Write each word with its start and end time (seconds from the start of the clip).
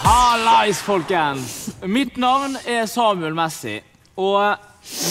Hallais, 0.00 0.78
folkens! 0.80 1.74
Mitt 1.84 2.16
navn 2.16 2.56
er 2.64 2.86
Samuel 2.88 3.34
Messi, 3.36 3.80
og 4.16 4.56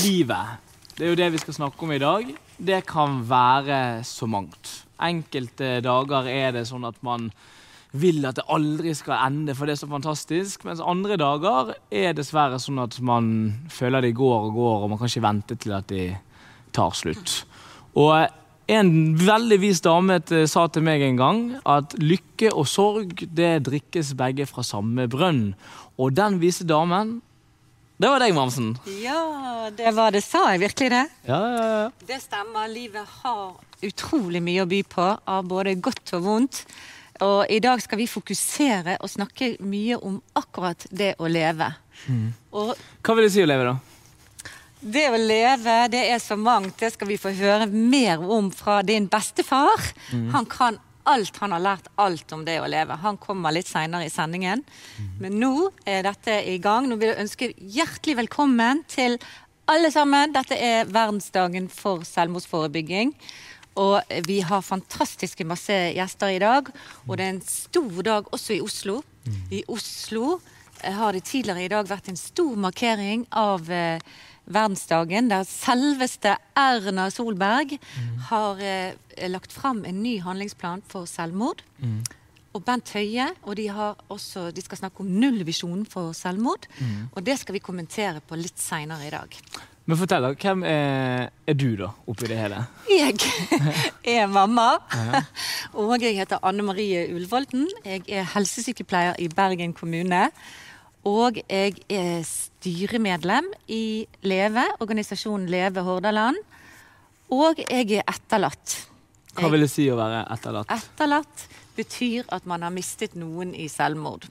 livet, 0.01 0.57
det 0.97 1.05
er 1.05 1.11
jo 1.11 1.19
det 1.19 1.27
vi 1.33 1.41
skal 1.43 1.57
snakke 1.59 1.85
om 1.85 1.93
i 1.93 2.01
dag, 2.01 2.31
det 2.57 2.79
kan 2.89 3.19
være 3.29 4.03
så 4.07 4.25
mangt. 4.29 4.71
Enkelte 5.01 5.79
dager 5.85 6.29
er 6.29 6.55
det 6.55 6.65
sånn 6.69 6.85
at 6.89 6.97
man 7.05 7.29
vil 7.91 8.23
at 8.25 8.37
det 8.39 8.47
aldri 8.49 8.93
skal 8.95 9.25
ende, 9.27 9.55
for 9.57 9.67
det 9.67 9.75
er 9.75 9.81
så 9.81 9.89
fantastisk. 9.91 10.65
Mens 10.67 10.81
andre 10.81 11.17
dager 11.19 11.73
er 11.91 12.13
dessverre 12.15 12.59
sånn 12.61 12.79
at 12.81 12.97
man 13.03 13.31
føler 13.69 14.05
de 14.05 14.13
går 14.15 14.49
og 14.49 14.53
går, 14.55 14.77
og 14.83 14.93
man 14.93 15.01
kan 15.01 15.11
ikke 15.11 15.25
vente 15.27 15.57
til 15.59 15.75
at 15.75 15.89
de 15.91 16.05
tar 16.75 16.95
slutt. 16.97 17.41
Og 17.97 18.27
en 18.71 18.91
veldig 19.19 19.57
vis 19.59 19.81
dame 19.83 20.19
sa 20.47 20.67
til 20.71 20.85
meg 20.85 21.03
en 21.03 21.17
gang 21.19 21.41
at 21.67 21.95
lykke 21.99 22.53
og 22.53 22.69
sorg 22.71 23.25
det 23.27 23.65
drikkes 23.67 24.13
begge 24.19 24.47
fra 24.47 24.63
samme 24.63 25.09
brønn. 25.11 25.51
Og 25.99 26.15
den 26.15 26.39
vise 26.41 26.63
damen, 26.67 27.19
det 28.01 28.09
var 28.09 28.23
deg, 28.23 28.31
Mamsen. 28.33 28.71
Ja, 29.03 29.69
det 29.77 29.91
var 29.93 30.13
det. 30.15 30.23
Sa 30.25 30.47
jeg 30.53 30.63
virkelig 30.63 30.89
det? 30.89 31.03
Ja, 31.27 31.37
ja, 31.37 31.65
ja. 31.83 31.83
Det 32.07 32.17
stemmer. 32.23 32.65
Livet 32.71 33.05
har 33.21 33.59
utrolig 33.85 34.41
mye 34.41 34.63
å 34.63 34.69
by 34.69 34.79
på, 34.89 35.05
av 35.19 35.45
både 35.45 35.75
godt 35.77 36.15
og 36.17 36.25
vondt. 36.25 36.63
Og 37.21 37.45
i 37.53 37.59
dag 37.61 37.81
skal 37.83 37.99
vi 38.01 38.07
fokusere 38.09 38.95
og 39.03 39.11
snakke 39.11 39.53
mye 39.61 39.99
om 40.01 40.17
akkurat 40.39 40.87
det 40.89 41.13
å 41.21 41.29
leve. 41.29 41.67
Og 42.57 42.73
Hva 43.05 43.17
vil 43.17 43.27
det 43.27 43.33
si 43.35 43.43
å 43.43 43.49
leve, 43.49 43.69
da? 43.69 43.90
Det 44.81 45.07
å 45.13 45.17
leve, 45.17 45.75
det 45.93 46.01
er 46.09 46.21
så 46.21 46.37
mangt. 46.39 46.77
Det 46.81 46.91
skal 46.95 47.09
vi 47.11 47.19
få 47.21 47.33
høre 47.37 47.67
mer 47.69 48.21
om 48.21 48.49
fra 48.53 48.81
din 48.85 49.07
bestefar. 49.11 49.91
Han 50.33 50.47
kan 50.49 50.79
alt. 51.03 51.37
Han 51.37 51.51
har 51.55 51.63
lært 51.63 51.89
alt 52.01 52.33
om 52.35 52.43
det 52.45 52.59
å 52.61 52.69
leve. 52.69 52.97
Han 53.03 53.19
kommer 53.21 53.53
litt 53.55 53.69
seinere 53.69 54.07
i 54.07 54.13
sendingen. 54.13 54.63
Men 55.21 55.39
nå 55.41 55.71
er 55.85 56.05
dette 56.05 56.41
i 56.49 56.57
gang. 56.61 56.89
Nå 56.89 56.97
vil 57.01 57.11
jeg 57.11 57.23
ønske 57.25 57.51
hjertelig 57.57 58.19
velkommen 58.23 58.83
til 58.91 59.17
alle 59.71 59.91
sammen. 59.93 60.33
Dette 60.35 60.57
er 60.57 60.89
verdensdagen 60.89 61.69
for 61.73 62.05
selvmordsforebygging. 62.07 63.13
Og 63.81 64.01
vi 64.27 64.41
har 64.43 64.65
fantastiske 64.65 65.45
masse 65.47 65.75
gjester 65.95 66.33
i 66.33 66.41
dag. 66.43 66.71
Og 67.07 67.15
det 67.17 67.27
er 67.27 67.35
en 67.37 67.45
stor 67.45 68.01
dag 68.07 68.33
også 68.33 68.57
i 68.57 68.63
Oslo. 68.63 68.99
I 69.53 69.63
Oslo 69.71 70.39
har 70.81 71.13
det 71.13 71.27
tidligere 71.29 71.65
i 71.65 71.71
dag 71.71 71.87
vært 71.89 72.09
en 72.09 72.17
stor 72.17 72.55
markering 72.57 73.27
av 73.37 73.69
eh, 73.69 74.01
verdensdagen, 74.45 75.29
der 75.31 75.43
selveste 75.47 76.35
Erna 76.57 77.09
Solberg 77.13 77.77
har 78.29 78.63
eh, 78.63 79.27
lagt 79.29 79.53
fram 79.53 79.83
en 79.85 80.01
ny 80.03 80.19
handlingsplan 80.23 80.81
for 80.91 81.05
selvmord. 81.09 81.63
Og 82.51 82.63
Bent 82.67 82.89
Høie, 82.91 83.29
og 83.47 83.55
de, 83.55 83.69
har 83.71 83.95
også, 84.11 84.49
de 84.51 84.61
skal 84.61 84.81
snakke 84.81 84.99
om 85.05 85.07
nullvisjonen 85.07 85.85
for 85.87 86.11
selvmord. 86.11 86.67
Og 87.15 87.23
det 87.23 87.37
skal 87.39 87.55
vi 87.55 87.63
kommentere 87.63 88.19
på 88.19 88.35
litt 88.35 88.59
seinere 88.59 89.07
i 89.07 89.13
dag. 89.13 89.37
Men 89.89 89.97
fortell, 89.97 90.23
deg, 90.27 90.43
Hvem 90.43 90.61
er, 90.67 91.29
er 91.47 91.55
du, 91.57 91.69
da, 91.79 91.89
oppi 92.07 92.27
det 92.29 92.37
hele? 92.37 92.59
Jeg 92.91 93.15
er 94.21 94.27
mamma, 94.29 94.75
og 95.79 95.95
jeg 96.03 96.19
heter 96.19 96.43
Anne 96.45 96.63
Marie 96.67 97.07
Ulvolden. 97.15 97.65
Jeg 97.83 98.05
er 98.07 98.27
helsesykepleier 98.35 99.17
i 99.19 99.29
Bergen 99.31 99.73
kommune. 99.73 100.27
Og 101.07 101.39
jeg 101.49 101.79
er 101.89 102.21
styremedlem 102.27 103.47
i 103.73 104.05
Leve, 104.21 104.67
organisasjonen 104.83 105.49
Leve 105.49 105.81
Hordaland. 105.85 106.37
Og 107.31 107.57
jeg 107.63 107.87
er 107.97 108.05
etterlatt. 108.05 108.75
Hva 109.33 109.49
vil 109.49 109.63
det 109.63 109.71
si 109.71 109.87
å 109.89 109.97
være 109.97 110.25
etterlatt? 110.35 110.69
Etterlatt 110.75 111.47
betyr 111.77 112.27
at 112.35 112.45
man 112.45 112.61
har 112.65 112.73
mistet 112.75 113.15
noen 113.17 113.55
i 113.55 113.69
selvmord. 113.71 114.27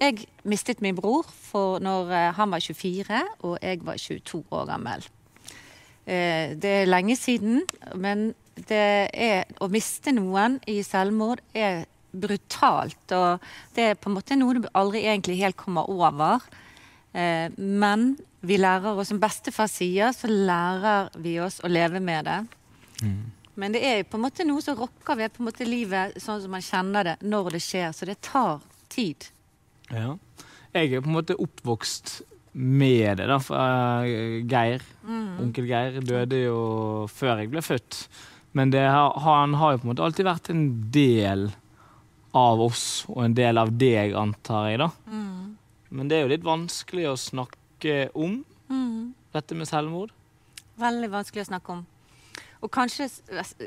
Jeg 0.00 0.24
mistet 0.48 0.80
min 0.80 0.96
bror 0.96 1.26
for 1.28 1.82
når 1.84 2.12
eh, 2.16 2.28
han 2.38 2.54
var 2.54 2.62
24 2.64 3.18
og 3.44 3.58
jeg 3.60 3.82
var 3.84 3.98
22 4.00 4.44
år 4.56 4.68
gammel. 4.70 5.04
Eh, 6.06 6.56
Det 6.56 6.70
er 6.78 6.88
lenge 6.88 7.16
siden, 7.20 7.66
men 7.94 8.30
det 8.56 9.10
er, 9.12 9.44
å 9.60 9.68
miste 9.68 10.14
noen 10.16 10.56
i 10.68 10.80
selvmord 10.86 11.42
er 11.52 11.84
brutalt. 12.12 13.12
Og 13.16 13.40
det 13.76 13.84
er 13.90 13.94
på 14.00 14.10
en 14.10 14.16
måte 14.18 14.36
noe 14.38 14.54
du 14.60 14.68
aldri 14.74 15.04
egentlig 15.06 15.38
helt 15.42 15.56
kommer 15.60 15.88
over. 15.90 16.40
Eh, 17.12 17.48
Men 17.58 18.16
vi 18.42 18.56
lærer 18.56 18.96
oss, 18.96 19.08
som 19.08 19.20
bestefar 19.20 19.68
sier, 19.68 20.12
så 20.16 20.28
lærer 20.30 21.10
vi 21.20 21.38
oss 21.40 21.60
å 21.64 21.68
leve 21.68 22.00
med 22.00 22.24
det. 22.24 22.38
Men 23.56 23.72
det 23.74 23.82
er 23.84 24.02
på 24.08 24.16
en 24.16 24.22
måte 24.24 24.44
noe 24.46 24.62
som 24.64 24.76
rokker 24.78 25.16
ved 25.18 25.32
på 25.34 25.42
en 25.42 25.48
måte 25.50 25.66
livet 25.68 26.14
sånn 26.22 26.40
som 26.40 26.50
man 26.54 26.62
kjenner 26.64 27.04
det 27.04 27.16
når 27.22 27.50
det 27.56 27.60
skjer. 27.64 27.92
Så 27.92 28.06
det 28.08 28.20
tar 28.24 28.60
tid. 28.88 29.26
Ja. 29.90 30.14
Jeg 30.72 30.92
er 30.94 31.00
på 31.02 31.10
en 31.10 31.16
måte 31.18 31.36
oppvokst 31.36 32.20
med 32.54 33.18
det, 33.20 33.26
da. 33.30 33.36
Eh, 33.36 34.46
Geir, 34.48 34.82
onkel 35.40 35.66
Geir, 35.68 36.00
døde 36.00 36.40
jo 36.46 37.06
før 37.12 37.42
jeg 37.42 37.50
ble 37.52 37.60
født. 37.62 38.04
Men 38.54 38.70
det, 38.72 38.80
har- 38.88 39.18
han 39.22 39.54
har 39.54 39.72
jo 39.72 39.78
på 39.78 39.86
en 39.88 39.92
måte 39.94 40.02
alltid 40.06 40.26
vært 40.26 40.50
en 40.50 40.64
del 40.90 41.50
av 42.36 42.60
oss, 42.62 43.04
og 43.10 43.24
en 43.24 43.34
del 43.34 43.58
av 43.58 43.72
deg, 43.74 44.14
antar 44.14 44.68
jeg, 44.70 44.80
da. 44.82 44.90
Men 45.90 46.10
det 46.10 46.16
er 46.16 46.26
jo 46.26 46.32
litt 46.34 46.46
vanskelig 46.46 47.08
å 47.10 47.16
snakke 47.18 48.10
om, 48.14 48.44
dette 49.34 49.56
med 49.58 49.68
selvmord. 49.70 50.12
Veldig 50.80 51.10
vanskelig 51.10 51.42
å 51.42 51.48
snakke 51.50 51.74
om. 51.74 51.80
Og 52.60 52.70
kanskje 52.72 53.08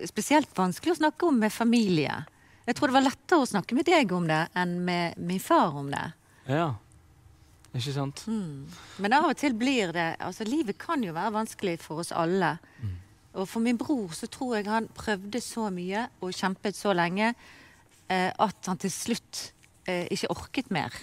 spesielt 0.08 0.52
vanskelig 0.56 0.96
å 0.96 1.02
snakke 1.02 1.28
om 1.28 1.40
med 1.42 1.54
familie. 1.54 2.22
Jeg 2.64 2.78
tror 2.78 2.92
det 2.92 2.96
var 2.96 3.06
lettere 3.08 3.44
å 3.44 3.50
snakke 3.50 3.76
med 3.76 3.88
deg 3.90 4.12
om 4.16 4.28
det 4.30 4.46
enn 4.60 4.78
med 4.86 5.18
min 5.20 5.42
far 5.44 5.76
om 5.80 5.90
det. 5.92 6.04
Ja. 6.48 6.70
Ikke 7.74 7.96
sant? 7.96 8.24
Men 9.02 9.16
av 9.18 9.26
og 9.32 9.38
til 9.40 9.56
blir 9.58 9.90
det 9.96 10.12
Altså, 10.22 10.46
livet 10.46 10.78
kan 10.78 11.02
jo 11.04 11.16
være 11.16 11.34
vanskelig 11.34 11.80
for 11.82 12.04
oss 12.04 12.14
alle. 12.14 12.54
Og 13.34 13.48
for 13.50 13.66
min 13.66 13.80
bror 13.82 14.14
så 14.14 14.30
tror 14.30 14.60
jeg 14.60 14.70
han 14.70 14.88
prøvde 14.94 15.42
så 15.42 15.72
mye 15.74 16.06
og 16.22 16.36
kjempet 16.38 16.78
så 16.78 16.94
lenge 16.94 17.34
at 18.40 18.70
han 18.70 18.80
til 18.82 18.92
slutt 18.94 19.42
eh, 19.88 20.08
ikke 20.14 20.32
orket 20.34 20.72
mer. 20.74 20.96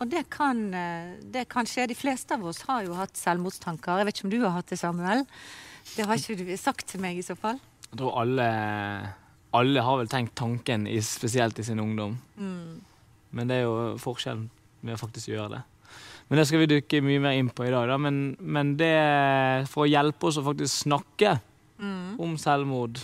Og 0.00 0.08
det 0.08 0.24
kan, 0.32 0.74
eh, 0.74 1.16
det 1.20 1.48
kan 1.52 1.68
skje. 1.68 1.86
De 1.90 1.96
fleste 1.96 2.34
av 2.34 2.44
oss 2.48 2.62
har 2.68 2.86
jo 2.86 2.96
hatt 2.96 3.16
selvmordstanker. 3.18 4.00
Jeg 4.00 4.08
vet 4.08 4.16
ikke 4.16 4.28
om 4.28 4.32
du 4.32 4.40
har 4.44 4.54
hatt 4.56 4.72
det, 4.72 4.78
Samuel? 4.80 5.26
Det 5.94 6.06
har 6.06 6.16
ikke 6.16 6.38
du 6.40 6.56
sagt 6.56 6.86
til 6.88 7.00
meg, 7.00 7.18
i 7.18 7.24
så 7.26 7.36
fall. 7.36 7.60
Jeg 7.90 8.00
tror 8.00 8.16
alle, 8.22 8.46
alle 9.54 9.84
har 9.84 10.00
vel 10.00 10.10
tenkt 10.10 10.34
tanken, 10.38 10.86
i, 10.88 10.98
spesielt 11.04 11.58
i 11.60 11.66
sin 11.66 11.80
ungdom. 11.80 12.16
Men 13.30 13.50
det 13.50 13.60
er 13.60 13.66
jo 13.66 13.96
forskjellen 14.00 14.48
med 14.80 14.96
å 14.96 15.00
faktisk 15.00 15.30
gjøre 15.30 15.58
det. 15.58 15.62
Men 16.26 16.40
det 16.40 16.46
skal 16.48 16.64
vi 16.64 16.70
dykke 16.72 17.02
mye 17.06 17.22
mer 17.22 17.36
inn 17.38 17.52
på 17.54 17.68
i 17.68 17.70
dag. 17.70 17.86
Da. 17.92 17.98
Men, 18.02 18.34
men 18.40 18.72
det, 18.80 18.94
for 19.70 19.84
å 19.84 19.90
hjelpe 19.90 20.26
oss 20.26 20.40
å 20.40 20.46
faktisk 20.46 20.88
snakke 20.88 21.36
om 22.18 22.34
selvmord, 22.40 22.98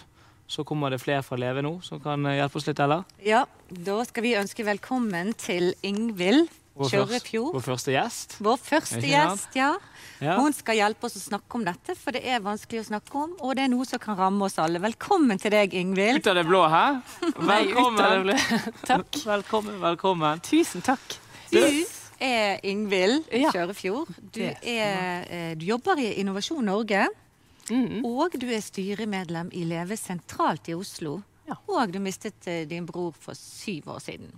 så 0.52 0.64
kommer 0.68 0.92
det 0.92 1.00
flere 1.00 1.22
fra 1.24 1.38
Leve 1.40 1.62
nå 1.64 1.78
som 1.84 2.00
kan 2.02 2.26
eh, 2.28 2.36
hjelpe 2.42 2.60
oss 2.60 2.66
litt, 2.68 2.80
eller? 2.84 3.06
Ja, 3.24 3.44
da 3.72 4.02
skal 4.08 4.26
vi 4.26 4.34
ønske 4.36 4.66
velkommen 4.68 5.32
til 5.40 5.72
Ingvild 5.86 6.50
Kjørefjord. 6.72 7.52
vår 7.52 7.64
første 7.66 7.92
gjest. 7.92 8.36
Vår 8.40 8.56
første 8.60 9.00
gjest, 9.04 9.56
ja. 9.58 9.70
Ja. 10.24 10.36
Hun 10.40 10.54
skal 10.56 10.78
hjelpe 10.78 11.04
oss 11.08 11.16
å 11.18 11.20
snakke 11.20 11.58
om 11.58 11.64
dette, 11.66 11.96
for 11.98 12.16
det 12.16 12.22
er 12.32 12.40
vanskelig 12.44 12.80
å 12.80 12.86
snakke 12.88 13.18
om, 13.20 13.34
og 13.44 13.56
det 13.58 13.66
er 13.66 13.72
noe 13.72 13.84
som 13.88 14.00
kan 14.00 14.16
ramme 14.16 14.46
oss 14.48 14.56
alle. 14.62 14.80
Velkommen 14.80 15.40
til 15.42 15.52
deg, 15.52 15.74
Ingvild. 15.76 16.22
Ut 16.22 16.30
av 16.32 16.38
det 16.40 16.46
blå, 16.48 16.62
hæ? 16.72 16.84
Nei, 17.42 17.58
Velkommen. 17.66 18.28
blå. 18.28 18.36
Takk. 18.88 19.20
Velkommen, 19.34 19.76
velkommen. 19.84 20.40
Tusen 20.48 20.84
takk. 20.86 21.18
Du 21.52 21.60
er 22.22 22.60
Ingvild 22.72 23.28
Kjørefjord. 23.52 24.12
Du, 24.32 24.40
er, 24.46 25.26
eh, 25.28 25.52
du 25.60 25.66
jobber 25.68 26.00
i 26.00 26.12
Innovasjon 26.22 26.64
Norge, 26.70 27.04
Mm. 27.72 28.04
og 28.04 28.34
du 28.36 28.48
er 28.52 28.60
styremedlem 28.60 29.50
i 29.56 29.64
Leve 29.64 29.96
sentralt 29.96 30.68
i 30.68 30.76
Oslo. 30.76 31.20
Ja. 31.48 31.56
Og 31.72 31.92
du 31.92 31.98
mistet 32.02 32.46
eh, 32.46 32.64
din 32.68 32.86
bror 32.86 33.14
for 33.18 33.38
syv 33.38 33.88
år 33.96 34.02
siden. 34.04 34.30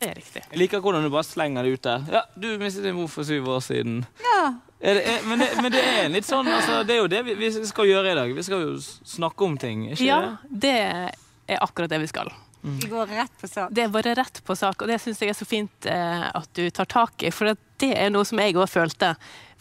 Det 0.00 0.08
er 0.08 0.16
riktig. 0.16 0.42
Jeg 0.48 0.58
liker 0.62 0.80
hvordan 0.80 1.04
du 1.04 1.10
bare 1.12 1.28
slenger 1.28 1.66
det 1.66 1.76
ut 1.76 1.84
der. 1.84 2.04
Ja, 2.08 2.22
du 2.32 2.48
mistet 2.58 2.86
din 2.88 2.96
mor 2.96 3.10
for 3.12 3.28
syv 3.28 3.50
år 3.52 3.60
siden. 3.60 4.00
Ja. 4.24 4.42
Er 4.80 4.96
det, 4.96 5.02
er, 5.12 5.26
men, 5.28 5.42
det, 5.44 5.48
men 5.60 5.74
det 5.74 5.80
er 5.84 6.06
litt 6.08 6.24
sånn 6.24 6.46
altså, 6.48 6.78
Det 6.88 6.94
er 6.94 7.02
jo 7.02 7.08
det 7.12 7.18
vi, 7.26 7.34
vi 7.36 7.50
skal 7.68 7.88
gjøre 7.90 8.14
i 8.14 8.16
dag. 8.16 8.32
Vi 8.32 8.44
skal 8.46 8.62
jo 8.64 8.78
snakke 8.80 9.44
om 9.44 9.58
ting, 9.60 9.90
ikke 9.92 10.06
Ja, 10.06 10.20
det 10.48 10.78
er 10.80 11.60
akkurat 11.60 11.92
det 11.92 12.00
vi 12.00 12.08
skal. 12.08 12.32
Vi 12.62 12.88
går 12.88 13.12
rett 13.12 13.36
på 13.40 13.48
sak. 13.48 13.70
Det 13.76 13.84
er 13.84 13.92
bare 13.92 14.14
rett 14.16 14.40
på 14.44 14.56
sak, 14.56 14.82
og 14.82 14.88
det 14.88 14.98
syns 15.00 15.20
jeg 15.20 15.32
er 15.32 15.36
så 15.36 15.46
fint 15.48 15.86
eh, 15.88 16.26
at 16.28 16.48
du 16.56 16.64
tar 16.72 16.88
tak 16.88 17.24
i. 17.24 17.30
For 17.32 17.52
det 17.52 17.92
er 17.96 18.10
noe 18.12 18.24
som 18.28 18.40
jeg 18.40 18.56
òg 18.56 18.68
følte 18.68 19.14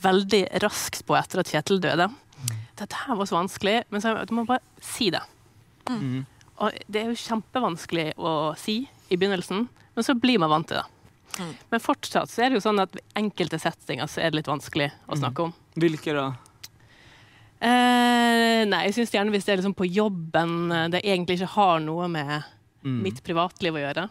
veldig 0.04 0.42
raskt 0.64 1.06
på 1.08 1.16
etter 1.20 1.44
at 1.44 1.52
Kjetil 1.52 1.80
døde. 1.84 2.10
Dette 2.80 2.96
her 3.06 3.18
var 3.20 3.28
så 3.30 3.36
vanskelig, 3.38 3.78
men 3.92 4.02
så, 4.04 4.14
du 4.30 4.34
må 4.38 4.46
bare 4.48 4.64
si 4.84 5.10
det. 5.14 5.22
Mm. 5.90 6.26
Og 6.60 6.76
det 6.92 7.02
er 7.02 7.12
jo 7.12 7.20
kjempevanskelig 7.20 8.14
å 8.20 8.34
si 8.60 8.82
i 9.10 9.18
begynnelsen, 9.18 9.68
men 9.96 10.06
så 10.06 10.16
blir 10.20 10.40
man 10.42 10.52
vant 10.54 10.68
til 10.70 10.80
det. 10.80 10.86
Mm. 11.40 11.54
Men 11.72 11.82
fortsatt 11.84 12.32
så 12.32 12.44
er 12.44 12.50
det 12.52 12.60
jo 12.60 12.66
sånn 12.66 12.82
at 12.84 12.94
ved 12.96 13.04
enkelte 13.20 13.60
settinger 13.62 14.10
så 14.12 14.22
er 14.24 14.32
det 14.32 14.42
litt 14.42 14.50
vanskelig 14.52 14.90
å 15.08 15.18
snakke 15.20 15.48
om. 15.50 15.54
Hvilke 15.80 16.16
da? 16.18 16.28
Eh, 17.60 18.40
Eh, 18.60 18.66
nei, 18.68 18.86
jeg 18.88 18.96
syns 18.96 19.12
gjerne 19.14 19.32
hvis 19.34 19.46
det 19.48 19.54
er 19.54 19.60
liksom 19.62 19.76
på 19.78 19.88
jobben 19.88 20.72
eh, 20.72 20.88
det 20.92 21.00
egentlig 21.04 21.38
ikke 21.40 21.54
har 21.58 21.80
noe 21.84 22.08
med 22.12 22.44
Mm. 22.80 23.02
mitt 23.04 23.18
privatliv 23.28 23.76
å 23.76 23.82
gjøre, 23.82 24.06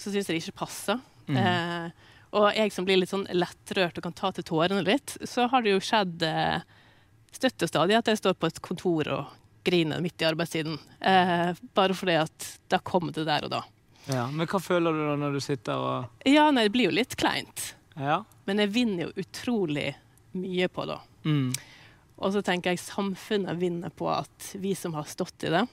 så 0.00 0.08
syns 0.08 0.28
jeg 0.30 0.38
det 0.38 0.40
ikke 0.40 0.60
passer. 0.62 0.96
Mm. 1.28 1.36
Eh, 1.36 1.90
og 2.32 2.46
jeg 2.56 2.72
som 2.72 2.86
blir 2.88 2.96
litt 2.96 3.10
sånn 3.12 3.26
lettrørt 3.36 3.98
og 4.00 4.06
kan 4.06 4.14
ta 4.16 4.30
til 4.32 4.44
tårene 4.48 4.80
litt, 4.82 5.18
så 5.28 5.44
har 5.52 5.60
det 5.60 5.74
jo 5.74 5.82
skjedd 5.84 6.22
eh, 6.24 6.62
støtt 7.34 7.64
og 7.66 7.70
stadig 7.70 7.98
at 7.98 8.10
jeg 8.10 8.20
står 8.20 8.36
på 8.38 8.50
et 8.50 8.60
kontor 8.64 9.10
og 9.14 9.34
griner 9.68 10.00
midt 10.00 10.22
i 10.22 10.28
arbeidstiden. 10.28 10.78
Eh, 11.00 11.50
bare 11.74 11.96
fordi 11.96 12.16
at 12.22 12.46
da 12.72 12.80
kom 12.80 13.12
det 13.12 13.26
der 13.28 13.48
og 13.48 13.52
da. 13.52 13.62
Ja, 14.08 14.24
Men 14.32 14.48
hva 14.48 14.60
føler 14.62 14.94
du 14.94 15.02
da 15.04 15.16
når 15.20 15.36
du 15.36 15.40
sitter 15.44 15.76
og 15.76 16.28
Ja, 16.28 16.48
nei, 16.50 16.64
det 16.68 16.72
blir 16.76 16.88
jo 16.88 16.96
litt 16.96 17.16
kleint. 17.20 17.74
Ja. 17.98 18.22
Men 18.48 18.62
jeg 18.62 18.72
vinner 18.72 19.08
jo 19.08 19.24
utrolig 19.24 19.90
mye 20.38 20.68
på 20.72 20.86
det. 20.88 20.96
Mm. 21.28 21.50
Og 22.18 22.32
så 22.34 22.42
tenker 22.42 22.72
jeg 22.72 22.82
samfunnet 22.82 23.60
vinner 23.60 23.92
på 23.94 24.08
at 24.10 24.52
vi 24.58 24.72
som 24.78 24.96
har 24.96 25.06
stått 25.10 25.44
i 25.44 25.52
det, 25.52 25.66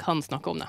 kan 0.00 0.22
snakke 0.22 0.50
om 0.50 0.62
det. 0.62 0.68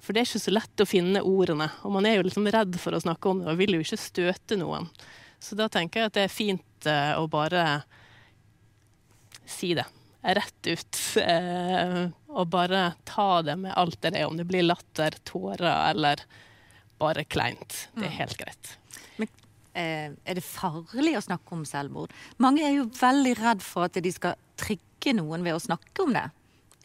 For 0.00 0.16
det 0.16 0.22
er 0.22 0.30
ikke 0.30 0.46
så 0.46 0.54
lett 0.54 0.82
å 0.82 0.88
finne 0.88 1.20
ordene, 1.26 1.68
og 1.84 1.92
man 1.92 2.06
er 2.08 2.16
jo 2.16 2.24
liksom 2.24 2.48
redd 2.48 2.78
for 2.80 2.96
å 2.96 3.02
snakke 3.02 3.28
om 3.28 3.42
det 3.42 3.52
og 3.52 3.60
vil 3.60 3.76
jo 3.76 3.82
ikke 3.84 4.00
støte 4.00 4.56
noen. 4.56 4.88
Så 5.40 5.58
da 5.58 5.68
tenker 5.72 6.00
jeg 6.00 6.10
at 6.10 6.16
det 6.16 6.24
er 6.24 6.32
fint 6.32 6.88
eh, 6.88 7.12
å 7.20 7.26
bare 7.30 7.82
si 9.50 9.74
det 9.78 9.86
rett 10.20 10.66
ut. 10.66 10.98
Eh, 11.16 12.08
og 12.28 12.50
bare 12.52 12.92
ta 13.08 13.42
det 13.42 13.56
med 13.60 13.74
alt 13.78 14.00
det 14.04 14.14
er, 14.14 14.26
om 14.28 14.36
det 14.36 14.46
blir 14.48 14.66
latter, 14.66 15.16
tårer 15.24 15.90
eller 15.90 16.22
bare 17.00 17.24
kleint. 17.24 17.86
Det 17.96 18.06
er 18.08 18.18
helt 18.18 18.36
greit. 18.40 18.76
Eh, 19.72 20.10
er 20.10 20.34
det 20.34 20.42
farlig 20.42 21.14
å 21.14 21.22
snakke 21.22 21.54
om 21.54 21.62
selvmord? 21.68 22.12
Mange 22.42 22.64
er 22.66 22.74
jo 22.74 22.88
veldig 22.90 23.36
redd 23.38 23.62
for 23.62 23.86
at 23.86 23.98
de 24.02 24.12
skal 24.12 24.38
trigge 24.58 25.14
noen 25.16 25.46
ved 25.46 25.54
å 25.56 25.62
snakke 25.62 26.04
om 26.04 26.14
det. 26.16 26.26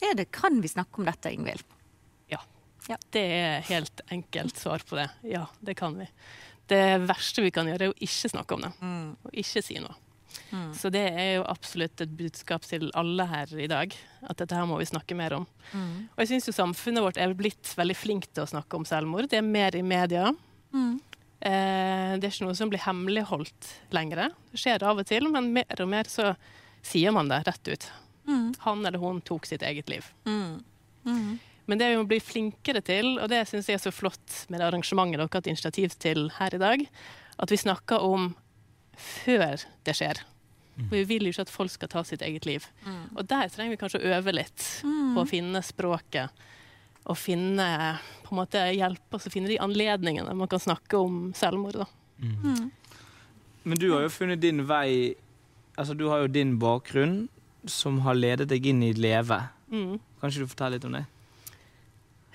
Det 0.05 0.27
kan 0.35 0.59
vi 0.61 0.69
snakke 0.69 1.01
om 1.01 1.07
dette, 1.07 1.31
Ingvild? 1.33 1.63
Ja. 2.29 2.39
Ja. 2.85 2.99
Det 3.09 3.23
er 3.25 3.65
helt 3.71 4.03
enkelt 4.13 4.59
svar 4.61 4.85
på 4.85 4.99
det. 4.99 5.07
Ja, 5.25 5.47
det 5.65 5.73
kan 5.79 5.97
vi. 5.97 6.05
Det 6.69 6.83
verste 7.09 7.41
vi 7.41 7.51
kan 7.53 7.65
gjøre, 7.69 7.89
er 7.89 7.95
å 7.95 8.05
ikke 8.05 8.29
snakke 8.29 8.57
om 8.57 8.67
det. 8.67 8.71
Og 9.25 9.39
ikke 9.41 9.63
si 9.65 9.79
noe. 9.81 9.97
Så 10.75 10.89
det 10.93 11.03
er 11.11 11.31
jo 11.37 11.45
absolutt 11.47 12.01
et 12.03 12.11
budskap 12.17 12.63
til 12.67 12.89
alle 12.95 13.25
her 13.27 13.51
i 13.59 13.67
dag, 13.71 13.93
at 14.27 14.37
dette 14.37 14.55
her 14.55 14.65
må 14.69 14.77
vi 14.79 14.85
snakke 14.89 15.15
mer 15.17 15.33
om. 15.39 15.47
Og 16.15 16.23
jeg 16.23 16.27
syns 16.33 16.47
jo 16.49 16.53
samfunnet 16.55 17.03
vårt 17.03 17.17
er 17.21 17.33
blitt 17.37 17.73
veldig 17.77 17.95
flink 17.97 18.27
til 18.33 18.43
å 18.45 18.49
snakke 18.51 18.77
om 18.79 18.85
selvmord. 18.85 19.29
Det 19.31 19.39
er 19.39 19.47
mer 19.47 19.75
i 19.75 19.81
media. 19.85 20.33
Eh, 21.45 22.15
det 22.17 22.25
er 22.25 22.31
ikke 22.31 22.47
noe 22.47 22.55
som 22.57 22.69
blir 22.71 22.81
hemmeligholdt 22.85 23.71
lenger. 23.93 24.31
Det 24.51 24.59
skjer 24.63 24.83
av 24.87 24.97
og 25.01 25.05
til, 25.09 25.27
men 25.29 25.51
mer 25.53 25.81
og 25.83 25.89
mer 25.91 26.09
så 26.09 26.33
sier 26.85 27.11
man 27.15 27.29
det 27.29 27.43
rett 27.47 27.67
ut. 27.67 27.89
Han 28.65 28.85
eller 28.85 28.97
hun 29.01 29.21
tok 29.21 29.45
sitt 29.45 29.61
eget 29.61 29.89
liv. 29.89 30.05
Men 31.67 31.77
det 31.81 31.87
vi 31.91 31.97
må 31.97 32.05
bli 32.05 32.19
flinkere 32.21 32.81
til, 32.85 33.15
og 33.19 33.29
det 33.29 33.43
syns 33.49 33.67
jeg 33.69 33.79
er 33.79 33.83
så 33.83 33.91
flott 33.93 34.45
med 34.49 34.59
det 34.61 34.67
arrangementet 34.67 35.17
dere 35.17 35.25
har 35.27 35.39
hatt 35.39 35.47
initiativ 35.49 35.95
til 36.01 36.27
her 36.37 36.53
i 36.53 36.61
dag, 36.61 36.83
at 37.41 37.51
vi 37.51 37.57
snakker 37.57 38.01
om 38.05 38.35
før 38.97 39.65
det 39.85 39.97
skjer. 39.97 40.23
Mm. 40.75 40.89
vi 40.91 41.03
vil 41.07 41.23
jo 41.23 41.31
ikke 41.31 41.45
at 41.45 41.51
folk 41.53 41.71
skal 41.71 41.87
ta 41.87 42.01
sitt 42.03 42.23
eget 42.25 42.45
liv. 42.45 42.65
Og 43.15 43.23
der 43.29 43.47
trenger 43.47 43.71
vi 43.71 43.79
kanskje 43.79 44.01
å 44.01 44.09
øve 44.17 44.33
litt 44.35 44.65
på 44.83 45.23
å 45.23 45.29
finne 45.29 45.61
språket. 45.63 46.43
Og 47.05 47.15
finne 47.15 47.67
på 48.25 48.33
en 48.33 48.41
måte 48.41 48.63
hjelpe 48.75 49.15
oss 49.15 49.29
å 49.29 49.31
finne 49.31 49.51
de 49.51 49.61
anledningene 49.61 50.33
man 50.35 50.51
kan 50.51 50.59
snakke 50.59 50.99
om 50.99 51.29
selvmord. 51.37 51.79
Da. 51.85 51.87
Men 53.63 53.79
du 53.79 53.91
har 53.93 54.03
jo 54.05 54.11
funnet 54.13 54.43
din 54.43 54.65
vei 54.67 55.15
Altså, 55.75 55.91
du 55.91 56.05
har 56.07 56.21
jo 56.23 56.29
din 56.31 56.53
bakgrunn 56.55 57.25
som 57.67 57.97
har 58.05 58.15
ledet 58.15 58.45
deg 58.47 58.63
inn 58.69 58.79
i 58.85 58.93
Leve. 58.95 59.41
Mm. 59.67 59.97
Kan 60.21 60.31
ikke 60.31 60.45
du 60.45 60.47
fortelle 60.47 60.77
litt 60.77 60.85
om 60.87 60.93
det? 60.95 61.01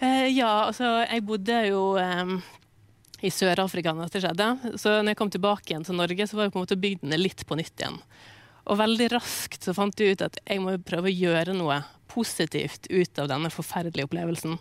Eh, 0.00 0.26
ja, 0.28 0.66
altså 0.66 0.90
jeg 1.06 1.24
bodde 1.24 1.56
jo 1.70 1.80
eh, 1.96 2.34
i 3.20 3.30
Sør-Afrika 3.32 3.94
da 3.94 4.06
dette 4.06 4.22
skjedde. 4.22 4.76
Så 4.80 4.98
når 5.00 5.12
jeg 5.12 5.20
kom 5.20 5.32
tilbake 5.32 5.72
igjen 5.72 5.86
til 5.86 5.98
Norge, 5.98 6.26
så 6.26 6.38
var 6.38 6.46
jeg 6.46 6.54
på 6.54 6.60
en 6.60 6.66
måte 6.66 6.80
bygdene 6.80 7.20
litt 7.20 7.44
på 7.46 7.58
nytt 7.58 7.74
igjen. 7.82 7.98
Og 8.70 8.78
veldig 8.80 9.10
raskt 9.14 9.66
så 9.66 9.74
fant 9.76 10.00
jeg 10.00 10.16
ut 10.16 10.24
at 10.26 10.38
jeg 10.44 10.62
må 10.62 10.76
prøve 10.86 11.10
å 11.10 11.14
gjøre 11.14 11.56
noe 11.56 11.82
positivt 12.10 12.88
ut 12.90 13.22
av 13.22 13.30
denne 13.30 13.52
forferdelige 13.52 14.08
opplevelsen. 14.08 14.56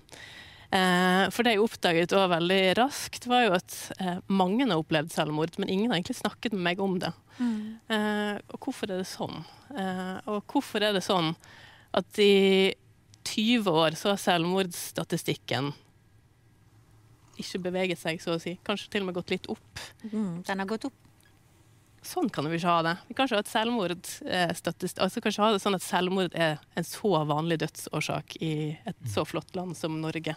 Eh, 0.69 1.23
for 1.33 1.45
det 1.45 1.55
jeg 1.55 1.63
oppdaget 1.63 2.13
også 2.13 2.29
veldig 2.29 2.59
raskt, 2.77 3.25
var 3.29 3.47
jo 3.47 3.55
at 3.57 3.77
eh, 3.97 4.19
mange 4.29 4.67
har 4.67 4.77
opplevd 4.77 5.13
selvmord, 5.13 5.57
men 5.57 5.71
ingen 5.71 5.89
har 5.89 5.97
egentlig 5.97 6.19
snakket 6.19 6.53
med 6.53 6.65
meg 6.67 6.83
om 6.83 6.99
det. 7.01 7.11
Eh, 7.95 8.35
og 8.53 8.67
hvorfor 8.67 8.91
er 8.91 9.01
det 9.01 9.09
sånn? 9.09 9.41
Eh, 9.73 10.15
og 10.29 10.43
hvorfor 10.51 10.85
er 10.85 10.93
det 10.93 11.05
sånn 11.05 11.33
at 11.97 12.21
i 12.21 12.75
20 13.29 13.69
år 13.81 13.97
så 13.97 14.13
har 14.13 14.21
selvmordsstatistikken 14.21 15.71
ikke 17.41 17.61
beveget 17.69 18.01
seg, 18.01 18.21
så 18.23 18.35
å 18.37 18.41
si. 18.41 18.57
Kanskje 18.67 18.91
til 18.93 19.05
og 19.05 19.09
med 19.09 19.19
gått 19.19 19.33
litt 19.33 19.47
opp. 19.51 19.85
Mm, 20.09 20.41
den 20.47 20.63
har 20.63 20.69
gått 20.69 20.89
opp. 20.89 21.05
Sånn 22.05 22.29
kan 22.31 22.47
vi 22.47 22.55
ikke 22.55 22.71
ha 22.71 22.83
det. 22.85 22.93
Vi 23.09 23.15
kan 23.17 23.27
ikke 23.27 23.35
ha 23.35 23.43
et 23.43 23.51
selvmord 23.51 24.11
støttes, 24.55 24.93
altså 25.03 25.19
kan 25.19 25.33
ikke 25.33 25.43
ha 25.43 25.49
det 25.51 25.59
sånn 25.59 25.75
at 25.75 25.83
selvmord 25.83 26.35
er 26.39 26.61
en 26.79 26.87
så 26.87 27.11
vanlig 27.27 27.57
dødsårsak 27.59 28.37
i 28.39 28.51
et 28.87 29.09
så 29.11 29.25
flott 29.27 29.51
land 29.57 29.75
som 29.75 29.97
Norge. 29.99 30.35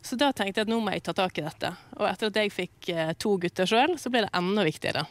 Så 0.00 0.16
da 0.16 0.30
tenkte 0.32 0.62
jeg 0.62 0.68
at 0.68 0.72
nå 0.72 0.78
må 0.80 0.94
jeg 0.94 1.04
ta 1.04 1.12
tak 1.16 1.36
i 1.38 1.44
dette. 1.44 1.74
Og 1.98 2.06
etter 2.08 2.30
at 2.30 2.38
jeg 2.40 2.54
fikk 2.54 2.88
eh, 2.94 3.12
to 3.20 3.34
gutter 3.42 3.68
sjøl, 3.68 3.98
så 4.00 4.12
ble 4.12 4.24
det 4.24 4.32
enda 4.40 4.64
viktigere. 4.64 5.04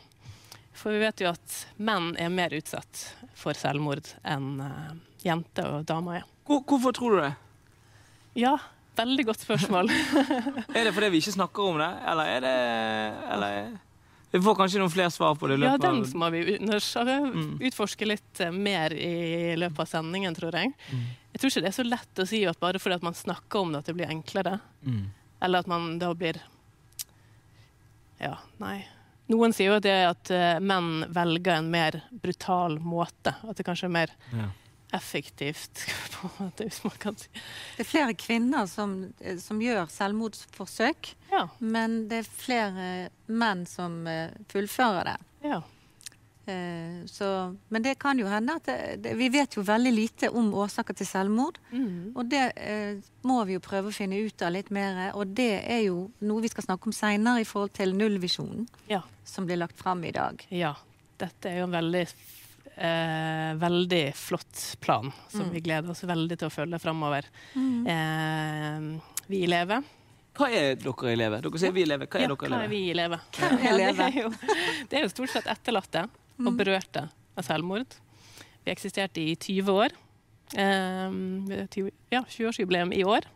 For 0.73 0.95
vi 0.95 1.03
vet 1.03 1.21
jo 1.21 1.29
at 1.29 1.59
menn 1.77 2.15
er 2.17 2.33
mer 2.33 2.55
utsatt 2.57 3.03
for 3.37 3.57
selvmord 3.57 4.09
enn 4.25 4.57
eh, 4.65 4.89
jenter 5.27 5.69
og 5.77 5.85
damer 5.89 6.21
er. 6.21 6.27
Hvorfor 6.49 6.95
tror 6.97 7.13
du 7.13 7.21
det? 7.21 7.33
Ja, 8.41 8.55
veldig 8.99 9.25
godt 9.29 9.45
spørsmål. 9.45 9.91
Er 10.77 10.87
det 10.87 10.95
fordi 10.95 11.11
vi 11.13 11.21
ikke 11.23 11.35
snakker 11.35 11.69
om 11.71 11.79
det, 11.81 11.89
eller 12.11 12.33
er 12.35 12.43
det 12.45 12.55
eller, 13.35 13.71
Vi 14.33 14.41
får 14.45 14.57
kanskje 14.59 14.81
noen 14.81 14.93
flere 14.93 15.13
svar 15.13 15.37
på 15.39 15.49
det 15.49 15.57
i 15.57 15.61
løpet 15.63 15.87
av... 15.87 15.95
Ja, 15.95 16.03
den 16.03 16.19
må 16.21 16.29
vi 16.35 17.69
utforske 17.69 18.07
litt 18.09 18.43
eh, 18.43 18.53
mer 18.53 18.93
i 18.93 19.55
løpet 19.57 19.81
av 19.85 19.89
sendingen, 19.89 20.37
tror 20.37 20.59
jeg. 20.59 20.75
Jeg 21.33 21.41
tror 21.41 21.53
ikke 21.53 21.65
det 21.65 21.71
er 21.71 21.79
så 21.79 21.87
lett 21.87 22.21
å 22.21 22.27
si 22.29 22.43
at 22.49 22.61
bare 22.61 22.81
fordi 22.81 22.99
at 22.99 23.07
man 23.09 23.17
snakker 23.17 23.63
om 23.63 23.73
det, 23.73 23.81
at 23.81 23.89
det 23.89 23.97
blir 23.97 24.11
enklere. 24.11 24.59
Mm. 24.85 25.03
Eller 25.41 25.65
at 25.65 25.71
man 25.71 25.91
da 26.01 26.13
blir 26.17 26.41
Ja, 28.19 28.35
nei. 28.59 28.83
Noen 29.29 29.53
sier 29.53 29.69
jo 29.69 29.77
at 29.77 29.85
det 29.85 29.93
er 29.93 30.07
at 30.09 30.31
eh, 30.33 30.61
menn 30.61 31.05
velger 31.13 31.59
en 31.59 31.69
mer 31.71 32.01
brutal 32.09 32.79
måte. 32.81 33.35
At 33.45 33.59
det 33.59 33.65
kanskje 33.67 33.87
er 33.89 33.95
mer 33.97 34.15
Ja. 34.33 34.49
Effektivt, 34.95 35.83
på 36.15 36.27
en 36.29 36.45
måte, 36.47 36.65
hvis 36.67 36.83
man 36.83 36.95
kan 36.99 37.17
si. 37.19 37.29
Det 37.77 37.83
er 37.85 37.89
flere 37.91 38.13
kvinner 38.17 38.65
som, 38.69 38.95
eh, 39.21 39.37
som 39.41 39.59
gjør 39.61 39.89
selvmordsforsøk, 39.93 41.15
Ja. 41.31 41.47
men 41.59 42.07
det 42.09 42.23
er 42.23 42.31
flere 42.45 42.85
menn 43.27 43.65
som 43.69 44.05
eh, 44.07 44.31
fullfører 44.51 45.11
det. 45.13 45.17
ja. 45.49 45.61
Eh, 46.49 47.05
Så, 47.05 47.55
men 47.69 47.83
det 47.85 47.99
kan 48.01 48.17
jo 48.17 48.25
hende 48.25 48.55
at 48.57 48.65
det, 48.65 49.03
det, 49.03 49.11
Vi 49.19 49.27
vet 49.29 49.53
jo 49.55 49.61
veldig 49.61 49.91
lite 49.93 50.29
om 50.33 50.47
årsaker 50.57 50.95
til 50.97 51.05
selvmord. 51.05 51.59
Mm. 51.71 52.15
Og 52.17 52.25
det 52.31 52.41
eh, 52.57 52.97
må 53.21 53.43
vi 53.45 53.53
jo 53.53 53.61
prøve 53.61 53.91
å 53.91 53.93
finne 53.93 54.17
ut 54.17 54.41
av 54.41 54.55
litt 54.55 54.71
mer. 54.73 55.11
Og 55.13 55.27
det 55.37 55.61
er 55.69 55.83
jo 55.85 56.07
noe 56.25 56.41
vi 56.41 56.49
skal 56.49 56.65
snakke 56.65 56.89
om 56.89 56.95
seinere 56.95 57.43
i 57.43 57.45
forhold 57.45 57.75
til 57.77 57.93
nullvisjonen 57.93 58.65
ja. 58.89 59.03
som 59.25 59.45
blir 59.45 59.61
lagt 59.61 59.77
fram 59.77 60.01
i 60.09 60.11
dag. 60.15 60.41
Ja. 60.49 60.73
Dette 61.21 61.51
er 61.51 61.59
jo 61.61 61.67
en 61.69 61.75
veldig, 61.77 62.05
eh, 62.79 63.51
veldig 63.59 64.03
flott 64.15 64.63
plan 64.81 65.11
som 65.29 65.49
vi 65.53 65.61
gleder 65.65 65.91
oss 65.91 66.03
veldig 66.07 66.37
til 66.39 66.49
å 66.49 66.53
følge 66.53 66.79
framover. 66.81 67.27
Eh, 67.55 68.89
vi 69.29 69.43
i 69.43 69.49
Leve. 69.51 69.81
Hva 70.39 70.49
er 70.55 70.75
dere 70.79 71.13
i 71.13 71.19
Leve? 71.19 71.41
Dere 71.43 71.61
sier 71.61 71.75
vi 71.75 71.83
i 71.83 71.89
Leve. 71.89 72.07
Hva 72.07 72.19
er 72.19 72.25
ja, 72.25 72.33
dere 72.33 72.47
i 72.47 72.51
hva 72.51 72.59
er 72.59 72.63
Leve? 72.63 72.73
vi 72.73 72.81
i 72.89 72.97
Leve? 72.97 73.21
Hvem 73.37 73.57
er 73.59 73.77
Leve? 73.77 73.95
Det, 73.97 74.09
er 74.09 74.21
jo, 74.23 74.33
det 74.89 74.99
er 74.99 75.07
jo 75.07 75.13
stort 75.13 75.33
sett 75.35 75.49
etterlatte 75.51 76.05
og 76.39 76.53
berørte 76.55 77.09
av 77.35 77.47
selvmord. 77.47 77.97
Vi 78.63 78.71
eksisterte 78.71 79.23
i 79.23 79.35
20 79.35 79.73
år. 79.85 79.97
Eh, 80.55 81.17
20 81.75 81.89
ja, 82.13 82.23
20-årsjubileum 82.23 82.93
i 82.95 83.03
år. 83.03 83.27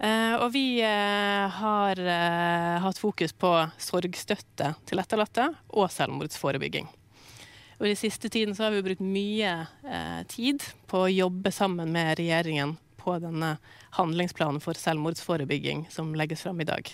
Eh, 0.00 0.34
og 0.40 0.48
vi 0.54 0.80
eh, 0.80 1.58
har 1.60 2.00
eh, 2.00 2.76
hatt 2.80 3.00
fokus 3.00 3.34
på 3.36 3.50
sorgstøtte 3.80 4.72
til 4.88 5.02
etterlatte 5.02 5.50
og 5.76 5.90
selvmordsforebygging. 5.92 6.88
Og 7.80 7.86
I 7.86 7.94
den 7.94 8.00
siste 8.00 8.28
tiden 8.28 8.54
så 8.54 8.66
har 8.66 8.74
vi 8.76 8.84
brukt 8.84 9.02
mye 9.02 9.52
eh, 9.88 10.22
tid 10.28 10.62
på 10.90 11.06
å 11.06 11.12
jobbe 11.12 11.52
sammen 11.52 11.92
med 11.94 12.18
regjeringen 12.20 12.76
på 13.00 13.16
denne 13.22 13.54
handlingsplanen 13.96 14.60
for 14.60 14.76
selvmordsforebygging 14.76 15.86
som 15.90 16.12
legges 16.14 16.44
fram 16.44 16.60
i 16.60 16.68
dag. 16.68 16.90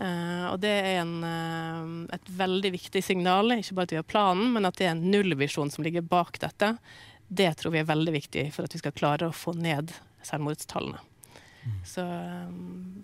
Eh, 0.00 0.44
og 0.48 0.60
det 0.62 0.72
er 0.72 1.02
en, 1.02 1.16
eh, 1.24 2.14
et 2.16 2.30
veldig 2.32 2.72
viktig 2.72 3.02
signal, 3.04 3.52
ikke 3.52 3.76
bare 3.76 3.90
at 3.90 3.92
vi 3.92 4.00
har 4.00 4.08
planen, 4.08 4.52
men 4.54 4.68
at 4.68 4.78
det 4.80 4.88
er 4.88 4.94
en 4.94 5.10
nullvisjon 5.12 5.72
som 5.72 5.84
ligger 5.84 6.06
bak 6.06 6.40
dette. 6.40 6.72
Det 7.28 7.50
tror 7.60 7.76
vi 7.76 7.82
er 7.82 7.90
veldig 7.90 8.14
viktig 8.16 8.46
for 8.54 8.64
at 8.64 8.74
vi 8.74 8.80
skal 8.80 8.96
klare 8.96 9.28
å 9.28 9.36
få 9.36 9.52
ned 9.58 9.92
selvmordstallene. 10.24 11.04
Så 11.84 12.00
eh, 12.00 12.48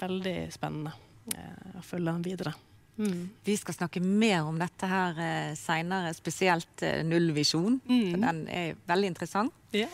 veldig 0.00 0.38
spennende 0.54 0.94
eh, 1.36 1.76
å 1.76 1.84
følge 1.84 2.16
den 2.16 2.24
videre. 2.24 2.54
Vi 2.96 3.56
skal 3.60 3.74
snakke 3.76 4.00
mer 4.00 4.46
om 4.48 4.56
dette 4.58 4.88
her 4.88 5.18
eh, 5.20 5.54
seinere, 5.58 6.14
spesielt 6.16 6.82
eh, 6.86 7.02
nullvisjon. 7.04 7.80
For 7.84 8.22
den 8.22 8.44
er 8.48 8.76
veldig 8.88 9.10
interessant. 9.12 9.52
Ja. 9.76 9.88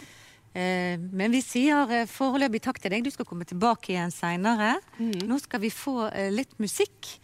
Eh, 0.55 0.99
men 1.01 1.33
vi 1.35 1.41
sier 1.43 1.91
eh, 1.91 2.07
foreløpig 2.07 2.61
takk 2.63 2.79
til 2.85 2.93
deg. 2.95 3.03
Du 3.07 3.11
skal 3.11 3.27
komme 3.27 3.47
tilbake 3.49 3.95
igjen 3.95 4.13
seinere. 4.15 4.77
Nå 5.01 5.39
skal 5.43 5.63
vi 5.65 5.71
få 5.75 5.97
eh, 6.13 6.29
litt 6.31 6.55
musikk. 6.63 7.15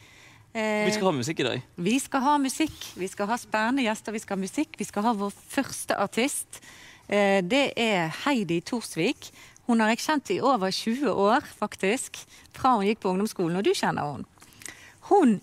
Eh, 0.56 0.86
Vi 0.88 0.94
skal 0.96 1.10
ha 1.10 1.14
musikk 1.18 1.42
i 1.44 1.46
dag. 1.46 1.62
vi 1.76 1.98
skal 2.02 2.24
ha 2.24 2.38
musikk. 2.42 2.74
Vi 2.98 3.08
skal 3.12 3.28
ha 3.30 3.36
spennende 3.38 3.84
gjester. 3.86 4.16
Vi 4.16 4.22
skal 4.24 4.38
ha 4.38 4.42
musikk. 4.46 4.78
Vi 4.80 4.86
skal 4.88 5.06
ha 5.06 5.12
vår 5.20 5.30
første 5.52 5.94
artist. 6.00 6.58
Eh, 7.06 7.38
det 7.44 7.68
er 7.78 8.08
Heidi 8.24 8.58
Thorsvik. 8.66 9.30
Hun 9.68 9.80
har 9.84 9.92
jeg 9.92 10.00
kjent 10.00 10.30
i 10.32 10.40
over 10.40 10.72
20 10.72 11.12
år, 11.12 11.44
faktisk. 11.60 12.16
Fra 12.56 12.74
hun 12.78 12.86
gikk 12.88 13.02
på 13.04 13.12
ungdomsskolen, 13.12 13.60
og 13.60 13.68
du 13.68 13.74
kjenner 13.76 14.08
hun. 14.16 14.24
Hun 15.12 15.38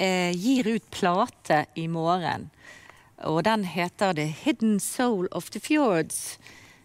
eh, 0.00 0.32
gir 0.32 0.68
ut 0.76 0.90
plate 0.90 1.64
i 1.74 1.86
morgen. 1.86 2.50
Og 3.18 3.44
den 3.44 3.64
heter 3.64 4.12
The 4.12 4.26
Hidden 4.26 4.80
Soul 4.80 5.28
of 5.30 5.50
the 5.50 5.60
Fjords. 5.60 6.38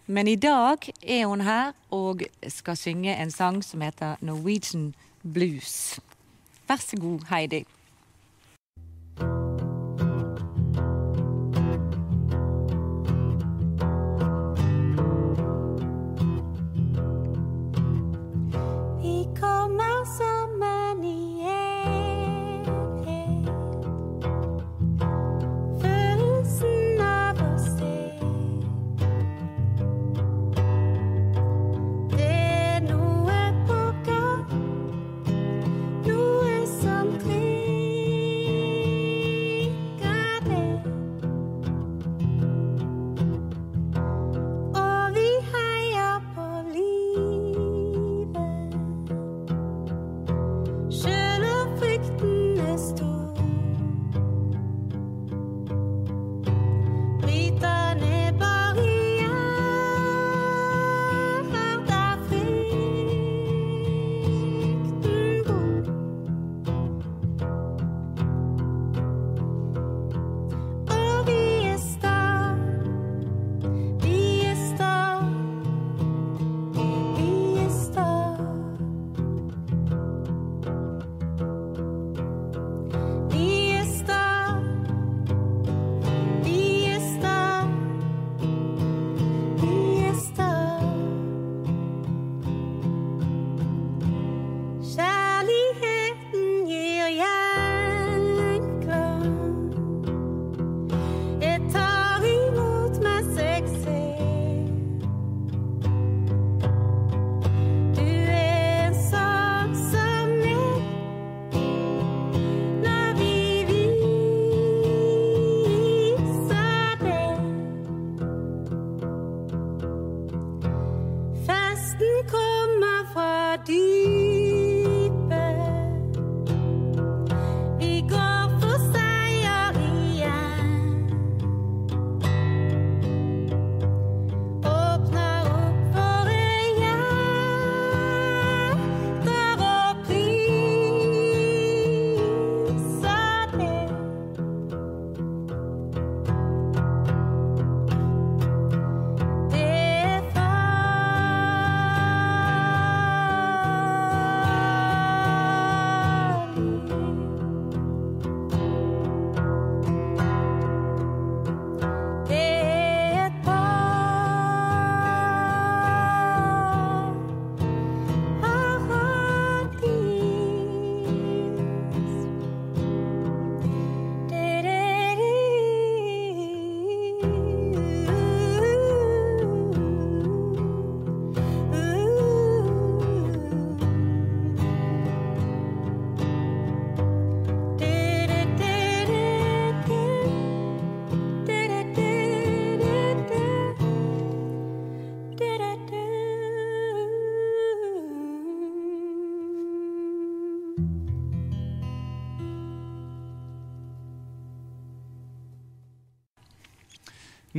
Men 0.06 0.28
i 0.28 0.36
dag 0.36 0.78
er 1.02 1.26
hun 1.26 1.40
her 1.40 1.72
og 1.90 2.22
skal 2.48 2.76
synge 2.76 3.16
en 3.16 3.30
sang 3.30 3.64
som 3.64 3.80
heter 3.80 4.16
Norwegian 4.20 4.94
Blues. 5.22 6.00
Vær 6.68 6.80
så 6.80 6.96
god, 6.96 7.26
Heidi. 7.30 7.64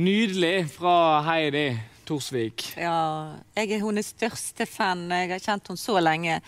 Nydelig 0.00 0.70
fra 0.72 1.20
Heidi 1.26 1.66
Thorsvik. 2.08 2.64
Ja, 2.80 3.36
jeg 3.58 3.72
er 3.76 3.82
hennes 3.84 4.08
største 4.14 4.64
fan. 4.68 5.02
Jeg 5.12 5.28
har 5.34 5.42
kjent 5.44 5.68
henne 5.70 5.80
så 5.80 5.98
lenge. 6.00 6.38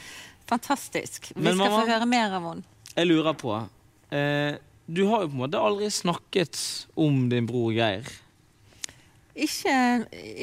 Fantastisk. 0.48 1.32
Vi 1.34 1.42
Men 1.42 1.56
skal 1.58 1.66
mamma- 1.68 1.80
få 1.82 1.90
høre 1.90 2.06
mer 2.08 2.32
av 2.38 2.46
henne. 2.48 2.64
Jeg 2.96 3.06
lurer 3.08 3.34
på 3.40 3.52
eh, 4.12 4.56
Du 4.86 5.06
har 5.08 5.22
jo 5.22 5.28
på 5.28 5.36
en 5.36 5.42
måte 5.44 5.60
aldri 5.60 5.88
snakket 5.90 6.58
om 6.96 7.28
din 7.30 7.46
bror 7.46 7.72
Geir. 7.72 8.08
Ikke, 9.34 9.74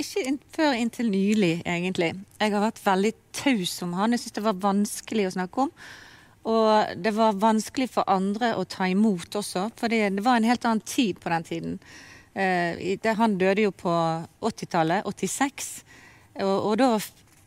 ikke 0.02 0.24
inn, 0.26 0.40
før 0.56 0.74
inntil 0.74 1.10
nylig, 1.14 1.62
egentlig. 1.66 2.12
Jeg 2.40 2.52
har 2.56 2.64
vært 2.64 2.80
veldig 2.86 3.12
taus 3.38 3.76
om 3.86 3.94
han. 3.94 4.12
Jeg 4.16 4.20
syns 4.24 4.38
det 4.40 4.44
var 4.48 4.54
vanskelig 4.64 5.28
å 5.30 5.34
snakke 5.36 5.66
om. 5.68 5.74
Og 6.50 6.96
det 7.04 7.14
var 7.14 7.34
vanskelig 7.38 7.90
for 7.94 8.08
andre 8.10 8.54
å 8.58 8.64
ta 8.66 8.88
imot 8.90 9.30
også, 9.38 9.68
for 9.78 9.92
det 9.92 10.24
var 10.26 10.38
en 10.40 10.48
helt 10.50 10.66
annen 10.66 10.82
tid 10.82 11.20
på 11.22 11.30
den 11.30 11.44
tiden. 11.44 11.80
Eh, 12.38 13.16
han 13.18 13.38
døde 13.42 13.66
jo 13.66 13.72
på 13.74 13.94
80-tallet, 14.42 15.06
86. 15.06 15.72
Og, 16.40 16.58
og 16.72 16.78
da 16.82 16.92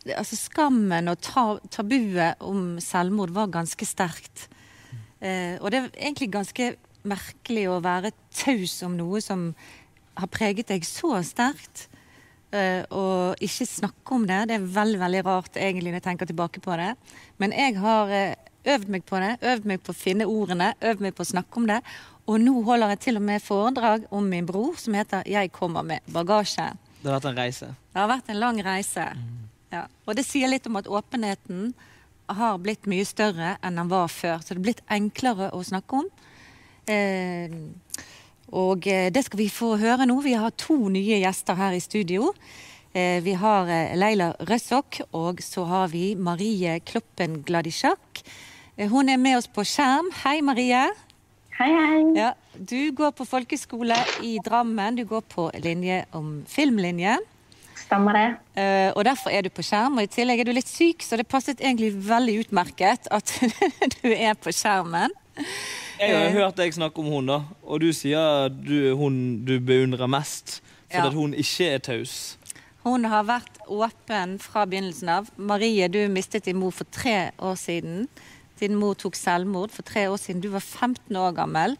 Altså, 0.03 0.35
skammen 0.35 1.07
og 1.07 1.21
ta, 1.23 1.45
tabuet 1.71 2.41
om 2.43 2.73
selvmord 2.83 3.31
var 3.31 3.53
ganske 3.53 3.85
sterkt. 3.87 4.49
Eh, 5.23 5.55
og 5.61 5.71
det 5.71 5.79
er 5.79 5.85
egentlig 5.95 6.27
ganske 6.33 6.73
merkelig 7.07 7.69
å 7.71 7.79
være 7.83 8.11
taus 8.35 8.81
om 8.83 8.97
noe 8.99 9.21
som 9.23 9.51
har 10.19 10.29
preget 10.31 10.67
deg 10.73 10.83
så 10.87 11.15
sterkt. 11.23 11.87
eh, 12.53 12.83
og 12.91 13.39
ikke 13.41 13.65
snakke 13.65 14.13
om 14.13 14.27
det. 14.27 14.41
Det 14.49 14.55
er 14.59 14.73
veldig 14.75 14.99
veldig 14.99 15.21
rart 15.25 15.55
egentlig 15.57 15.93
når 15.93 16.01
jeg 16.01 16.07
tenker 16.09 16.29
tilbake 16.29 16.59
på 16.61 16.75
det. 16.77 16.91
Men 17.41 17.55
jeg 17.55 17.79
har 17.79 18.11
eh, 18.11 18.35
øvd 18.75 18.91
meg 18.93 19.05
på 19.07 19.19
det, 19.23 19.37
øvd 19.41 19.65
meg 19.65 19.81
på 19.81 19.95
å 19.95 19.97
finne 19.97 20.27
ordene, 20.29 20.73
øvd 20.81 21.01
meg 21.01 21.15
på 21.15 21.23
å 21.25 21.31
snakke 21.31 21.59
om 21.59 21.65
det. 21.71 21.79
Og 22.27 22.39
nå 22.39 22.53
holder 22.63 22.93
jeg 22.93 22.99
til 23.03 23.19
og 23.19 23.25
med 23.27 23.43
foredrag 23.43 24.05
om 24.11 24.23
min 24.23 24.45
bror 24.47 24.77
som 24.79 24.93
heter 24.93 25.23
'Jeg 25.27 25.51
kommer 25.51 25.83
med 25.83 25.99
bagasje'. 26.07 26.77
Det 27.03 27.11
har 27.11 27.19
vært 27.19 27.29
en 27.31 27.37
reise. 27.37 27.65
Det 27.93 27.99
har 27.99 28.07
vært 28.07 28.29
en 28.29 28.39
lang 28.39 28.65
reise. 28.65 29.17
Ja. 29.71 29.85
Og 30.07 30.15
det 30.15 30.25
sier 30.25 30.47
litt 30.47 30.67
om 30.67 30.75
at 30.75 30.87
åpenheten 30.87 31.73
har 32.29 32.57
blitt 32.57 32.87
mye 32.87 33.05
større 33.05 33.57
enn 33.63 33.75
den 33.75 33.89
var 33.89 34.07
før. 34.07 34.39
Så 34.39 34.53
det 34.53 34.61
er 34.61 34.67
blitt 34.67 34.83
enklere 34.89 35.51
å 35.51 35.63
snakke 35.63 35.99
om. 35.99 36.09
Eh, 36.87 37.49
og 38.53 38.87
eh, 38.87 39.09
det 39.09 39.25
skal 39.25 39.39
vi 39.39 39.49
få 39.49 39.75
høre 39.81 40.05
nå. 40.05 40.21
Vi 40.21 40.33
har 40.33 40.51
to 40.51 40.89
nye 40.89 41.19
gjester 41.19 41.55
her 41.55 41.73
i 41.73 41.83
studio. 41.83 42.33
Eh, 42.93 43.23
vi 43.23 43.33
har 43.33 43.67
eh, 43.67 43.95
Leila 43.97 44.35
Røssok, 44.39 45.01
og 45.17 45.41
så 45.41 45.65
har 45.65 45.87
vi 45.89 46.13
Marie 46.15 46.79
Kloppen 46.85 47.41
Gladisjak. 47.43 48.21
Eh, 48.77 48.89
hun 48.89 49.09
er 49.09 49.17
med 49.17 49.39
oss 49.39 49.49
på 49.49 49.65
skjerm. 49.65 50.11
Hei, 50.23 50.41
Marie. 50.45 50.85
Hei, 51.57 51.69
hei. 51.69 51.99
Ja, 52.17 52.31
du 52.57 52.91
går 52.97 53.11
på 53.17 53.25
folkeskole 53.29 53.95
i 54.25 54.37
Drammen. 54.45 54.95
Du 54.97 55.03
går 55.05 55.21
på 55.29 55.49
linje 55.61 56.03
om 56.17 56.39
filmlinje. 56.49 57.17
Stemmer 57.77 58.17
det? 58.17 58.27
Uh, 58.57 58.89
og 58.97 59.03
derfor 59.05 59.29
er 59.33 59.45
du 59.45 59.51
på 59.53 59.65
skjerm. 59.65 59.99
Og 59.99 60.07
i 60.07 60.11
tillegg 60.11 60.41
er 60.41 60.49
du 60.49 60.53
litt 60.55 60.69
syk, 60.69 61.05
så 61.05 61.19
det 61.19 61.27
passet 61.29 61.61
egentlig 61.61 61.91
veldig 62.07 62.39
utmerket 62.45 63.09
at 63.13 63.35
du 63.99 64.09
er 64.13 64.33
på 64.39 64.53
skjermen. 64.55 65.13
Jeg 65.99 66.13
har 66.17 66.33
hørt 66.35 66.57
deg 66.57 66.73
snakke 66.75 67.01
om 67.01 67.09
hun, 67.13 67.29
da, 67.29 67.39
og 67.63 67.81
du 67.81 67.89
sier 67.95 68.49
du, 68.53 68.93
hun 68.97 69.15
du 69.45 69.57
beundrer 69.63 70.09
mest 70.09 70.59
fordi 70.93 71.09
Ja. 71.09 71.13
hun 71.15 71.31
ikke 71.33 71.67
er 71.73 71.79
taus. 71.81 72.11
Hun 72.83 73.05
har 73.09 73.23
vært 73.25 73.55
åpen 73.65 74.35
fra 74.43 74.65
begynnelsen 74.69 75.09
av. 75.09 75.29
Marie, 75.41 75.87
du 75.89 76.03
mistet 76.13 76.45
din 76.45 76.59
mor 76.61 76.69
for 76.75 76.85
tre 76.93 77.31
år 77.41 77.55
siden. 77.57 78.03
Din 78.63 78.77
mor 78.79 78.95
tok 78.95 79.17
selvmord 79.19 79.73
for 79.75 79.83
tre 79.83 80.05
år 80.07 80.21
siden. 80.21 80.39
Du 80.43 80.47
var 80.53 80.63
15 80.63 81.15
år 81.19 81.35
gammel. 81.35 81.75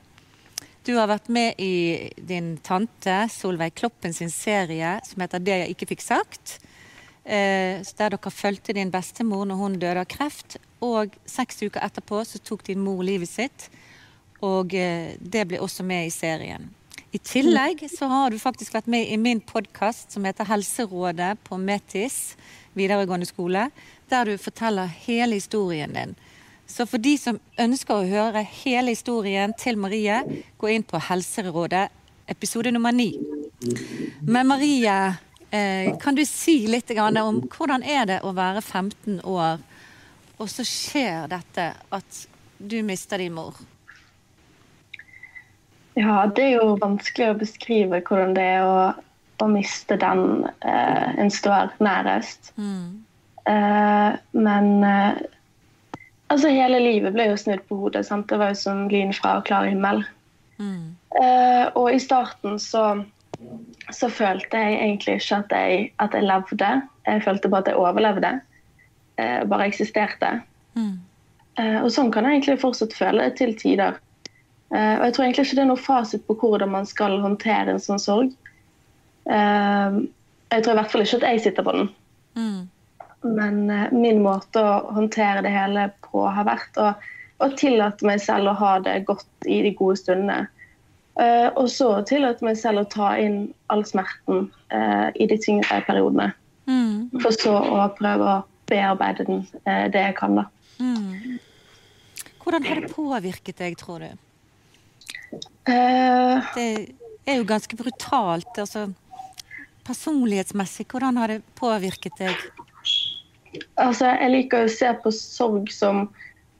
Du 0.83 0.97
har 0.97 1.07
vært 1.07 1.29
med 1.31 1.59
i 1.63 2.11
din 2.19 2.57
tante 2.59 3.21
Solveig 3.31 3.77
Kloppen 3.79 4.11
sin 4.11 4.31
serie 4.33 4.97
som 5.07 5.21
heter 5.23 5.39
'Det 5.39 5.59
jeg 5.59 5.69
ikke 5.75 5.87
fikk 5.95 6.03
sagt'. 6.03 6.59
Eh, 7.25 7.79
der 7.97 8.09
dere 8.09 8.31
fulgte 8.31 8.73
din 8.73 8.91
bestemor 8.91 9.45
når 9.45 9.55
hun 9.55 9.79
døde 9.79 9.99
av 9.99 10.05
kreft. 10.05 10.57
Og 10.81 11.15
seks 11.25 11.63
uker 11.63 11.79
etterpå 11.79 12.25
så 12.27 12.39
tok 12.43 12.63
din 12.67 12.83
mor 12.83 13.01
livet 13.03 13.29
sitt. 13.29 13.69
Og 14.41 14.73
eh, 14.75 15.15
det 15.19 15.47
ble 15.47 15.59
også 15.59 15.83
med 15.83 16.07
i 16.07 16.11
serien. 16.11 16.69
I 17.13 17.19
tillegg 17.21 17.85
så 17.93 18.09
har 18.09 18.29
du 18.29 18.39
faktisk 18.41 18.73
vært 18.73 18.87
med 18.87 19.07
i 19.07 19.17
min 19.17 19.39
podkast 19.39 20.11
som 20.11 20.25
heter 20.25 20.49
Helserådet 20.49 21.37
på 21.45 21.57
Metis 21.61 22.35
videregående 22.73 23.27
skole, 23.29 23.69
der 24.09 24.25
du 24.25 24.37
forteller 24.37 24.89
hele 25.05 25.37
historien 25.37 25.93
din. 25.93 26.15
Så 26.67 26.85
for 26.89 27.01
de 27.03 27.17
som 27.19 27.39
ønsker 27.59 27.95
å 27.95 28.07
høre 28.07 28.43
hele 28.63 28.93
historien 28.95 29.53
til 29.59 29.77
Marie, 29.77 30.21
gå 30.57 30.71
inn 30.73 30.85
på 30.87 31.01
Helserådet 31.09 31.89
episode 32.31 32.71
nummer 32.71 32.91
ni. 32.95 33.11
Men 34.21 34.47
Marie, 34.47 34.95
eh, 35.51 35.97
kan 35.99 36.15
du 36.15 36.25
si 36.25 36.67
litt 36.67 36.91
om 36.97 37.41
hvordan 37.47 37.83
er 37.83 38.05
det 38.05 38.19
å 38.23 38.33
være 38.33 38.61
15 38.61 39.21
år, 39.23 39.59
og 40.39 40.49
så 40.49 40.63
skjer 40.63 41.27
dette 41.27 41.73
at 41.91 42.25
du 42.57 42.81
mister 42.83 43.17
din 43.17 43.33
mor? 43.33 43.53
Ja, 45.93 46.25
det 46.25 46.43
er 46.43 46.55
jo 46.57 46.77
vanskelig 46.81 47.29
å 47.29 47.39
beskrive 47.43 48.01
hvordan 48.01 48.33
det 48.33 48.45
er 48.55 48.65
å, 48.65 48.77
å 49.43 49.47
miste 49.51 49.97
den 50.01 50.47
eh, 50.65 51.09
en 51.21 51.29
står 51.29 51.75
nærest. 51.83 52.53
Eh, 52.57 54.15
men 54.33 54.69
eh, 54.87 55.21
altså 56.31 56.51
hele 56.53 56.79
livet 56.81 57.15
ble 57.15 57.29
jo 57.31 57.39
snudd 57.39 57.63
på 57.69 57.77
hodet. 57.81 58.05
Sant? 58.07 58.29
Det 58.29 58.39
var 58.41 58.53
jo 58.53 58.61
som 58.61 58.85
lyn 58.91 59.13
fra 59.15 59.39
klar 59.45 59.67
himmel. 59.69 60.03
Eh, 61.21 61.65
og 61.77 61.91
i 61.93 61.99
starten 62.01 62.59
så, 62.61 63.03
så 63.91 64.09
følte 64.09 64.57
jeg 64.59 64.79
egentlig 64.79 65.19
ikke 65.19 65.41
at 65.43 65.53
jeg, 65.57 65.91
at 66.03 66.17
jeg 66.17 66.27
levde. 66.29 66.71
Jeg 67.07 67.23
følte 67.25 67.51
bare 67.51 67.65
at 67.65 67.71
jeg 67.73 67.81
overlevde. 67.81 68.33
Uh, 69.13 69.43
bare 69.45 69.67
eksisterte. 69.69 70.29
Eh, 71.61 71.79
og 71.83 71.91
sånn 71.93 72.09
kan 72.13 72.25
jeg 72.25 72.39
egentlig 72.39 72.61
fortsatt 72.63 72.95
føle 72.97 73.29
til 73.37 73.53
tider. 73.59 73.99
Og 74.73 75.03
jeg 75.05 75.13
tror 75.13 75.23
egentlig 75.27 75.43
ikke 75.45 75.55
det 75.59 75.61
er 75.61 75.67
noe 75.69 75.77
fasit 75.77 76.23
på 76.25 76.33
hvordan 76.41 76.71
man 76.73 76.87
skal 76.89 77.19
håndtere 77.21 77.75
en 77.75 77.81
sånn 77.83 77.99
sorg. 78.01 78.31
Jeg 79.29 80.63
tror 80.65 80.71
i 80.73 80.77
hvert 80.79 80.89
fall 80.89 81.03
ikke 81.03 81.19
at 81.19 81.25
jeg 81.27 81.43
sitter 81.43 81.67
på 81.67 81.75
den. 81.75 81.91
Men 83.23 83.69
eh, 83.69 83.91
min 83.91 84.21
måte 84.23 84.61
å 84.61 84.93
håndtere 84.95 85.43
det 85.45 85.53
hele 85.53 85.87
på 86.05 86.25
har 86.27 86.47
vært 86.47 86.79
å, 86.81 86.91
å 87.43 87.49
tillate 87.59 88.05
meg 88.07 88.21
selv 88.23 88.51
å 88.51 88.57
ha 88.59 88.73
det 88.83 88.99
godt 89.07 89.47
i 89.47 89.61
de 89.65 89.73
gode 89.77 89.99
stundene. 90.01 90.47
Uh, 91.13 91.53
og 91.61 91.67
så 91.69 91.87
tillate 92.09 92.41
meg 92.41 92.57
selv 92.57 92.81
å 92.81 92.89
ta 92.89 93.11
inn 93.21 93.51
all 93.69 93.83
smerten 93.85 94.47
uh, 94.73 95.09
i 95.13 95.27
de 95.29 95.37
tyngre 95.37 95.77
periodene. 95.85 96.31
For 97.21 97.35
så 97.37 97.53
å 97.53 97.83
prøve 97.93 98.31
å 98.31 98.39
bearbeide 98.71 99.27
den 99.27 99.43
uh, 99.67 99.85
det 99.93 100.07
jeg 100.07 100.15
kan, 100.17 100.39
da. 100.41 100.47
Hvordan 102.41 102.65
har 102.65 102.81
det 102.81 102.89
påvirket 102.91 103.61
deg, 103.61 103.77
tror 103.77 104.01
du? 104.01 104.09
Det 105.69 106.67
er 107.29 107.37
jo 107.37 107.45
ganske 107.47 107.77
brutalt. 107.77 108.57
altså 108.57 108.87
Personlighetsmessig, 109.85 110.87
hvordan 110.89 111.21
har 111.21 111.35
det 111.35 111.43
påvirket 111.59 112.17
deg? 112.19 112.41
Altså, 113.81 114.11
jeg 114.17 114.31
liker 114.33 114.65
å 114.65 114.71
se 114.71 114.89
på 115.03 115.11
sorg 115.13 115.71
som 115.73 116.07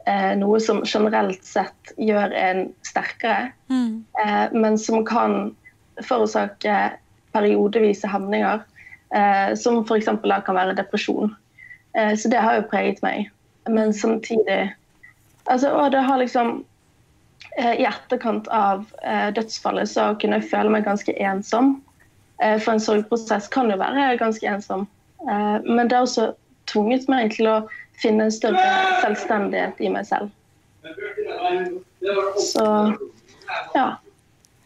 eh, 0.08 0.34
noe 0.38 0.60
som 0.62 0.84
generelt 0.86 1.44
sett 1.46 1.94
gjør 1.98 2.34
en 2.38 2.68
sterkere, 2.86 3.52
eh, 4.24 4.46
men 4.54 4.78
som 4.78 5.06
kan 5.06 5.56
forårsake 6.02 6.76
periodevise 7.34 8.08
hemninger, 8.08 8.62
eh, 9.16 9.56
som 9.56 9.82
f.eks. 9.84 10.12
kan 10.46 10.56
være 10.56 10.78
depresjon. 10.78 11.34
Eh, 11.98 12.14
så 12.18 12.30
det 12.30 12.42
har 12.42 12.60
jo 12.60 12.70
preget 12.70 13.02
meg. 13.06 13.32
Men 13.70 13.94
samtidig 13.94 14.74
altså, 15.46 15.70
Og 15.70 15.92
det 15.92 16.02
har 16.04 16.18
liksom 16.20 16.66
eh, 17.58 17.80
I 17.80 17.86
etterkant 17.88 18.48
av 18.52 18.86
eh, 19.04 19.30
dødsfallet 19.32 19.88
så 19.90 20.10
kunne 20.20 20.42
jeg 20.42 20.50
føle 20.52 20.74
meg 20.74 20.84
ganske 20.84 21.16
ensom. 21.16 21.78
Eh, 22.44 22.58
for 22.60 22.74
en 22.74 22.84
sorgprosess 22.84 23.48
kan 23.48 23.72
jo 23.72 23.78
være 23.80 24.18
ganske 24.20 24.48
ensom. 24.48 24.88
Eh, 25.30 25.58
men 25.64 25.88
det 25.88 25.98
er 25.98 26.02
også 26.04 26.34
tvunget 26.74 27.08
meg 27.12 27.32
til 27.38 27.48
å 27.48 27.58
finne 28.02 28.28
en 28.28 28.34
større 28.34 28.64
selvstendighet 29.04 29.80
i 29.86 29.92
meg 29.94 30.08
selv. 30.10 30.32
Så 32.42 32.66
ja. 33.76 33.88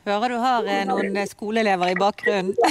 Hører 0.08 0.32
du 0.32 0.38
har 0.40 0.68
eh, 0.72 0.86
noen 0.88 1.18
eh, 1.20 1.28
skoleelever 1.28 1.92
i 1.92 1.98
bakgrunnen? 2.00 2.54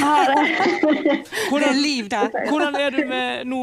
Det 1.57 1.67
er 1.69 1.77
liv 1.77 2.09
der. 2.09 2.31
Hvordan 2.49 2.77
er 2.81 2.95
du 2.95 3.03
med 3.09 3.45
nå 3.51 3.59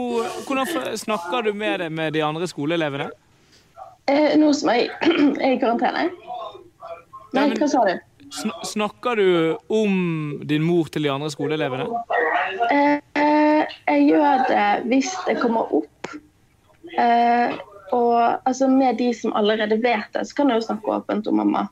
Hvordan 0.46 0.98
snakker 1.02 1.48
du 1.48 1.54
med 1.58 1.80
det 1.82 1.90
med 1.92 2.14
de 2.14 2.22
andre 2.26 2.48
skoleelevene? 2.50 3.10
Eh, 4.06 4.36
Nå 4.38 4.52
som 4.54 4.70
jeg 4.74 4.90
er 5.02 5.56
i 5.56 5.60
karantene 5.62 6.10
Nei, 7.34 7.48
men- 7.48 7.58
hva 7.58 7.70
sa 7.72 7.82
du? 7.88 7.96
Snakker 8.66 9.16
du 9.18 9.28
om 9.70 9.94
din 10.50 10.64
mor 10.66 10.88
til 10.94 11.06
de 11.06 11.10
andre 11.14 11.30
skoleelevene? 11.34 11.86
Eh, 12.74 13.00
jeg 13.88 14.08
gjør 14.10 14.44
det 14.50 14.68
hvis 14.92 15.12
det 15.28 15.38
kommer 15.42 15.72
opp. 15.82 16.12
Eh, 16.98 17.56
og 17.94 18.18
altså, 18.48 18.68
med 18.68 18.98
de 18.98 19.12
som 19.14 19.34
allerede 19.38 19.78
vet 19.84 20.10
det, 20.16 20.26
så 20.28 20.38
kan 20.38 20.50
jeg 20.50 20.62
jo 20.62 20.68
snakke 20.68 20.96
åpent 20.98 21.28
om 21.30 21.40
mamma. 21.42 21.68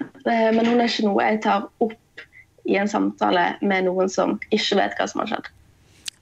Eh, 0.00 0.50
men 0.52 0.66
hun 0.66 0.80
er 0.80 0.90
ikke 0.90 1.06
noe 1.08 1.24
jeg 1.30 1.42
tar 1.46 1.68
opp 1.84 2.26
i 2.66 2.76
en 2.76 2.90
samtale 2.90 3.52
med 3.62 3.86
noen 3.86 4.10
som 4.10 4.36
ikke 4.50 4.80
vet 4.80 4.96
hva 4.98 5.06
som 5.10 5.22
har 5.22 5.32
skjedd. 5.34 5.50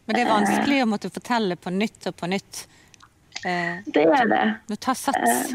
Men 0.05 0.19
det 0.19 0.25
er 0.27 0.33
vanskelig 0.33 0.81
å 0.85 0.89
måtte 0.89 1.11
fortelle 1.13 1.57
på 1.57 1.73
nytt 1.73 2.11
og 2.11 2.17
på 2.21 2.29
nytt. 2.29 2.67
Eh, 3.45 3.81
Det 3.87 4.05
er 4.05 4.29
det. 4.29 4.45
Du 4.69 4.77
tar 4.77 4.99
sats. 4.99 5.55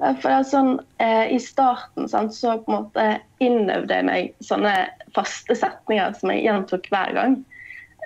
For 0.00 0.26
det 0.26 0.32
er 0.32 0.46
sånn, 0.48 0.72
eh, 1.02 1.34
I 1.36 1.38
starten 1.42 2.08
sant, 2.08 2.34
så 2.34 2.56
på 2.64 2.72
en 2.72 2.78
måte 2.78 3.06
innøvde 3.44 3.98
jeg 3.98 4.06
meg 4.08 4.34
sånne 4.40 4.72
faste 5.14 5.54
setninger 5.58 6.14
som 6.16 6.32
jeg 6.32 6.46
gjentok 6.46 6.88
hver 6.92 7.12
gang. 7.16 7.36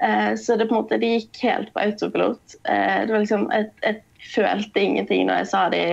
Eh, 0.02 0.36
så 0.36 0.56
det 0.56 0.66
på 0.66 0.74
en 0.74 0.82
måte, 0.82 0.98
de 0.98 1.14
gikk 1.14 1.40
helt 1.44 1.72
på 1.74 1.82
autopilot. 1.84 2.56
Eh, 2.64 3.04
det 3.06 3.12
var 3.12 3.22
liksom, 3.22 3.46
jeg, 3.52 3.70
jeg 3.84 4.30
følte 4.34 4.80
ingenting 4.80 5.28
når 5.28 5.42
jeg 5.42 5.50
sa 5.52 5.66
de, 5.72 5.84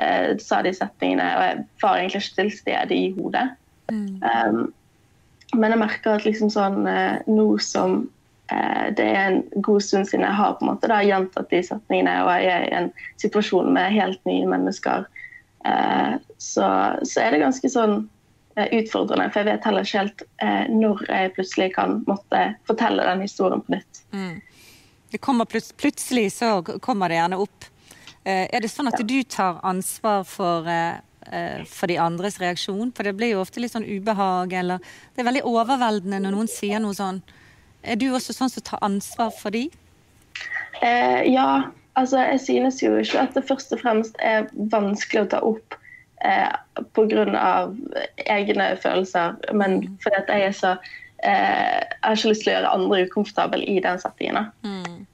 eh, 0.00 0.28
sa 0.42 0.60
de 0.62 0.74
setningene, 0.76 1.30
og 1.36 1.46
jeg 1.46 1.64
var 1.82 1.98
egentlig 1.98 2.22
ikke 2.22 2.38
til 2.42 2.52
stede 2.58 2.96
i 2.96 3.10
hodet. 3.18 3.48
Um, 3.90 4.68
men 5.58 5.72
jeg 5.72 5.80
merker 5.80 6.12
at 6.14 6.22
liksom 6.22 6.50
sånn, 6.52 6.84
nå 7.26 7.46
som 7.58 8.04
det 8.94 9.02
er 9.02 9.24
en 9.28 9.40
god 9.62 9.82
stund 9.82 10.06
siden 10.06 10.24
jeg 10.26 10.38
har 10.38 10.56
på 10.58 10.64
en 10.64 10.68
måte 10.72 10.88
da, 10.90 11.00
gjentatt 11.06 11.50
de 11.50 11.58
setningene, 11.62 12.14
og 12.22 12.30
jeg 12.42 12.50
er 12.54 12.64
i 12.66 12.76
en 12.80 12.88
situasjon 13.22 13.70
med 13.74 13.94
helt 13.94 14.18
nye 14.26 14.46
mennesker, 14.50 15.04
så, 16.38 16.70
så 17.02 17.22
er 17.22 17.34
det 17.34 17.42
ganske 17.44 17.70
sånn 17.70 17.94
utfordrende. 18.56 19.28
For 19.30 19.40
jeg 19.40 19.48
vet 19.50 19.66
heller 19.68 19.86
ikke 19.86 20.00
helt 20.02 20.22
eh, 20.42 20.64
når 20.72 21.04
jeg 21.06 21.34
plutselig 21.36 21.68
kan 21.76 22.00
måtte 22.08 22.40
fortelle 22.68 23.06
den 23.06 23.22
historien 23.24 23.62
på 23.64 23.76
nytt. 23.76 24.02
Det 25.10 25.18
kommer 25.18 25.44
plut 25.44 25.76
plutselig 25.76 26.32
så 26.32 26.62
kommer 26.62 27.08
det 27.08 27.18
gjerne 27.18 27.38
opp. 27.42 27.64
Eh, 28.24 28.46
er 28.52 28.60
det 28.60 28.70
sånn 28.70 28.90
at 28.90 29.00
du 29.00 29.22
tar 29.24 29.58
ansvar 29.66 30.22
for, 30.28 30.68
eh, 30.68 31.00
eh, 31.32 31.64
for 31.64 31.90
de 31.90 31.96
andres 31.98 32.38
reaksjon? 32.38 32.92
For 32.94 33.02
det 33.02 33.16
blir 33.16 33.32
jo 33.32 33.40
ofte 33.40 33.60
litt 33.60 33.72
sånn 33.72 33.88
ubehag, 33.88 34.52
eller 34.52 34.78
Det 34.78 35.22
er 35.22 35.30
veldig 35.30 35.44
overveldende 35.44 36.20
når 36.20 36.30
noen 36.36 36.48
sier 36.48 36.78
noe 36.78 36.94
sånn. 36.94 37.22
Er 37.82 37.96
du 37.96 38.10
også 38.12 38.32
sånn 38.36 38.50
som 38.50 38.62
tar 38.62 38.78
ansvar 38.82 39.32
for 39.32 39.50
de? 39.50 39.70
Eh, 40.82 41.32
ja, 41.32 41.70
altså 41.96 42.18
jeg 42.18 42.40
synes 42.40 42.82
jo 42.82 42.94
ikke 42.96 43.20
at 43.20 43.34
det 43.34 43.48
først 43.48 43.72
og 43.72 43.80
fremst 43.80 44.16
er 44.20 44.48
vanskelig 44.54 45.24
å 45.24 45.30
ta 45.30 45.40
opp 45.40 45.74
eh, 46.24 46.56
pga. 46.96 47.44
egne 48.26 48.66
følelser, 48.82 49.36
men 49.52 49.82
fordi 50.02 50.18
at 50.18 50.32
jeg 50.34 50.48
er 50.48 50.56
så 50.56 50.72
eh, 51.24 51.78
Jeg 51.80 52.02
har 52.02 52.16
ikke 52.16 52.32
lyst 52.32 52.44
til 52.44 52.52
å 52.52 52.56
gjøre 52.56 52.74
andre 52.78 53.04
ukomfortable 53.06 53.64
i 53.64 53.78
den 53.84 54.00
settingen. 54.02 54.50
Mm. 54.64 55.06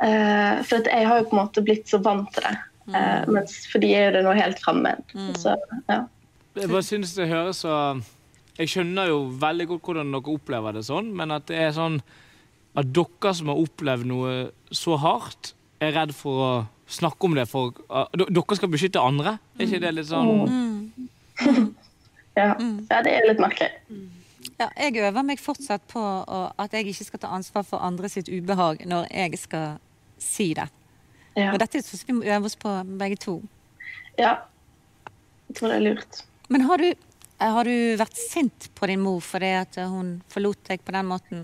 Eh, 0.00 0.62
for 0.64 0.80
at 0.80 0.88
jeg 0.88 1.08
har 1.08 1.20
jo 1.20 1.28
på 1.28 1.36
en 1.36 1.42
måte 1.42 1.64
blitt 1.64 1.90
så 1.90 2.00
vant 2.02 2.30
til 2.34 2.46
det. 2.46 2.56
Eh, 2.90 3.28
mens 3.30 3.60
for 3.70 3.82
de 3.82 3.92
er 3.94 4.08
jo 4.08 4.16
det 4.16 4.24
noe 4.26 4.38
helt 4.38 4.62
fremmed. 4.62 5.02
Så, 5.38 5.54
ja. 5.90 6.02
Jeg 6.58 6.70
bare 6.72 6.86
synes 6.86 7.14
det 7.14 7.28
høres 7.30 7.62
så 7.62 8.00
Jeg 8.58 8.68
skjønner 8.72 9.08
jo 9.08 9.20
veldig 9.40 9.66
godt 9.70 9.86
hvordan 9.86 10.10
dere 10.12 10.34
opplever 10.34 10.74
det 10.76 10.82
sånn, 10.84 11.14
men 11.16 11.30
at 11.32 11.46
det 11.48 11.56
er 11.56 11.70
sånn 11.72 12.00
at 12.78 12.90
dere 12.94 13.32
som 13.34 13.48
har 13.50 13.62
opplevd 13.62 14.08
noe 14.10 14.32
så 14.74 14.98
hardt, 15.00 15.54
er 15.80 15.94
redd 15.96 16.12
for 16.16 16.44
å 16.44 16.50
snakke 16.90 17.28
om 17.28 17.36
det 17.38 17.46
for 17.48 17.76
uh, 17.88 18.06
Dere 18.16 18.56
skal 18.58 18.70
beskytte 18.72 19.02
andre? 19.02 19.36
Er 19.58 19.66
ikke 19.66 19.82
det 19.82 19.92
litt 19.96 20.08
sånn 20.10 20.46
Ja. 22.38 22.54
ja, 22.54 22.98
det 23.02 23.10
er 23.10 23.24
litt 23.26 23.40
merkelig. 23.42 23.72
Ja, 24.60 24.68
jeg 24.78 25.00
øver 25.02 25.24
meg 25.26 25.40
fortsatt 25.42 25.82
på 25.90 26.00
å, 26.00 26.38
at 26.62 26.72
jeg 26.76 26.92
ikke 26.92 27.06
skal 27.08 27.20
ta 27.24 27.30
ansvar 27.34 27.64
for 27.66 27.82
andre 27.84 28.08
sitt 28.12 28.30
ubehag 28.30 28.84
når 28.88 29.08
jeg 29.10 29.40
skal 29.42 29.80
si 30.22 30.52
det. 30.56 30.68
Ja. 31.34 31.50
Og 31.50 31.58
dette 31.60 31.80
er 31.80 31.84
sånn 31.84 32.04
vi 32.06 32.16
må 32.20 32.28
øve 32.28 32.48
oss 32.48 32.56
på 32.60 32.72
begge 33.00 33.18
to. 33.20 33.40
ja. 34.20 34.36
Jeg 35.50 35.56
tror 35.58 35.72
det 35.72 35.76
er 35.80 35.82
lurt. 35.82 36.20
Men 36.54 36.62
har 36.68 36.78
du, 36.78 36.92
har 37.42 37.66
du 37.66 37.96
vært 37.98 38.14
sint 38.14 38.68
på 38.78 38.86
din 38.86 39.00
mor 39.02 39.18
fordi 39.24 39.48
at 39.58 39.74
hun 39.82 40.20
forlot 40.30 40.60
deg 40.68 40.84
på 40.86 40.94
den 40.94 41.08
måten? 41.10 41.40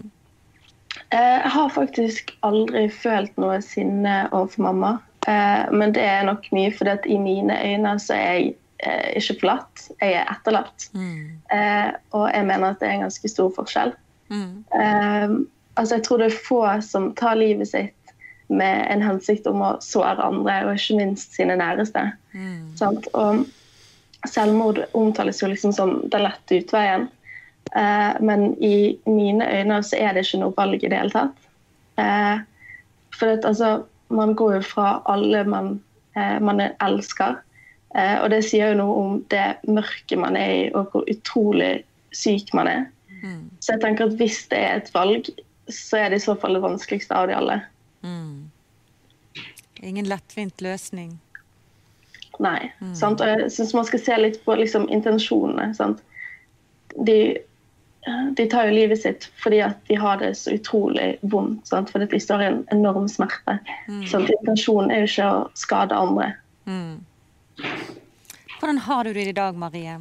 Eh, 1.11 1.39
Jeg 1.43 1.51
har 1.51 1.69
faktisk 1.75 2.33
aldri 2.47 2.87
følt 2.91 3.37
noe 3.41 3.59
sinne 3.65 4.27
overfor 4.33 4.69
mamma. 4.69 4.93
Eh, 5.27 5.67
Men 5.73 5.93
det 5.93 6.05
er 6.05 6.25
nok 6.27 6.47
mye 6.53 6.73
fordi 6.75 6.91
at 6.91 7.07
i 7.07 7.19
mine 7.19 7.57
øyne 7.65 7.97
så 8.03 8.15
er 8.15 8.33
jeg 8.33 8.55
eh, 8.81 9.11
ikke 9.21 9.41
forlatt, 9.41 9.89
jeg 10.01 10.13
er 10.21 10.33
etterlatt. 10.33 10.89
Mm. 10.93 11.43
Og 12.13 12.31
jeg 12.35 12.47
mener 12.47 12.71
at 12.71 12.81
det 12.81 12.89
er 12.89 12.97
en 12.99 13.07
ganske 13.07 13.29
stor 13.29 13.53
forskjell. 13.57 13.93
Mm. 14.29 14.65
Altså 15.77 15.95
jeg 15.95 16.03
tror 16.05 16.19
det 16.19 16.27
er 16.27 16.43
få 16.49 16.63
som 16.83 17.15
tar 17.15 17.37
livet 17.39 17.69
sitt 17.69 17.93
med 18.49 18.87
en 18.91 19.03
hensikt 19.03 19.47
om 19.47 19.63
å 19.63 19.77
såre 19.83 20.23
andre, 20.23 20.65
og 20.67 20.77
ikke 20.79 20.97
minst 20.99 21.35
sine 21.35 21.57
næreste. 21.59 22.13
Sant? 22.79 23.09
Og 23.15 23.47
selvmord 24.27 24.85
omtales 24.95 25.43
jo 25.43 25.49
liksom 25.51 25.73
som 25.73 25.97
den 26.11 26.23
lette 26.27 26.61
utveien. 26.61 27.09
Eh, 27.75 28.13
men 28.21 28.53
i 28.63 28.99
mine 29.07 29.47
øyne 29.59 29.81
så 29.83 29.99
er 29.99 30.15
det 30.15 30.27
ikke 30.27 30.43
noe 30.45 30.57
valg 30.57 30.85
i 30.85 30.91
det 30.93 31.01
hele 31.01 31.15
tatt. 31.15 31.49
Eh, 32.01 32.39
for 33.17 33.33
at, 33.33 33.45
altså, 33.49 33.83
man 34.09 34.35
går 34.39 34.59
jo 34.59 34.63
fra 34.63 35.01
alle 35.11 35.45
man, 35.45 35.81
eh, 36.17 36.39
man 36.41 36.61
elsker. 36.61 37.41
Eh, 37.97 38.17
og 38.23 38.31
det 38.31 38.45
sier 38.45 38.73
jo 38.73 38.83
noe 38.83 38.99
om 39.03 39.19
det 39.33 39.57
mørket 39.69 40.19
man 40.21 40.37
er 40.37 40.53
i, 40.53 40.63
og 40.75 40.93
hvor 40.93 41.07
utrolig 41.11 41.81
syk 42.17 42.53
man 42.55 42.71
er. 42.71 42.85
Så 43.61 43.75
jeg 43.75 43.83
tenker 43.83 44.07
at 44.07 44.19
hvis 44.21 44.45
det 44.53 44.59
er 44.61 44.81
et 44.81 44.91
valg, 44.95 45.29
så 45.73 45.99
er 45.99 46.13
det 46.13 46.21
i 46.21 46.27
så 46.27 46.37
fall 46.39 46.55
det 46.55 46.63
vanskeligste 46.63 47.17
av 47.17 47.27
de 47.27 47.35
alle. 47.35 47.57
Ingen 49.83 50.07
lettvint 50.09 50.63
løsning. 50.63 51.17
Nei. 52.43 52.71
Sant? 52.95 53.23
Og 53.25 53.33
jeg 53.33 53.51
syns 53.53 53.75
man 53.75 53.89
skal 53.89 54.03
se 54.05 54.19
litt 54.21 54.39
på 54.45 54.57
liksom, 54.61 54.87
intensjonene. 54.93 55.71
Sant? 55.77 56.03
De, 57.09 57.19
de 58.37 58.47
tar 58.47 58.69
jo 58.69 58.75
livet 58.77 59.01
sitt 59.03 59.25
fordi 59.43 59.61
at 59.67 59.79
de 59.89 59.97
har 59.99 60.21
det 60.23 60.35
så 60.39 60.55
utrolig 60.55 61.17
vondt. 61.21 61.67
Sant? 61.67 61.91
Fordi 61.91 62.07
de 62.11 62.21
står 62.23 62.43
i 62.43 62.51
en 62.53 62.61
enorm 62.75 63.09
smerte. 63.11 63.59
Sant? 64.11 64.31
Intensjonen 64.41 64.93
er 64.95 65.05
jo 65.05 65.11
ikke 65.11 65.31
å 65.31 65.41
skade 65.59 65.97
andre. 65.97 66.33
Hvordan 68.59 68.79
har 68.79 69.05
du 69.05 69.13
det 69.13 69.27
i 69.31 69.37
dag, 69.37 69.57
Marie? 69.59 69.99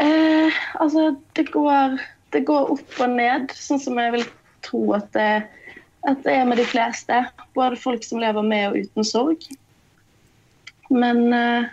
Eh, 0.00 0.58
altså, 0.74 1.14
det 1.32 1.48
går, 1.54 1.96
det 2.30 2.44
går 2.48 2.72
opp 2.76 2.98
og 3.00 3.14
ned, 3.16 3.52
sånn 3.56 3.80
som 3.80 4.00
jeg 4.00 4.12
vil 4.18 4.26
tro 4.66 4.82
at 4.96 5.08
det, 5.16 5.46
at 6.06 6.20
det 6.26 6.34
er 6.36 6.44
med 6.48 6.60
de 6.60 6.66
fleste. 6.68 7.22
Både 7.56 7.80
folk 7.80 8.04
som 8.04 8.20
lever 8.20 8.44
med 8.44 8.68
og 8.70 8.84
uten 8.84 9.08
sorg. 9.08 9.48
Men 10.92 11.32
eh, 11.32 11.72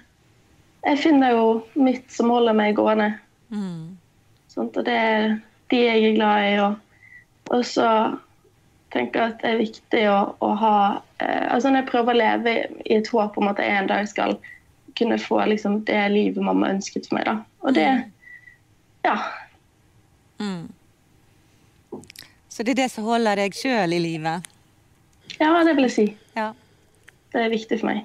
jeg 0.88 1.04
finner 1.04 1.36
jo 1.36 1.46
mitt 1.76 2.08
som 2.12 2.32
holder 2.34 2.56
meg 2.58 2.80
gående. 2.80 3.12
Sant? 4.54 4.78
Og 4.78 4.86
det 4.86 4.94
er 4.94 5.36
de 5.74 5.82
jeg 5.82 6.06
er 6.10 6.16
glad 6.18 6.48
i. 6.48 6.54
Og, 6.64 6.76
og 7.58 7.66
så 7.68 7.90
tenker 8.94 9.20
jeg 9.20 9.34
at 9.34 9.42
det 9.42 9.52
er 9.52 9.62
viktig 9.62 10.04
å, 10.12 10.18
å 10.38 10.50
ha 10.62 10.76
eh, 11.18 11.48
altså 11.50 11.72
Når 11.72 11.82
jeg 11.82 11.90
prøver 11.90 12.14
å 12.14 12.20
leve 12.20 12.58
i 12.86 12.98
et 13.00 13.10
håp 13.10 13.40
om 13.42 13.50
at 13.50 13.62
jeg 13.62 13.74
en 13.74 13.90
dag 13.90 14.10
skal 14.10 14.38
kunne 14.98 15.18
få 15.18 15.40
liksom, 15.50 15.82
det 15.88 16.02
livet 16.14 16.44
mamma 16.46 16.70
ønsket 16.76 17.10
for 17.10 17.18
meg. 17.18 17.26
Da. 17.30 17.40
Og 17.66 17.74
det 17.78 17.88
Ja. 19.04 19.18
Så 22.50 22.64
det 22.64 22.76
er 22.76 22.84
det 22.84 22.92
som 22.92 23.08
holder 23.08 23.40
deg 23.40 23.56
sjøl 23.58 23.96
i 23.96 24.00
livet? 24.02 24.46
Ja, 25.40 25.50
det 25.66 25.74
vil 25.74 25.88
jeg 25.88 25.94
si. 25.96 26.06
Ja. 26.38 26.52
Det 27.34 27.42
er 27.42 27.50
viktig 27.50 27.80
for 27.80 27.90
meg. 27.90 28.04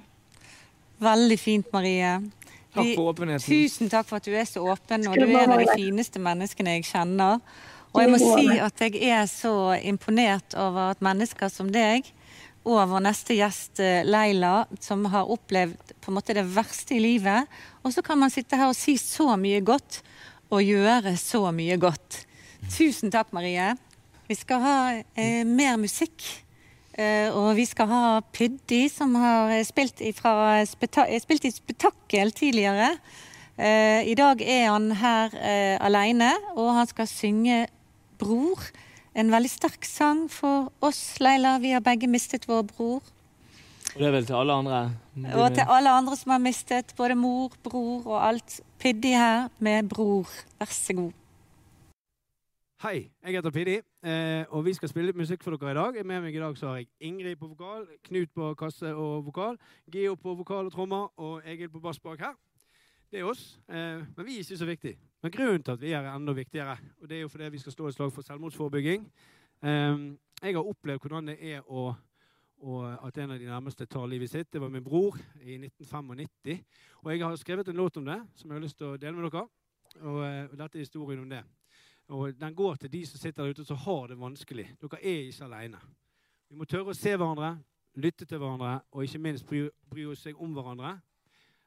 Veldig 1.04 1.38
fint, 1.38 1.68
Marie. 1.74 2.14
Takk 2.74 2.92
for 2.94 3.12
åpenheten. 3.12 3.46
Tusen 3.48 3.90
takk 3.92 4.08
for 4.08 4.20
at 4.20 4.28
du 4.28 4.34
er 4.36 4.46
så 4.48 4.62
åpen, 4.68 5.06
og 5.08 5.16
du 5.16 5.24
er 5.24 5.42
en 5.44 5.56
av 5.56 5.62
de 5.62 5.72
fineste 5.72 6.20
menneskene 6.22 6.76
jeg 6.78 6.88
kjenner. 6.90 7.40
Og 7.94 8.02
jeg 8.02 8.12
må 8.12 8.18
si 8.20 8.58
at 8.60 8.82
jeg 8.84 9.00
er 9.08 9.26
så 9.30 9.54
imponert 9.80 10.56
over 10.60 10.92
at 10.92 11.04
mennesker 11.04 11.50
som 11.52 11.70
deg, 11.72 12.10
og 12.68 12.82
vår 12.90 13.00
neste 13.06 13.36
gjest 13.38 13.80
eh, 13.80 14.04
Leila, 14.04 14.66
som 14.84 15.06
har 15.08 15.30
opplevd 15.32 15.94
på 16.02 16.10
en 16.10 16.18
måte 16.18 16.36
det 16.36 16.44
verste 16.52 16.98
i 16.98 17.00
livet, 17.00 17.48
og 17.80 17.94
så 17.94 18.04
kan 18.04 18.20
man 18.20 18.32
sitte 18.34 18.58
her 18.60 18.68
og 18.68 18.76
si 18.76 18.98
så 19.00 19.32
mye 19.40 19.62
godt, 19.64 20.02
og 20.52 20.64
gjøre 20.64 21.14
så 21.20 21.46
mye 21.54 21.78
godt. 21.80 22.22
Tusen 22.68 23.12
takk, 23.12 23.32
Marie. 23.36 23.72
Vi 24.28 24.36
skal 24.36 24.60
ha 24.64 24.76
eh, 25.16 25.44
mer 25.48 25.78
musikk. 25.80 26.24
Eh, 26.98 27.30
og 27.30 27.52
vi 27.54 27.62
skal 27.68 27.86
ha 27.92 28.04
Pyddi, 28.34 28.88
som 28.90 29.14
har 29.14 29.52
spilt, 29.66 30.00
ifra 30.02 30.64
spilt 30.66 31.46
i 31.46 31.52
spetakkel 31.54 32.32
tidligere. 32.34 32.96
Eh, 33.54 34.02
I 34.10 34.16
dag 34.18 34.42
er 34.42 34.64
han 34.72 34.90
her 34.98 35.34
eh, 35.38 35.76
alene, 35.78 36.32
og 36.56 36.74
han 36.74 36.90
skal 36.90 37.06
synge 37.06 37.66
'Bror'. 38.18 38.72
En 39.14 39.30
veldig 39.30 39.50
sterk 39.50 39.84
sang 39.84 40.26
for 40.30 40.72
oss, 40.82 41.20
Leila. 41.20 41.58
Vi 41.58 41.70
har 41.70 41.80
begge 41.80 42.06
mistet 42.10 42.48
vår 42.48 42.62
bror. 42.62 43.02
Og 43.94 43.98
det 43.98 44.06
er 44.06 44.12
vel 44.14 44.26
til 44.26 44.34
alle 44.34 44.52
andre. 44.52 44.90
Og 45.34 45.54
til 45.54 45.64
alle 45.66 45.90
andre 45.90 46.16
som 46.16 46.30
har 46.34 46.42
mistet 46.42 46.94
både 46.96 47.14
mor, 47.14 47.54
bror 47.62 48.06
og 48.06 48.26
alt. 48.26 48.60
Piddi 48.78 49.14
her 49.14 49.48
med 49.58 49.86
'Bror'. 49.86 50.34
Vær 50.58 50.70
så 50.70 50.92
god. 50.92 51.12
Hei, 52.82 53.10
jeg 53.26 53.34
heter 53.34 53.50
Pidi, 53.50 53.80
eh, 54.02 54.44
og 54.48 54.64
vi 54.64 54.74
skal 54.74 54.88
spille 54.88 55.10
litt 55.10 55.18
musikk 55.18 55.42
for 55.44 55.56
dere 55.56 55.70
i 55.72 55.78
dag. 55.78 55.98
Med 56.06 56.22
meg 56.22 56.34
i 56.36 56.42
dag 56.42 56.58
så 56.58 56.70
har 56.70 56.76
jeg 56.80 56.88
Ingrid 57.00 57.38
på 57.38 57.48
vokal, 57.50 57.86
Knut 58.04 58.30
på 58.34 58.52
kasse 58.58 58.94
og 58.94 59.24
vokal, 59.26 59.58
Geo 59.92 60.14
på 60.14 60.34
vokal 60.38 60.70
og 60.70 60.72
trommer, 60.72 61.08
og 61.16 61.42
Egil 61.46 61.70
på 61.70 61.82
bass 61.82 62.00
bak 62.00 62.20
her. 62.20 62.36
Det 63.10 63.20
er 63.20 63.24
oss, 63.24 63.60
eh, 63.68 64.04
men 64.16 64.26
vi 64.26 64.36
er 64.36 64.44
ikke 64.44 64.60
så 64.60 64.68
viktige. 64.68 64.98
Men 65.22 65.32
grunnen 65.32 65.62
til 65.62 65.72
at 65.72 65.80
vi 65.80 65.92
er 65.92 66.10
enda 66.12 66.32
viktigere, 66.32 66.76
og 67.00 67.08
det 67.08 67.16
er 67.16 67.20
jo 67.20 67.28
fordi 67.28 67.48
vi 67.48 67.58
skal 67.58 67.72
stå 67.72 67.86
et 67.86 67.94
slag 67.94 68.12
for 68.12 68.22
selvmordsforebygging. 68.22 69.06
Eh, 69.62 69.96
jeg 70.42 70.54
har 70.54 70.62
opplevd 70.62 71.00
hvordan 71.00 71.32
det 71.32 71.38
er 71.40 71.62
å, 71.66 71.88
å, 72.60 72.82
at 73.06 73.18
en 73.18 73.32
av 73.34 73.38
de 73.40 73.48
nærmeste 73.48 73.86
tar 73.86 74.06
livet 74.06 74.30
sitt. 74.30 74.52
Det 74.52 74.60
var 74.60 74.70
min 74.70 74.84
bror 74.84 75.16
i 75.40 75.56
1995. 75.56 76.60
Og 77.02 77.10
jeg 77.12 77.24
har 77.24 77.36
skrevet 77.36 77.68
en 77.68 77.80
låt 77.80 77.96
om 77.96 78.04
det, 78.04 78.20
som 78.34 78.50
jeg 78.50 78.60
har 78.60 78.66
lyst 78.66 78.78
til 78.78 78.92
å 78.92 78.98
dele 79.00 79.16
med 79.16 79.30
dere. 79.30 79.48
Og, 80.02 80.20
eh, 80.26 80.44
og 80.52 80.58
dette 80.58 80.78
er 80.78 80.84
historien 80.84 81.24
om 81.24 81.30
det. 81.30 81.42
Og 82.08 82.40
den 82.40 82.54
går 82.54 82.74
til 82.74 82.92
de 82.92 83.06
som 83.06 83.20
sitter 83.20 83.42
der 83.42 83.50
ute 83.50 83.64
som 83.64 83.76
har 83.76 84.06
det 84.06 84.20
vanskelig. 84.20 84.70
Dere 84.80 85.02
er 85.04 85.26
ikke 85.28 85.44
alene. 85.44 85.80
Vi 86.48 86.56
må 86.56 86.64
tørre 86.64 86.94
å 86.94 86.96
se 86.96 87.12
hverandre, 87.12 87.58
lytte 88.00 88.24
til 88.24 88.40
hverandre, 88.40 88.78
og 88.92 89.04
ikke 89.04 89.20
minst 89.20 89.46
bry, 89.46 89.66
bry 89.90 90.06
oss 90.08 90.24
om 90.32 90.56
hverandre. 90.56 90.96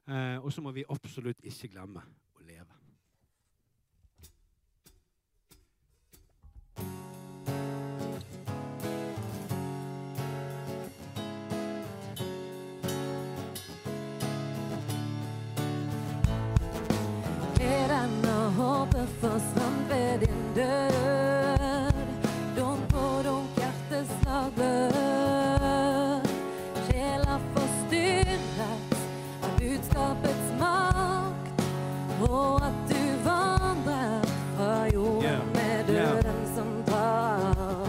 Eh, 0.09 0.37
og 0.41 0.49
så 0.53 0.61
må 0.65 0.73
vi 0.73 0.87
absolutt 0.89 1.45
ikke 1.45 1.69
glemme 1.75 2.01
å 2.33 2.41
leve 2.47 2.81
dör. 20.55 21.91
De 22.55 22.77
på 22.89 23.21
de 23.23 23.47
hjärtesna 23.61 24.51
bör. 24.55 26.21
Själar 26.87 27.39
förstyrrat 27.55 28.93
av 29.43 29.59
budskapets 29.59 30.51
makt 30.59 31.61
og 32.29 32.61
at 32.63 32.89
du 32.89 33.03
vandrer 33.25 34.21
fra 34.57 34.87
jorden 34.93 35.23
yeah. 35.23 35.45
med 35.53 35.85
døden 35.87 36.35
yeah. 36.35 36.55
som 36.55 36.83
tar 36.85 37.87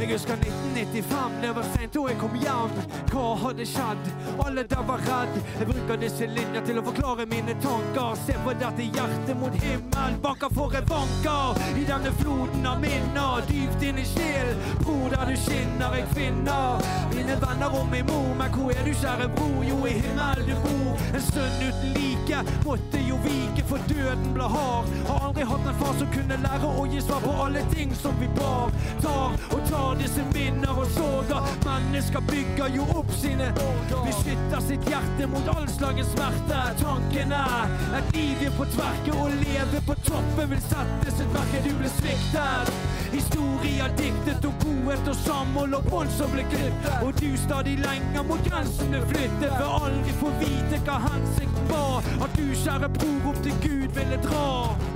Jeg 0.00 0.08
husker 0.12 0.32
1995, 0.34 1.32
det 1.42 1.54
var 1.56 1.62
sent 1.76 1.96
og 1.96 2.08
jeg 2.10 2.18
kom 2.18 2.34
hjem. 2.40 2.70
Hva 3.12 3.26
hadde 3.42 3.66
skjedd? 3.68 4.06
Alle 4.46 4.64
var 4.90 4.98
redd. 4.98 5.42
Jeg 5.58 5.66
bruker 5.68 5.98
disse 6.00 6.26
linjer 6.26 6.64
til 6.66 6.80
å 6.80 6.84
forklare 6.84 7.26
mine 7.30 7.54
tanker. 7.62 8.16
Se 8.24 8.36
på 8.44 8.54
dette 8.62 8.86
hjertet 8.96 9.38
mot 9.38 9.54
himmel, 9.64 10.16
banker 10.24 10.54
for 10.56 10.74
jeg 10.74 10.86
vanker. 10.90 11.60
I 11.78 11.84
denne 11.88 12.12
floden 12.20 12.66
av 12.66 12.80
minner, 12.82 13.44
dypt 13.50 13.86
inn 13.86 14.00
i 14.00 14.06
sjel. 14.08 14.54
Bror, 14.82 15.06
der 15.14 15.30
du 15.30 15.36
skinner, 15.44 15.96
jeg 16.00 16.08
finner 16.16 16.82
mine 17.14 17.38
venner 17.44 17.78
og 17.80 17.86
min 17.92 18.06
mor. 18.10 18.32
Men 18.40 18.54
hvor 18.56 18.74
er 18.74 18.86
du, 18.86 18.92
kjære 19.02 19.30
bror? 19.36 19.60
Jo, 19.68 19.78
i 19.86 19.96
himmel 20.00 20.39
bor. 20.64 20.98
En 21.14 21.22
stund 21.22 21.62
uten 21.66 21.94
like, 21.96 22.42
måtte 22.64 23.00
jo 23.08 23.18
vike, 23.24 23.64
for 23.68 23.78
døden 23.90 24.32
ble 24.34 24.48
hard. 24.54 24.90
Har 25.08 25.26
aldri 25.28 25.46
hatt 25.50 25.68
en 25.72 25.78
far 25.82 25.96
som 25.98 26.12
kunne 26.14 26.38
lære 26.44 26.72
å 26.82 26.86
gi 26.90 27.02
svar 27.04 27.24
på 27.24 27.34
alle 27.44 27.64
ting 27.74 27.94
som 28.02 28.16
vi 28.20 28.28
bar. 28.38 28.72
Tar 29.02 29.36
og 29.50 29.64
tar 29.70 29.98
disse 30.00 30.24
minner 30.34 30.82
og 30.84 30.88
sorger. 30.96 31.50
Mennesker 31.66 32.24
bygger 32.30 32.76
jo 32.76 32.86
opp 32.96 33.12
sine 33.20 33.50
Beskytter 33.90 34.62
sitt 34.64 34.86
hjerte 34.88 35.26
mot 35.30 35.48
all 35.54 35.68
slags 35.68 36.12
smerte. 36.14 36.60
Tanken 36.80 37.34
er 37.36 37.74
et 37.98 38.14
liv 38.16 38.46
på 38.56 38.66
tverke, 38.74 39.14
å 39.14 39.28
leve 39.40 39.82
på 39.86 39.96
toppen 40.06 40.54
vil 40.54 40.62
sette 40.68 41.14
sitt 41.16 41.36
merke 41.36 41.62
Du 41.66 41.72
blir 41.78 41.92
sviktet. 41.98 42.89
Historier 43.12 43.90
diktet 43.98 44.44
om 44.44 44.54
godhet 44.64 45.08
og 45.08 45.16
samhold 45.24 45.74
og 45.74 45.88
bånd 45.90 46.12
som 46.14 46.30
ble 46.34 46.44
klippet. 46.52 47.02
Og 47.06 47.12
du 47.20 47.30
stadig 47.46 47.78
lenger 47.82 48.22
mot 48.28 48.44
grensene 48.46 49.02
flyttet, 49.10 49.50
Vil 49.58 49.74
aldri 49.80 50.14
få 50.20 50.30
vite 50.42 50.82
hva 50.86 51.00
hensikten 51.08 51.72
var. 51.72 52.06
At 52.22 52.38
du, 52.38 52.46
kjære 52.64 52.92
bror, 52.98 53.28
opp 53.32 53.42
til 53.42 53.60
Gud 53.66 53.98
ville 53.98 54.22
dra. 54.28 54.89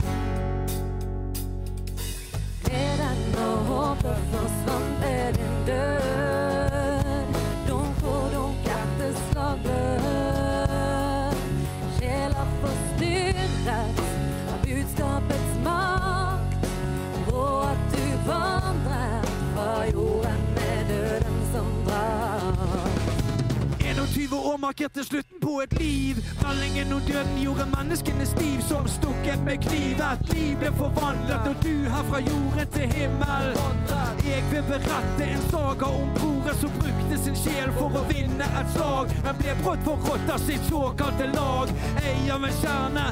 Markerte 24.74 25.04
slutten 25.04 25.40
på 25.40 25.60
et 25.62 25.80
liv. 25.80 26.16
Meldingen 26.42 26.92
om 26.92 27.00
døden 27.00 27.38
gjorde 27.38 27.66
menneskene 27.76 28.26
stiv 28.26 28.60
som 28.68 28.88
stukket 28.88 29.44
med 29.46 29.62
kniv. 29.62 30.00
Et 30.02 30.32
liv 30.34 30.56
ble 30.58 30.72
forvandlet, 30.74 31.46
og 31.50 31.62
du 31.62 31.86
her 31.94 32.02
fra 32.08 32.18
jorden 32.18 32.72
til 32.74 32.88
himmel. 32.96 33.54
Jeg 34.26 34.42
vil 34.50 34.66
berette 34.66 35.28
en 35.30 35.46
saga 35.52 35.92
om 36.00 36.10
broren 36.18 36.58
som 36.60 36.74
brukte 36.80 37.20
sin 37.22 37.38
sjel 37.38 37.70
for 37.78 38.00
å 38.00 38.02
vinne 38.10 38.50
et 38.60 38.74
slag, 38.74 39.14
men 39.22 39.38
ble 39.38 39.54
brått 39.62 39.86
forrådt 39.86 40.34
av 40.34 40.42
sitt 40.42 40.66
såkalte 40.66 41.30
lag. 41.36 41.70
Ei 42.02 42.30
av 42.34 42.42
en 42.42 42.58
kjerne 42.58 43.06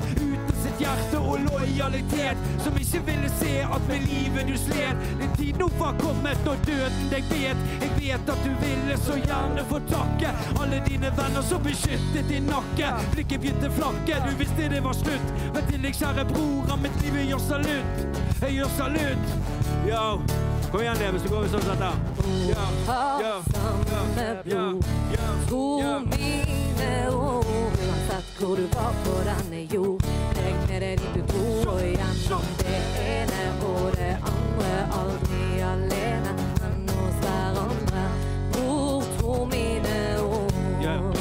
hjerte 0.80 1.18
og 1.20 1.40
lojalitet, 1.46 2.36
som 2.64 2.76
ikke 2.78 3.02
ville 3.06 3.30
se 3.38 3.52
at 3.64 3.88
med 3.88 4.06
livet 4.06 4.48
du 4.48 4.54
slet. 4.58 5.02
Din 5.20 5.34
tid 5.38 5.60
nå 5.60 5.68
var 5.78 5.96
kommet 6.00 6.38
når 6.46 6.60
døden 6.66 7.10
deg 7.12 7.28
bet. 7.32 7.64
Jeg 7.82 7.92
vet 7.98 8.32
at 8.34 8.44
du 8.46 8.52
ville 8.62 8.98
så 9.06 9.18
gjerne 9.22 9.66
få 9.70 9.80
takke 9.90 10.32
alle 10.60 10.80
dine 10.88 11.12
venner 11.18 11.44
som 11.48 11.62
beskyttet 11.64 12.28
din 12.30 12.48
nakke. 12.50 12.92
Blikket 13.14 13.44
begynte 13.44 13.72
flakke, 13.78 14.22
du 14.26 14.32
visste 14.40 14.70
det 14.72 14.82
var 14.84 14.96
slutt. 14.96 15.34
Men 15.54 15.68
til 15.70 15.82
deg, 15.82 15.98
kjære 15.98 16.26
bror, 16.32 16.72
av 16.72 16.80
mitt 16.82 17.02
liv 17.04 17.20
jeg 17.22 17.32
gjør 17.32 17.44
salutt. 17.48 18.22
Jeg 18.42 18.58
gjør 18.60 18.74
salutt. 18.78 19.36
Yo. 19.88 20.06
Kom 20.72 20.80
igjen, 20.80 20.96
Leve, 20.98 21.18
så 21.20 21.28
går 21.28 21.42
vi 21.42 21.48
sånn 21.52 21.64
sett 21.66 21.82
der. 21.82 21.96
ja, 22.48 22.62
ja, 23.20 23.32
Samme 23.52 24.28
ja, 24.48 25.26
Tro 25.48 25.64
mine 26.06 26.92
ord. 27.12 27.76
Uansett 27.76 28.38
hvor 28.38 28.56
du 28.56 28.64
var 28.72 28.96
på 29.04 29.18
denne 29.28 29.66
jord. 29.68 30.21
Deg 30.72 30.98
dit 30.98 31.14
du 31.14 31.22
tror, 31.28 31.74
og 31.74 31.80
gjennom 31.84 32.44
det 32.62 32.78
ene 33.04 33.42
og 33.60 33.90
det 33.96 34.14
andre. 34.30 34.70
Aldri 34.98 35.60
alene, 35.60 36.32
men 36.62 36.88
hos 36.88 37.18
hverandre. 37.20 38.04
Bror, 38.54 39.04
tro 39.18 39.44
mine 39.44 39.98
ord. 40.20 40.54
Yeah. 40.80 41.12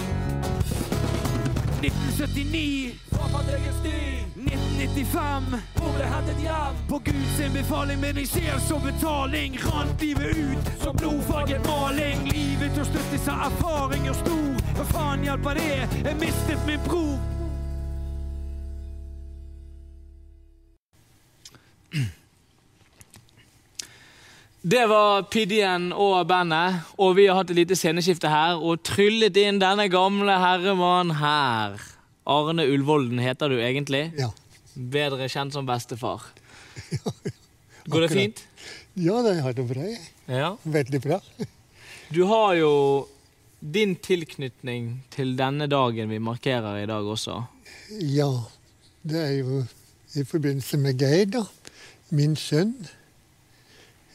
1979 1.81 2.95
Fra 3.11 3.41
egen 3.55 3.73
sti 3.79 3.97
1995 4.35 5.43
Hvor 5.75 5.95
ble 5.95 6.09
hentet 6.13 6.43
hjem 6.45 6.79
På 6.89 7.01
Guds 7.05 7.41
befaling 7.53 7.99
men 7.99 8.21
jeg 8.21 8.27
ser 8.27 8.61
som 8.67 8.85
betaling 8.85 9.57
Rant 9.65 10.05
livet 10.05 10.37
ut 10.37 10.71
som 10.83 10.95
blodfarget 10.95 11.65
maling 11.65 12.29
Livet 12.29 12.77
til 12.77 13.19
seg 13.25 13.45
Erfaring 13.49 14.09
og 14.13 14.15
stor 14.21 14.63
Hva 14.77 14.87
faen 14.93 15.25
hjelper 15.25 15.57
det? 15.57 15.75
Jeg 16.05 16.17
mistet 16.21 16.67
min 16.69 16.81
bror 16.85 17.30
Det 24.61 24.83
var 24.85 25.23
Pidien 25.33 25.87
og 25.89 26.27
bandet, 26.29 26.83
og 27.01 27.15
vi 27.17 27.23
har 27.25 27.39
hatt 27.39 27.49
et 27.49 27.57
lite 27.63 27.73
sceneskifte 27.77 28.29
her 28.29 28.59
og 28.61 28.83
tryllet 28.85 29.39
inn 29.41 29.57
denne 29.61 29.87
gamle 29.89 30.35
herremannen 30.37 31.15
her. 31.17 31.81
Arne 32.29 32.67
Ulvolden 32.69 33.17
heter 33.17 33.49
du 33.49 33.57
egentlig. 33.57 34.11
Ja. 34.19 34.29
Bedre 34.75 35.25
kjent 35.33 35.57
som 35.57 35.65
bestefar. 35.65 36.27
Ja. 36.93 37.15
Går 37.91 38.05
det 38.05 38.11
fint? 38.13 38.43
Ja, 38.93 39.17
det 39.25 39.39
har 39.41 39.57
det 39.57 39.65
bra. 39.65 39.87
jeg. 39.89 39.97
Ja. 40.29 40.53
Veldig 40.61 41.01
bra. 41.01 41.17
Du 42.13 42.21
har 42.29 42.53
jo 42.59 42.71
din 43.61 43.95
tilknytning 43.97 44.99
til 45.09 45.33
denne 45.39 45.65
dagen 45.71 46.13
vi 46.13 46.21
markerer 46.21 46.83
i 46.83 46.87
dag 46.89 47.09
også. 47.09 47.39
Ja, 47.97 48.29
det 49.01 49.25
er 49.25 49.35
jo 49.41 49.63
i 50.13 50.23
forbindelse 50.27 50.77
med 50.77 51.01
Geir, 51.01 51.25
da. 51.33 51.47
Min 52.13 52.37
sønn. 52.37 52.75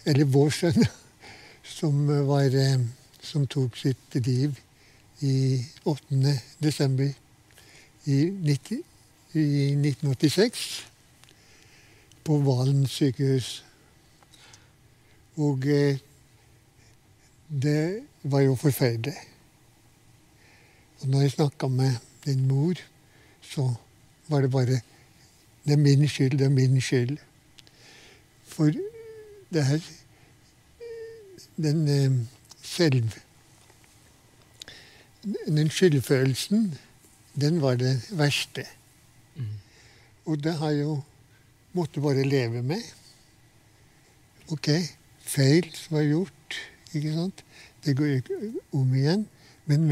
Eller 0.07 0.25
vår 0.25 0.51
sønn. 0.55 0.87
Som, 1.77 2.07
var, 2.29 2.55
eh, 2.55 2.79
som 3.21 3.43
tok 3.51 3.75
sitt 3.77 4.15
liv 4.23 4.55
i 5.27 5.59
8. 5.83 6.35
desember 6.63 7.09
i, 8.07 8.19
90, 8.31 8.79
i 9.35 9.45
1986. 9.75 10.63
På 12.23 12.39
Valen 12.47 12.87
sykehus. 12.87 13.65
Og 15.43 15.67
eh, 15.67 15.99
det 17.51 18.07
var 18.23 18.47
jo 18.47 18.55
forferdelig. 18.55 19.19
Og 21.03 21.09
når 21.09 21.27
jeg 21.27 21.37
snakka 21.37 21.69
med 21.69 21.99
din 22.25 22.47
mor, 22.47 22.79
så 23.43 23.75
var 24.29 24.47
det 24.47 24.51
bare 24.51 24.81
Det 25.67 25.73
er 25.73 25.83
min 25.83 26.09
skyld, 26.09 26.39
det 26.39 26.47
er 26.47 26.51
min 26.55 26.81
skyld. 26.81 27.19
For 28.47 28.71
det 29.53 29.65
her 29.67 29.81
Den 31.57 31.89
eh, 31.89 32.27
selv... 32.63 33.11
Den 35.47 35.71
skyldfølelsen, 35.71 36.79
den 37.35 37.63
var 37.63 37.75
det 37.75 37.97
verste. 38.15 38.63
Og 40.27 40.45
det 40.45 40.53
har 40.61 40.71
jo 40.71 41.03
måtte 41.73 42.01
bare 42.01 42.23
leve 42.23 42.63
med. 42.63 42.83
Ok, 44.55 44.69
feil 45.21 45.67
som 45.75 45.99
er 45.99 46.09
gjort, 46.13 46.61
ikke 46.95 47.13
sant. 47.15 47.43
Det 47.85 47.97
går 47.97 48.07
ikke 48.21 48.53
om 48.73 48.95
igjen. 48.95 49.27
Men, 49.67 49.87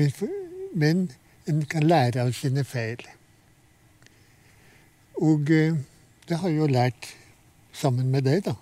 men 0.74 1.10
en 1.50 1.64
kan 1.66 1.86
lære 1.86 2.22
av 2.22 2.32
sine 2.32 2.64
feil. 2.64 3.02
Og 5.18 5.50
eh, 5.50 5.76
det 6.28 6.38
har 6.40 6.50
jeg 6.50 6.58
jo 6.58 6.70
lært 6.70 7.10
sammen 7.74 8.10
med 8.10 8.26
deg, 8.26 8.44
da. 8.46 8.54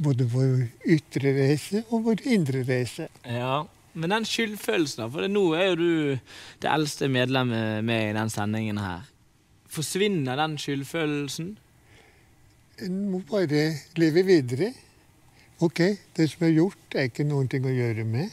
Både 0.00 0.24
vår 0.32 0.66
ytre 0.88 1.34
reise 1.36 1.84
og 1.90 2.06
vår 2.08 2.24
indre 2.32 2.64
reise. 2.64 3.10
Ja, 3.26 3.66
Men 3.92 4.12
den 4.14 4.24
skyldfølelsen, 4.24 5.02
da, 5.02 5.08
for 5.10 5.26
nå 5.26 5.40
er 5.58 5.72
jo 5.72 5.78
du 5.80 6.18
det 6.62 6.68
eldste 6.70 7.08
medlemmet 7.10 7.82
med 7.84 8.12
i 8.12 8.14
den 8.14 8.30
sendingen 8.30 8.78
her. 8.78 9.08
Forsvinner 9.70 10.38
den 10.38 10.54
skyldfølelsen? 10.62 11.56
En 12.86 13.00
må 13.10 13.18
bare 13.26 13.64
leve 13.98 14.22
videre. 14.28 14.70
Ok, 15.60 15.82
det 16.16 16.28
som 16.30 16.46
er 16.46 16.54
gjort, 16.54 16.94
er 16.94 17.10
ikke 17.10 17.26
noen 17.28 17.50
ting 17.50 17.66
å 17.66 17.74
gjøre 17.74 18.06
med. 18.08 18.30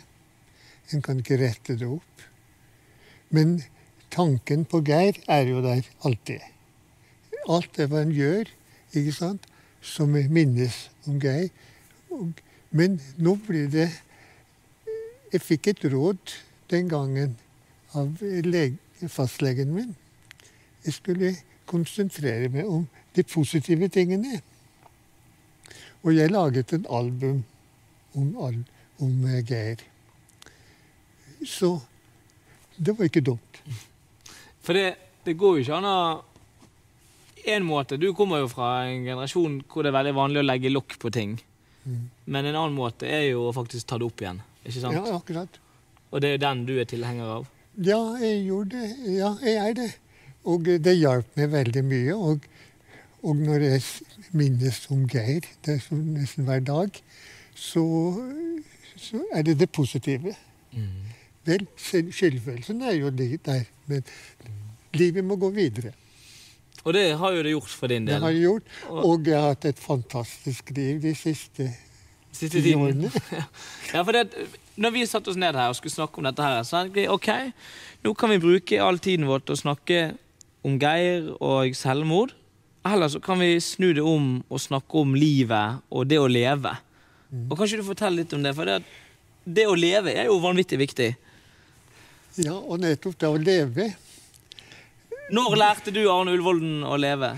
En 0.94 1.02
kan 1.04 1.18
ikke 1.20 1.40
rette 1.42 1.76
det 1.76 1.90
opp. 1.90 2.24
Men 3.34 3.58
tanken 4.14 4.64
på 4.70 4.80
Geir 4.88 5.18
er 5.28 5.50
jo 5.50 5.60
der 5.66 5.84
alltid. 6.08 6.46
Alt 7.52 7.76
det 7.76 7.90
man 7.92 8.14
gjør, 8.16 8.48
ikke 8.96 9.16
sant, 9.16 9.50
som 9.82 10.12
minnes 10.12 10.90
om 11.08 11.20
Geir. 11.22 11.50
Men 12.72 13.00
nå 13.18 13.38
blir 13.48 13.70
det 13.72 13.90
Jeg 15.28 15.42
fikk 15.44 15.68
et 15.68 15.82
råd 15.92 16.34
den 16.72 16.88
gangen 16.88 17.34
av 17.92 18.22
leg, 18.24 18.78
fastlegen 19.12 19.74
min. 19.76 19.90
Jeg 20.86 20.94
skulle 20.96 21.34
konsentrere 21.68 22.48
meg 22.48 22.70
om 22.72 22.86
de 23.16 23.26
positive 23.28 23.90
tingene. 23.92 24.40
Og 26.04 26.16
jeg 26.16 26.32
laget 26.32 26.72
et 26.74 26.88
album 26.88 27.44
om, 28.16 28.64
om 29.04 29.26
eh, 29.28 29.44
Geir. 29.44 29.84
Så 31.44 31.76
det 32.78 32.96
var 32.98 33.12
ikke 33.12 33.22
dumt. 33.22 33.62
For 34.62 34.74
det, 34.74 34.96
det 35.26 35.38
går 35.38 35.58
jo 35.58 35.66
ikke 35.66 35.82
an 35.82 35.92
å 35.92 36.00
En 37.48 37.64
måte 37.64 37.98
Du 38.00 38.10
kommer 38.16 38.42
jo 38.44 38.50
fra 38.52 38.72
en 38.90 39.06
generasjon 39.06 39.62
hvor 39.72 39.86
det 39.86 39.94
er 39.94 39.98
veldig 39.98 40.16
vanlig 40.18 40.42
å 40.42 40.48
legge 40.48 40.72
lokk 40.74 40.98
på 41.00 41.12
ting. 41.16 41.38
Men 42.28 42.44
en 42.46 42.58
annen 42.58 42.76
måte 42.76 43.08
er 43.08 43.30
jo 43.30 43.46
å 43.48 43.54
faktisk 43.56 43.88
ta 43.88 43.98
det 44.00 44.08
opp 44.10 44.20
igjen. 44.20 44.42
Ikke 44.66 44.82
sant? 44.84 44.98
Ja, 44.98 45.16
akkurat. 45.16 45.60
Og 46.12 46.20
det 46.24 46.30
er 46.30 46.36
jo 46.36 46.42
den 46.44 46.66
du 46.68 46.74
er 46.82 46.90
tilhenger 46.90 47.30
av. 47.38 47.48
Ja, 47.80 48.02
jeg 48.20 48.42
gjorde 48.50 48.82
det. 48.82 49.14
Ja, 49.16 49.30
jeg 49.46 49.56
er 49.64 49.78
det. 49.78 49.88
Og 50.48 50.68
det 50.84 50.96
hjalp 50.98 51.40
meg 51.40 51.52
veldig 51.54 51.84
mye. 51.88 52.16
Og, 52.16 52.48
og 53.24 53.40
når 53.40 53.66
jeg 53.70 53.84
minnes 54.36 54.82
om 54.92 55.06
Geir, 55.12 55.48
det 55.64 55.78
er 55.78 56.02
nesten 56.02 56.48
hver 56.48 56.64
dag, 56.68 57.00
så, 57.56 57.84
så 59.00 59.22
er 59.36 59.48
det 59.48 59.58
det 59.62 59.70
positive. 59.72 60.36
Vel, 61.48 61.64
skyldfølelsen 61.80 62.84
er 62.84 62.98
jo 62.98 63.12
litt 63.16 63.46
der, 63.48 63.64
men 63.88 64.04
livet 65.00 65.24
må 65.24 65.40
gå 65.40 65.52
videre. 65.56 65.94
Og 66.88 66.94
det 66.96 67.04
har 67.20 67.34
jo 67.36 67.42
det 67.44 67.52
gjort 67.52 67.74
for 67.76 67.92
din 67.92 68.06
del? 68.08 68.16
Det 68.16 68.24
har 68.24 68.36
det 68.36 68.44
gjort. 68.46 68.70
Og- 68.88 69.26
jeg 69.28 69.36
har 69.36 69.50
hatt 69.52 69.66
et 69.68 69.80
fantastisk 69.84 70.72
liv 70.78 71.02
de 71.04 71.14
siste 71.16 71.68
Siste 72.38 72.62
ti 72.62 72.76
årene. 72.78 73.10
Ja, 73.96 74.04
for 74.06 74.14
det, 74.14 74.30
når 74.78 74.92
vi 74.94 75.06
satte 75.10 75.32
oss 75.32 75.40
ned 75.40 75.56
her 75.58 75.72
og 75.72 75.76
skulle 75.80 75.96
snakke 75.96 76.20
om 76.22 76.28
dette 76.28 76.44
her, 76.46 76.60
så 76.68 76.84
tenkte 76.84 77.00
vi 77.00 77.08
ok, 77.10 77.30
nå 78.06 78.14
kan 78.20 78.30
vi 78.30 78.38
bruke 78.44 78.78
all 78.84 79.00
tiden 79.02 79.26
vår 79.26 79.42
til 79.48 79.56
å 79.56 79.62
snakke 79.64 80.02
om 80.68 80.76
Geir 80.80 81.32
og 81.42 81.74
selvmord. 81.76 82.36
Eller 82.86 83.10
så 83.10 83.20
kan 83.24 83.42
vi 83.42 83.58
snu 83.64 83.90
det 83.98 84.04
om 84.06 84.44
og 84.54 84.62
snakke 84.62 85.02
om 85.02 85.16
livet 85.18 85.82
og 85.90 86.06
det 86.08 86.20
å 86.22 86.28
leve. 86.30 86.76
Og 87.50 87.58
Kanskje 87.58 87.82
du 87.82 87.88
fortelle 87.88 88.22
litt 88.22 88.36
om 88.38 88.46
det? 88.46 88.54
For 88.56 88.70
det, 88.70 88.78
det 89.44 89.66
å 89.68 89.76
leve 89.76 90.14
er 90.14 90.30
jo 90.30 90.38
vanvittig 90.44 90.78
viktig. 90.86 91.10
Ja, 92.38 92.54
og 92.54 92.80
nettopp 92.84 93.18
det 93.18 93.28
å 93.34 93.40
leve. 93.42 93.90
Når 95.28 95.58
lærte 95.60 95.92
du 95.92 96.06
Arne 96.08 96.32
Ullvolden 96.38 96.86
å 96.88 96.96
leve? 96.96 97.34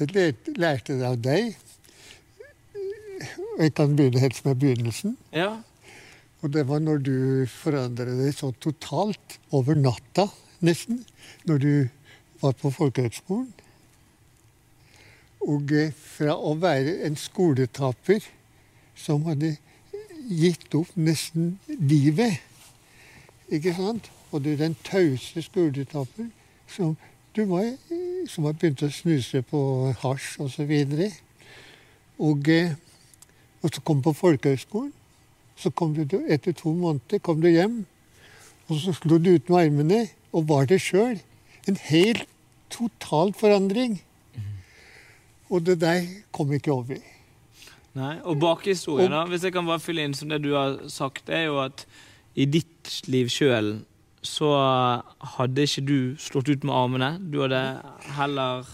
Jeg 0.00 0.32
lærte, 0.56 0.94
det 0.96 1.04
av 1.04 1.18
deg. 1.20 1.50
Jeg 3.60 3.74
kan 3.76 3.92
begynne 3.98 4.22
helt 4.22 4.40
med 4.46 4.62
begynnelsen. 4.62 5.18
Ja. 5.36 5.50
Og 6.40 6.54
det 6.56 6.64
var 6.70 6.80
når 6.80 7.04
du 7.04 7.18
forandret 7.52 8.16
deg 8.22 8.32
så 8.32 8.48
totalt, 8.64 9.36
over 9.52 9.76
natta 9.76 10.30
nesten, 10.64 11.02
når 11.44 11.60
du 11.60 11.70
var 12.40 12.56
på 12.56 12.72
folkehøgskolen. 12.72 13.52
Og 15.44 15.76
eh, 15.76 15.92
fra 15.92 16.40
å 16.40 16.56
være 16.56 17.02
en 17.04 17.20
skoletaper 17.20 18.24
som 18.96 19.28
hadde 19.28 19.58
gitt 20.32 20.72
opp 20.72 20.96
nesten 20.96 21.58
livet, 21.68 22.40
ikke 23.52 23.76
sant? 23.76 24.08
Og 24.32 24.48
du 24.48 24.54
den 24.56 24.80
tause 24.88 25.44
skoletaper 25.44 26.32
som 26.72 26.96
du 27.36 27.44
var, 27.50 27.64
eh, 27.64 28.28
som 28.30 28.44
har 28.44 28.54
begynt 28.54 28.82
å 28.82 28.90
snuse 28.92 29.42
på 29.42 29.60
hasj 30.02 30.38
osv. 30.44 30.62
Og, 30.62 30.68
videre, 30.68 31.10
og 33.62 33.74
så 33.74 33.82
kom 33.82 34.02
på 34.02 34.14
folkehøgskolen. 34.14 34.92
Så 35.56 35.70
kom 35.70 35.94
du, 35.94 36.16
etter 36.28 36.54
to 36.56 36.72
måneder 36.74 37.20
kom 37.22 37.42
du 37.42 37.48
hjem, 37.48 37.84
og 38.66 38.78
så 38.80 38.94
slo 38.96 39.20
du 39.22 39.36
ut 39.36 39.50
med 39.50 39.60
armene 39.60 40.00
og 40.34 40.48
var 40.48 40.66
det 40.66 40.80
sjøl. 40.82 41.20
En 41.70 41.78
helt 41.90 42.26
total 42.74 43.32
forandring. 43.38 44.00
Og 45.50 45.62
det 45.66 45.78
der 45.82 46.06
kom 46.34 46.52
ikke 46.52 46.72
over. 46.72 46.98
Nei, 47.94 48.16
Og 48.26 48.40
bakhistorien, 48.42 49.12
da, 49.12 49.22
hvis 49.30 49.44
jeg 49.46 49.54
kan 49.54 49.68
bare 49.68 49.82
fylle 49.82 50.02
inn 50.02 50.16
som 50.18 50.32
det 50.32 50.40
du 50.42 50.54
har 50.56 50.80
sagt, 50.90 51.30
er 51.30 51.46
jo 51.46 51.60
at 51.62 51.84
i 52.34 52.48
ditt 52.50 52.90
liv 53.06 53.30
sjøl 53.30 53.76
så 54.24 54.50
hadde 55.36 55.66
ikke 55.66 55.84
du 55.84 55.98
slått 56.20 56.48
ut 56.48 56.64
med 56.64 56.74
armene. 56.74 57.10
Du 57.20 57.42
hadde 57.44 57.60
heller 58.16 58.64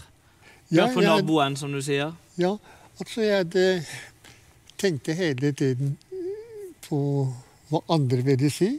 Ja, 0.71 0.87
for 0.87 1.01
på 1.01 1.03
naboen, 1.03 1.57
som 1.59 1.73
du 1.75 1.81
sier. 1.83 2.13
Ja, 2.39 2.55
altså 2.99 3.25
jeg 3.25 3.43
hadde 3.43 3.65
tenkte 4.81 5.13
hele 5.13 5.51
tiden 5.51 5.97
på 6.87 7.01
hva 7.69 7.83
andre 7.91 8.23
ville 8.25 8.49
si. 8.51 8.73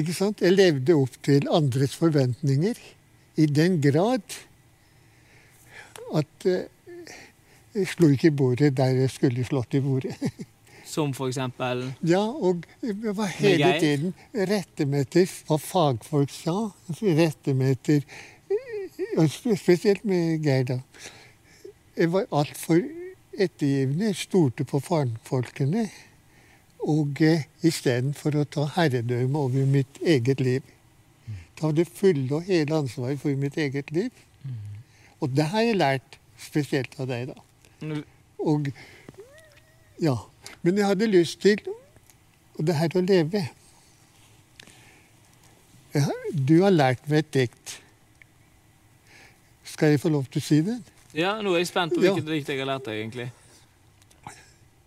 Ikke 0.00 0.14
sant? 0.16 0.40
Jeg 0.40 0.56
levde 0.56 0.96
opp 0.96 1.18
til 1.24 1.48
andres 1.52 1.94
forventninger 2.00 2.80
i 3.36 3.46
den 3.48 3.78
grad 3.84 4.40
at 6.16 6.46
eh, 6.48 6.68
jeg 7.72 7.88
slo 7.88 8.08
ikke 8.12 8.28
i 8.28 8.36
bordet 8.36 8.74
der 8.76 8.96
jeg 9.02 9.12
skulle 9.12 9.44
slått 9.48 9.76
i 9.76 9.80
bordet. 9.84 10.16
Som 10.92 11.14
for 11.16 11.32
eksempel 11.32 11.86
Ja, 12.04 12.20
og 12.20 12.66
jeg 12.84 13.16
var 13.16 13.30
hele 13.38 13.72
tiden 13.80 14.12
rette 14.50 14.84
meg 14.84 15.06
etter 15.06 15.30
hva 15.48 15.56
fagfolk 15.60 16.32
sa. 16.34 16.56
Rette 17.00 17.54
meg 17.56 17.78
etter 17.78 18.04
Spesielt 19.28 20.04
med 20.08 20.44
Geir, 20.44 20.64
da. 20.68 20.78
Jeg 21.96 22.12
var 22.12 22.28
altfor 22.32 22.80
ettergivende. 23.32 24.12
Stolte 24.16 24.64
på 24.68 24.80
fagfolkene. 24.80 25.86
Og 26.82 27.20
eh, 27.22 27.44
istedenfor 27.62 28.38
å 28.40 28.46
ta 28.48 28.64
herredømme 28.76 29.38
over 29.38 29.68
mitt 29.68 30.00
eget 30.00 30.40
liv. 30.40 30.64
Ta 31.60 31.70
det 31.76 31.86
fulle 31.92 32.38
og 32.38 32.48
hele 32.48 32.80
ansvaret 32.82 33.20
for 33.20 33.36
mitt 33.38 33.58
eget 33.60 33.92
liv. 33.94 34.10
Og 35.20 35.30
det 35.36 35.50
har 35.52 35.62
jeg 35.62 35.78
lært 35.78 36.18
spesielt 36.40 36.96
av 36.98 37.12
deg, 37.12 37.30
da. 37.30 38.00
Og 38.42 38.72
ja. 40.02 40.16
Men 40.62 40.78
jeg 40.78 40.86
hadde 40.86 41.06
lyst 41.10 41.40
til 41.42 41.58
det 42.62 42.74
her 42.78 42.92
å 42.94 43.00
leve 43.02 43.40
ja, 45.94 46.04
Du 46.32 46.54
har 46.62 46.72
lært 46.72 47.08
meg 47.10 47.18
et 47.24 47.32
dikt. 47.34 47.78
Skal 49.68 49.92
jeg 49.94 50.00
få 50.00 50.08
lov 50.12 50.24
til 50.32 50.40
å 50.40 50.44
si 50.46 50.60
det? 50.64 50.78
Ja, 51.16 51.34
nå 51.44 51.52
er 51.52 51.60
jeg 51.62 51.68
spent 51.72 51.92
på 51.96 52.00
Ja. 52.04 52.12
hvilket 52.14 52.30
dikt 52.32 52.48
jeg 52.52 52.58
har 52.62 52.68
lært 52.70 52.86
deg, 52.88 53.00
egentlig. 53.02 53.28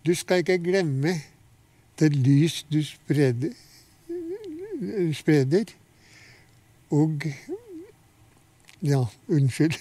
Du 0.06 0.14
skal 0.18 0.42
ikke 0.42 0.58
glemme 0.64 1.16
det 2.00 2.12
lys 2.16 2.64
du 2.70 2.80
spreder, 2.86 3.54
spreder. 5.14 5.66
Og 6.94 7.26
Ja, 8.86 9.04
unnskyld. 9.28 9.78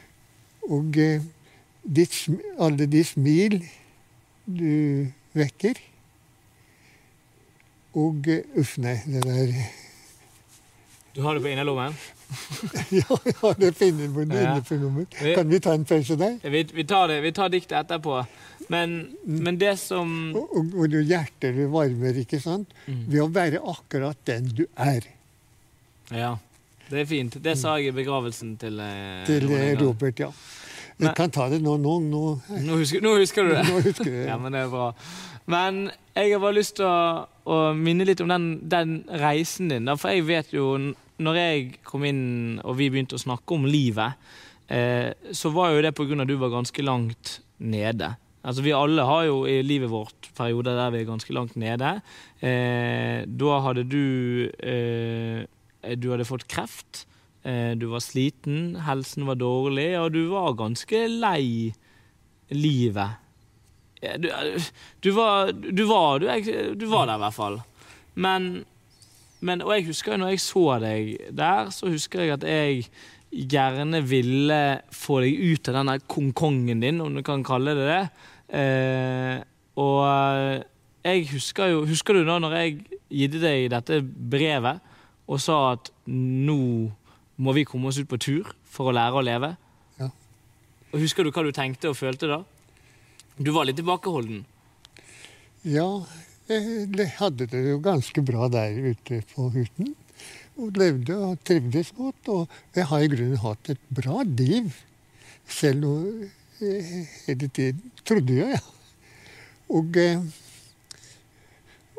Og 0.74 0.98
eh, 1.00 1.22
ditt, 1.82 2.14
alle 2.60 2.86
de 2.86 3.00
smil 3.04 3.62
du 4.46 5.08
vekker. 5.36 5.80
Og 7.98 8.28
eh, 8.30 8.44
Uff, 8.60 8.76
nei, 8.82 8.98
det 9.08 9.24
der 9.24 9.52
Du 11.16 11.22
har 11.24 11.34
det 11.34 11.42
på 11.42 11.50
innerlommen? 11.50 11.96
Ja, 12.92 13.16
jeg 13.24 13.34
har 13.40 13.54
det 13.58 13.72
på 13.78 14.24
Ja. 14.28 15.34
Kan 15.34 15.48
vi 15.48 15.60
ta 15.60 15.72
en 15.74 15.84
pause 15.84 16.16
der? 16.20 16.36
Vi, 16.42 16.62
vi 16.74 16.84
tar 16.84 17.08
det, 17.08 17.20
vi 17.24 17.32
tar 17.32 17.48
diktet 17.48 17.78
etterpå. 17.80 18.20
Men, 18.68 19.16
men 19.24 19.58
det 19.58 19.78
som 19.80 20.34
Og, 20.36 20.52
og, 20.52 20.74
og 20.76 20.98
hjertet 21.00 21.56
du 21.56 21.64
varmer, 21.72 22.18
ikke 22.20 22.40
sant? 22.40 22.74
Ved 22.86 23.22
å 23.24 23.30
være 23.32 23.62
akkurat 23.64 24.20
den 24.28 24.52
du 24.52 24.66
er. 24.76 25.08
Ja, 26.12 26.36
det 26.88 27.02
er 27.04 27.08
fint. 27.08 27.40
Det 27.44 27.56
sa 27.60 27.78
jeg 27.80 27.92
i 27.92 27.96
begravelsen 27.96 28.56
til 28.60 28.80
eh, 28.80 29.24
Til 29.28 29.48
eh. 29.52 29.72
Robert, 29.80 30.20
ja. 30.20 30.30
Nei. 31.06 31.14
Kan 31.14 31.30
ta 31.30 31.48
det 31.48 31.60
nå. 31.62 31.76
Nå, 31.78 31.98
nå, 32.02 32.22
Nå 32.64 32.78
husker, 32.80 33.02
nå 33.04 33.12
husker 33.20 33.46
du 33.46 33.52
det? 33.54 33.64
nå 33.68 33.80
husker 33.84 34.08
jeg 34.10 34.26
Ja, 34.26 34.34
det. 34.34 34.42
men 34.42 34.52
det 34.56 34.62
er 34.64 34.72
bra. 34.72 34.88
Men 35.48 35.76
jeg 36.16 36.32
har 36.34 36.40
bare 36.42 36.56
lyst 36.58 36.76
til 36.80 36.84
å, 36.88 37.26
å 37.48 37.58
minne 37.78 38.04
litt 38.08 38.20
om 38.20 38.28
den, 38.32 38.48
den 38.68 38.96
reisen 39.22 39.70
din. 39.72 39.88
For 39.96 40.10
jeg 40.12 40.26
vet 40.28 40.50
jo, 40.52 40.72
når 41.22 41.38
jeg 41.40 41.68
kom 41.86 42.04
inn 42.08 42.22
og 42.64 42.76
vi 42.80 42.90
begynte 42.92 43.16
å 43.16 43.22
snakke 43.22 43.54
om 43.56 43.64
livet, 43.70 44.18
eh, 44.68 45.12
så 45.32 45.52
var 45.54 45.72
jo 45.72 45.84
det 45.86 45.94
av 45.94 46.02
at 46.20 46.28
du 46.28 46.36
var 46.36 46.52
ganske 46.52 46.84
langt 46.84 47.38
nede. 47.58 48.12
Altså 48.48 48.62
Vi 48.62 48.72
alle 48.72 49.02
har 49.04 49.24
jo 49.26 49.40
i 49.50 49.58
livet 49.66 49.90
vårt 49.90 50.28
perioder 50.36 50.76
der 50.78 50.92
vi 50.94 51.00
er 51.02 51.08
ganske 51.08 51.34
langt 51.34 51.56
nede. 51.58 51.94
Eh, 52.40 53.24
da 53.26 53.58
hadde 53.64 53.82
du 53.88 54.48
eh, 54.62 55.42
Du 55.96 56.10
hadde 56.12 56.26
fått 56.28 56.46
kreft. 56.50 57.06
Eh, 57.48 57.72
du 57.80 57.86
var 57.88 58.02
sliten, 58.04 58.76
helsen 58.84 59.24
var 59.28 59.38
dårlig, 59.40 59.88
og 60.00 60.12
du 60.12 60.26
var 60.34 60.58
ganske 60.58 61.04
lei 61.08 61.72
livet. 62.52 63.24
Du, 63.98 64.28
du, 65.02 65.10
var, 65.16 65.52
du, 65.52 65.84
var, 65.88 66.20
du, 66.20 66.86
var 66.86 67.08
der 67.08 67.16
i 67.16 67.22
hvert 67.24 67.34
fall. 67.34 67.56
Men, 68.14 68.64
men 69.40 69.62
Og 69.64 69.72
jeg 69.74 69.88
husker 69.88 70.14
jo 70.14 70.20
når 70.22 70.34
jeg 70.34 70.42
så 70.44 70.64
deg 70.82 71.08
der, 71.34 71.72
så 71.74 71.90
husker 71.90 72.22
jeg 72.22 72.36
at 72.36 72.46
jeg 72.46 72.84
gjerne 73.28 74.00
ville 74.06 74.60
få 74.94 75.18
deg 75.24 75.40
ut 75.50 75.70
av 75.70 75.80
denne 75.80 75.98
kongkongen 76.08 76.84
din, 76.84 77.02
om 77.02 77.16
du 77.16 77.24
kan 77.26 77.42
kalle 77.46 77.74
det 77.76 77.88
det. 77.88 78.04
Eh, 78.60 79.34
og 79.78 80.04
jeg 81.04 81.26
husker 81.30 81.68
jo 81.70 81.82
Husker 81.86 82.16
du 82.16 82.24
da 82.26 82.38
når 82.40 82.54
jeg 82.56 82.78
gitt 83.12 83.36
deg 83.42 83.68
dette 83.70 84.00
brevet 84.02 84.80
og 85.28 85.42
sa 85.42 85.58
at 85.74 85.90
nå 86.08 86.88
må 87.38 87.54
vi 87.54 87.66
komme 87.68 87.90
oss 87.90 87.98
ut 88.00 88.08
på 88.10 88.18
tur 88.20 88.52
for 88.68 88.90
å 88.90 88.94
lære 88.96 89.20
å 89.20 89.24
leve? 89.24 89.52
Ja. 90.00 90.10
Og 90.90 91.02
Husker 91.02 91.24
du 91.24 91.30
hva 91.30 91.44
du 91.46 91.52
tenkte 91.54 91.92
og 91.92 91.98
følte 91.98 92.30
da? 92.30 92.42
Du 93.38 93.52
var 93.54 93.68
litt 93.68 93.78
tilbakeholden. 93.78 94.42
Ja, 95.66 95.86
jeg 96.48 97.10
hadde 97.18 97.46
det 97.50 97.60
jo 97.68 97.78
ganske 97.84 98.22
bra 98.26 98.48
der 98.50 98.74
ute 98.90 99.20
på 99.34 99.50
Huten. 99.54 99.94
Og 100.58 100.74
levde 100.80 101.14
og 101.22 101.38
trivdes 101.46 101.92
godt. 101.94 102.30
Og 102.32 102.48
jeg 102.74 102.88
har 102.90 103.04
i 103.04 103.10
grunnen 103.12 103.42
hatt 103.44 103.70
et 103.74 103.82
bra 103.94 104.24
liv. 104.26 104.72
Selv 105.46 105.86
om 105.86 106.24
eh, 106.24 107.06
hele 107.26 107.48
tiden. 107.48 107.92
Trodde 108.02 108.40
jeg, 108.40 108.58
ja. 108.58 108.62
Og, 109.68 109.96
eh, 110.00 110.24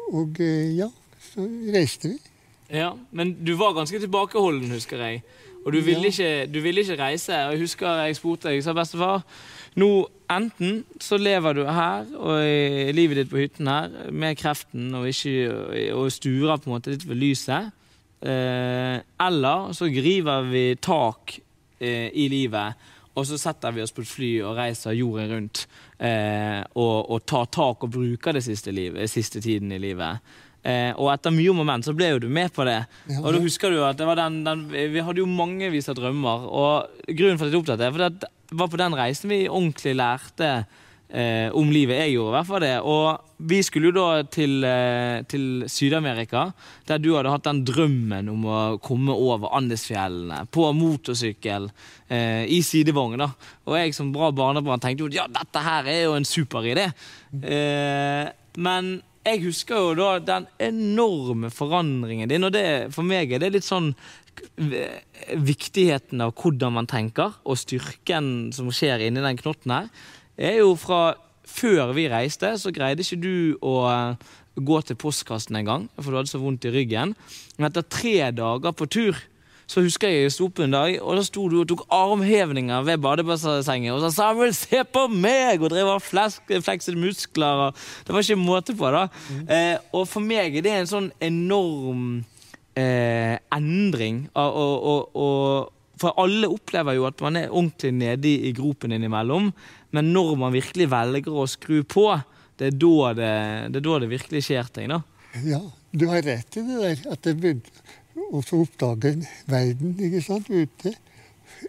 og 0.10 0.42
eh, 0.42 0.76
ja, 0.82 0.90
så 1.30 1.46
reiste 1.72 2.16
vi. 2.16 2.29
Ja, 2.70 2.94
Men 3.12 3.34
du 3.46 3.56
var 3.58 3.74
ganske 3.74 4.00
tilbakeholden, 4.00 4.72
husker 4.72 5.02
jeg. 5.02 5.24
Og 5.66 5.74
du 5.74 5.80
ville, 5.84 6.08
ikke, 6.08 6.46
du 6.48 6.60
ville 6.64 6.82
ikke 6.82 7.00
reise. 7.02 7.34
Og 7.48 7.56
jeg 7.56 7.64
husker 7.66 8.04
jeg 8.06 8.16
spurte 8.16 8.48
deg, 8.48 8.60
jeg 8.60 8.68
sa 8.68 8.76
bestefar 8.78 9.24
nå 9.78 9.90
enten 10.30 10.84
så 11.02 11.18
lever 11.20 11.58
du 11.58 11.64
her 11.68 12.08
og 12.18 12.42
i 12.44 12.94
livet 12.96 13.22
ditt 13.22 13.32
på 13.32 13.42
hytten 13.42 13.70
her 13.70 14.12
med 14.12 14.38
kreften 14.40 14.94
og, 14.98 15.08
ikke, 15.10 15.92
og 15.96 16.12
sturer 16.14 16.58
på 16.58 16.70
en 16.70 16.76
måte 16.76 16.94
litt 16.94 17.06
ved 17.10 17.20
lyset. 17.20 17.70
Eh, 18.20 18.98
eller 19.26 19.70
så 19.78 19.90
griver 19.94 20.50
vi 20.50 20.64
tak 20.82 21.38
eh, 21.80 22.10
i 22.12 22.28
livet, 22.32 22.90
og 23.16 23.26
så 23.28 23.40
setter 23.40 23.74
vi 23.76 23.84
oss 23.84 23.96
på 23.96 24.04
et 24.04 24.12
fly 24.12 24.32
og 24.44 24.58
reiser 24.60 24.98
jorden 24.98 25.32
rundt. 25.34 25.64
Eh, 25.98 26.60
og, 26.76 27.10
og 27.10 27.26
tar 27.28 27.50
tak 27.54 27.88
og 27.88 27.94
bruker 27.94 28.36
det 28.36 28.44
siste, 28.46 28.74
livet, 28.76 29.10
siste 29.12 29.42
tiden 29.44 29.72
i 29.76 29.82
livet. 29.82 30.20
Eh, 30.70 30.92
og 30.96 31.12
etter 31.14 31.34
mye 31.34 31.54
om 31.54 31.64
og 31.64 31.70
men 31.70 31.86
så 31.86 31.96
ble 31.98 32.12
jo 32.14 32.24
du 32.24 32.28
med 32.32 32.54
på 32.56 32.68
det. 32.68 32.82
Ja, 33.10 33.22
og 33.24 33.34
da 33.34 33.44
husker 33.44 33.74
du 33.74 33.80
at 33.86 34.00
det 34.00 34.10
var 34.10 34.20
den, 34.20 34.44
den, 34.46 34.68
Vi 34.70 35.06
hadde 35.06 35.24
jo 35.24 35.30
mangevis 35.30 35.90
av 35.90 35.98
drømmer. 36.00 36.46
Og 36.50 37.08
grunnen 37.10 37.40
for 37.40 37.48
at 37.48 37.54
jeg 37.54 37.58
tok 37.58 37.66
opp 37.66 37.72
dette, 37.74 38.10
at 38.10 38.22
det 38.22 38.60
var 38.60 38.70
på 38.72 38.82
den 38.82 38.98
reisen 38.98 39.32
vi 39.32 39.44
ordentlig 39.48 39.96
lærte 39.98 40.52
eh, 41.10 41.50
om 41.58 41.70
livet. 41.74 42.00
Jeg 42.04 42.16
gjorde 42.16 42.32
i 42.32 42.36
hvert 42.38 42.50
fall 42.50 42.64
det. 42.64 42.76
Og 42.82 43.46
vi 43.50 43.60
skulle 43.66 43.90
jo 43.90 43.96
da 43.96 44.24
til, 44.30 44.64
eh, 44.66 45.22
til 45.30 45.66
Syd-Amerika, 45.68 46.50
der 46.88 47.02
du 47.02 47.14
hadde 47.16 47.34
hatt 47.34 47.48
den 47.48 47.64
drømmen 47.68 48.30
om 48.32 48.46
å 48.46 48.60
komme 48.84 49.16
over 49.16 49.54
Andesfjellene 49.58 50.44
på 50.52 50.70
motorsykkel 50.76 51.70
eh, 52.10 52.46
i 52.46 52.62
sidevogn. 52.66 53.20
da. 53.22 53.32
Og 53.66 53.78
jeg 53.80 53.96
som 53.98 54.12
bra 54.14 54.32
barnebarn 54.32 54.82
tenkte 54.82 55.06
jo 55.06 55.14
ja, 55.14 55.28
dette 55.28 55.64
her 55.66 55.88
er 55.88 56.04
jo 56.04 56.18
en 56.18 56.28
super 56.28 56.66
idé. 56.68 56.90
Eh, 57.42 58.30
men 58.58 59.00
jeg 59.30 59.44
husker 59.44 59.80
jo 59.80 59.94
da 59.98 60.10
den 60.24 60.48
enorme 60.62 61.52
forandringen 61.54 62.30
din, 62.32 62.46
og 62.48 62.54
det, 62.56 62.66
for 62.96 63.08
meg 63.08 63.32
er 63.34 63.44
det 63.44 63.54
litt 63.58 63.68
sånn 63.68 63.94
Viktigheten 64.40 66.22
av 66.24 66.30
hvordan 66.40 66.78
man 66.78 66.88
tenker, 66.88 67.34
og 67.44 67.58
styrken 67.60 68.54
som 68.56 68.70
skjer 68.72 69.04
inni 69.04 69.20
den 69.20 69.40
knotten 69.42 69.74
her, 69.74 69.90
er 70.40 70.62
jo 70.62 70.78
fra 70.80 71.18
før 71.50 71.92
vi 71.98 72.06
reiste, 72.12 72.54
så 72.62 72.72
greide 72.72 73.04
ikke 73.04 73.20
du 73.20 73.58
å 73.66 73.74
eh, 73.90 74.30
gå 74.56 74.80
til 74.86 75.00
postkassen 75.02 75.60
en 75.60 75.68
gang, 75.68 75.90
for 75.98 76.12
du 76.12 76.20
hadde 76.22 76.32
så 76.32 76.40
vondt 76.40 76.70
i 76.70 76.74
ryggen. 76.74 77.16
Men 77.58 77.68
etter 77.68 77.88
tre 77.90 78.16
dager 78.36 78.76
på 78.76 78.88
tur 78.88 79.20
så 79.70 79.84
husker 79.86 80.10
jeg 80.10 80.24
jeg 80.26 80.34
sto 80.34 80.48
opp 80.50 80.60
en 80.64 80.74
dag, 80.74 80.96
og 80.98 81.20
da 81.20 81.24
sto 81.26 81.44
du 81.52 81.60
og 81.62 81.68
tok 81.70 81.84
armhevninger 81.94 82.86
ved 82.88 83.04
badebassenget 83.04 83.94
og 83.94 84.02
sa 84.02 84.10
'Samuel, 84.10 84.54
se 84.58 84.82
på 84.84 85.06
meg!' 85.14 85.62
og 85.62 85.70
drev 85.70 85.92
og 85.94 86.02
flekset 86.02 86.98
muskler. 86.98 87.70
Og 87.70 87.76
det 88.08 88.16
var 88.16 88.26
ikke 88.26 88.40
måte 88.42 88.74
på, 88.74 88.90
da. 88.90 89.08
Eh, 89.46 89.78
og 89.94 90.08
for 90.08 90.26
meg 90.26 90.58
er 90.58 90.66
det 90.66 90.74
en 90.74 90.90
sånn 90.90 91.12
enorm 91.22 92.26
eh, 92.76 93.38
endring. 93.54 94.26
Og, 94.34 94.58
og, 94.58 95.16
og, 95.16 95.74
for 96.00 96.18
alle 96.18 96.50
opplever 96.50 96.96
jo 96.96 97.06
at 97.06 97.22
man 97.22 97.38
er 97.38 97.52
ordentlig 97.52 97.94
nede 97.94 98.32
i, 98.32 98.54
gropen 98.56 98.96
innimellom, 98.96 99.52
men 99.92 100.14
når 100.16 100.36
man 100.40 100.56
virkelig 100.56 100.90
velger 100.90 101.30
å 101.30 101.46
skru 101.50 101.84
på, 101.84 102.08
det 102.58 102.72
er 102.72 102.78
da 102.80 103.14
det, 103.14 103.34
det, 103.74 103.82
er 103.82 103.86
da 103.86 104.00
det 104.02 104.14
virkelig 104.18 104.46
skjer 104.48 104.72
ting. 104.74 104.90
da. 104.90 105.04
Ja, 105.46 105.62
du 105.92 106.08
har 106.10 106.24
rett 106.26 106.58
i 106.58 106.64
det 106.66 106.80
der. 106.82 107.04
At 107.14 107.28
jeg 107.28 107.62
begynte 108.32 108.44
så 108.46 108.60
oppdager 108.64 109.16
oppdage 109.16 109.28
verden 109.50 109.96
ikke 110.00 110.22
sant, 110.24 110.50
ute 110.50 110.94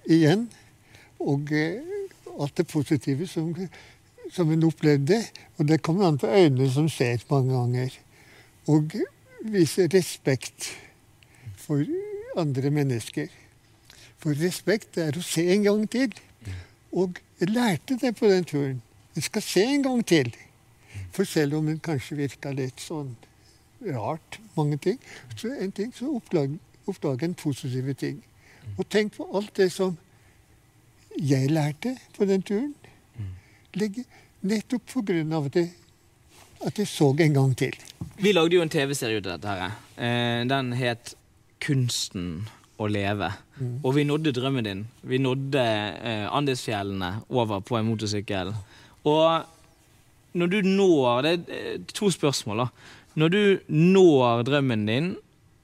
igjen. 0.06 0.46
Og 1.20 1.52
eh, 1.52 1.80
alt 2.40 2.56
det 2.56 2.66
positive 2.70 3.26
som, 3.28 3.52
som 4.32 4.52
en 4.52 4.68
opplevde. 4.68 5.20
Og 5.58 5.68
det 5.68 5.82
kommer 5.82 6.08
an 6.08 6.18
på 6.20 6.30
øynene 6.30 6.70
som 6.72 6.88
ser 6.88 7.22
mange 7.30 7.54
ganger. 7.54 7.96
Og 8.68 8.94
vise 9.44 9.88
respekt 9.92 10.70
for 11.56 11.84
andre 12.40 12.70
mennesker. 12.70 13.28
For 14.20 14.36
respekt 14.36 14.98
er 15.00 15.16
å 15.16 15.24
se 15.24 15.46
en 15.54 15.64
gang 15.64 15.86
til. 15.90 16.12
Og 16.92 17.18
jeg 17.40 17.54
lærte 17.54 17.96
det 18.00 18.14
på 18.18 18.28
den 18.28 18.44
turen. 18.44 18.82
Jeg 19.16 19.26
skal 19.30 19.42
se 19.42 19.64
en 19.64 19.82
gang 19.82 20.04
til. 20.06 20.30
For 21.12 21.24
selv 21.24 21.58
om 21.58 21.68
en 21.68 21.80
kanskje 21.82 22.18
virka 22.20 22.52
litt 22.54 22.80
sånn 22.82 23.14
rart, 23.86 24.40
mange 24.56 24.76
ting, 24.76 25.00
så 25.36 25.52
en 25.60 25.72
ting 25.72 25.92
så 25.96 26.10
oppdager, 26.16 26.58
oppdage 26.86 27.24
en 27.24 27.34
positive 27.34 27.94
ting. 27.94 28.22
Og 28.78 28.88
tenk 28.88 29.16
på 29.16 29.26
alt 29.34 29.56
det 29.56 29.70
som 29.72 29.96
jeg 31.18 31.50
lærte 31.50 31.96
på 32.16 32.24
den 32.28 32.42
turen. 32.42 32.74
Legge, 33.74 34.04
nettopp 34.42 34.86
på 34.92 35.02
grunn 35.06 35.32
av 35.36 35.46
at 35.50 35.56
jeg, 35.60 35.70
at 36.66 36.78
jeg 36.78 36.88
så 36.90 37.10
en 37.12 37.34
gang 37.34 37.52
til. 37.56 37.76
Vi 38.20 38.32
lagde 38.32 38.56
jo 38.56 38.64
en 38.64 38.72
TV-serie 38.72 39.20
ut 39.20 39.26
av 39.26 39.38
dette. 39.38 39.48
her. 39.48 39.76
Eh, 39.96 40.46
den 40.48 40.72
het 40.72 41.14
'Kunsten 41.60 42.48
å 42.78 42.88
leve'. 42.88 43.32
Og 43.84 43.94
vi 43.94 44.04
nådde 44.04 44.32
drømmen 44.32 44.64
din. 44.64 44.88
Vi 45.02 45.18
nådde 45.18 45.60
eh, 46.02 46.36
Andesfjellene 46.36 47.22
over 47.28 47.60
på 47.60 47.76
en 47.76 47.86
motorsykkel. 47.86 48.54
Og 49.04 49.44
når 50.32 50.46
du 50.46 50.60
når 50.62 51.22
Det 51.22 51.32
er 51.32 51.74
eh, 51.74 51.80
to 51.94 52.10
spørsmål, 52.10 52.58
da. 52.58 52.66
Når 53.18 53.32
du 53.34 53.40
når 53.74 54.44
drømmen 54.46 54.86
din, 54.86 55.08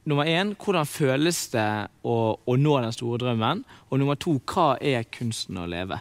nummer 0.07 0.27
én, 0.27 0.55
hvordan 0.59 0.87
føles 0.89 1.45
det 1.55 1.67
å, 2.07 2.17
å 2.39 2.57
nå 2.59 2.75
den 2.83 2.95
store 2.95 3.21
drømmen? 3.23 3.63
Og 3.91 4.01
nummer 4.03 4.19
to, 4.19 4.37
hva 4.51 4.75
er 4.83 5.07
kunsten 5.15 5.59
å 5.63 5.67
leve? 5.71 6.01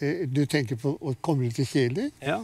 Eh, 0.00 0.26
Du 0.30 0.44
tenker 0.46 0.78
på 0.78 0.96
å 1.00 1.14
komme 1.22 1.50
til 1.54 1.66
Kjeler? 1.68 2.10
Ja. 2.22 2.40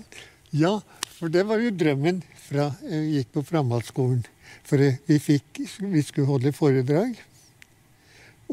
Ja, 0.54 0.76
for 1.16 1.30
det 1.34 1.42
var 1.48 1.58
jo 1.62 1.72
drømmen 1.74 2.20
fra 2.44 2.68
jeg 2.86 3.08
gikk 3.16 3.32
på 3.34 3.42
framhaldsskolen. 3.50 4.22
For 4.66 4.78
eh, 4.82 5.00
vi, 5.08 5.18
fikk, 5.18 5.64
vi 5.82 6.02
skulle 6.06 6.30
holde 6.30 6.52
foredrag 6.54 7.16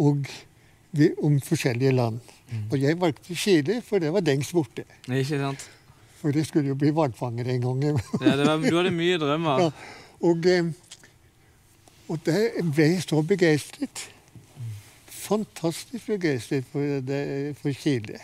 og 0.02 0.26
vi, 0.96 1.12
om 1.22 1.38
forskjellige 1.44 1.94
land. 1.94 2.20
Og 2.72 2.78
jeg 2.82 2.98
valgte 3.00 3.36
Chile, 3.38 3.78
for 3.86 4.02
det 4.04 4.10
var 4.12 4.24
Dengs 4.26 4.50
borte. 4.56 4.84
Ikke 5.08 5.38
sant? 5.40 5.62
For 6.22 6.38
jeg 6.38 6.46
skulle 6.46 6.70
jo 6.70 6.78
bli 6.78 6.92
hvalfanger 6.94 7.50
en 7.50 7.64
gang. 7.66 7.84
Ja, 8.22 8.36
det 8.38 8.46
var, 8.46 8.62
du 8.62 8.78
hadde 8.78 8.94
mye 8.94 9.18
drømmer. 9.22 9.64
Ja, 9.66 9.70
og, 10.22 10.46
eh, 10.46 10.68
og 12.12 12.20
der 12.28 12.60
ble 12.62 12.90
jeg 12.92 13.06
så 13.08 13.24
begeistret. 13.26 14.04
Fantastisk 15.10 16.12
begeistret 16.12 16.68
for, 16.70 17.02
det, 17.08 17.24
for 17.58 17.74
Chile. 17.74 18.20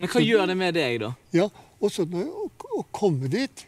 Men 0.00 0.10
hva 0.10 0.22
gjør 0.24 0.50
det 0.50 0.56
med 0.58 0.74
deg, 0.74 0.98
da? 1.04 1.12
Ja, 1.36 1.46
og 1.78 1.92
så 1.94 2.06
når 2.08 2.24
jeg, 2.24 2.32
å, 2.34 2.70
å 2.80 2.86
komme 2.94 3.30
dit 3.30 3.66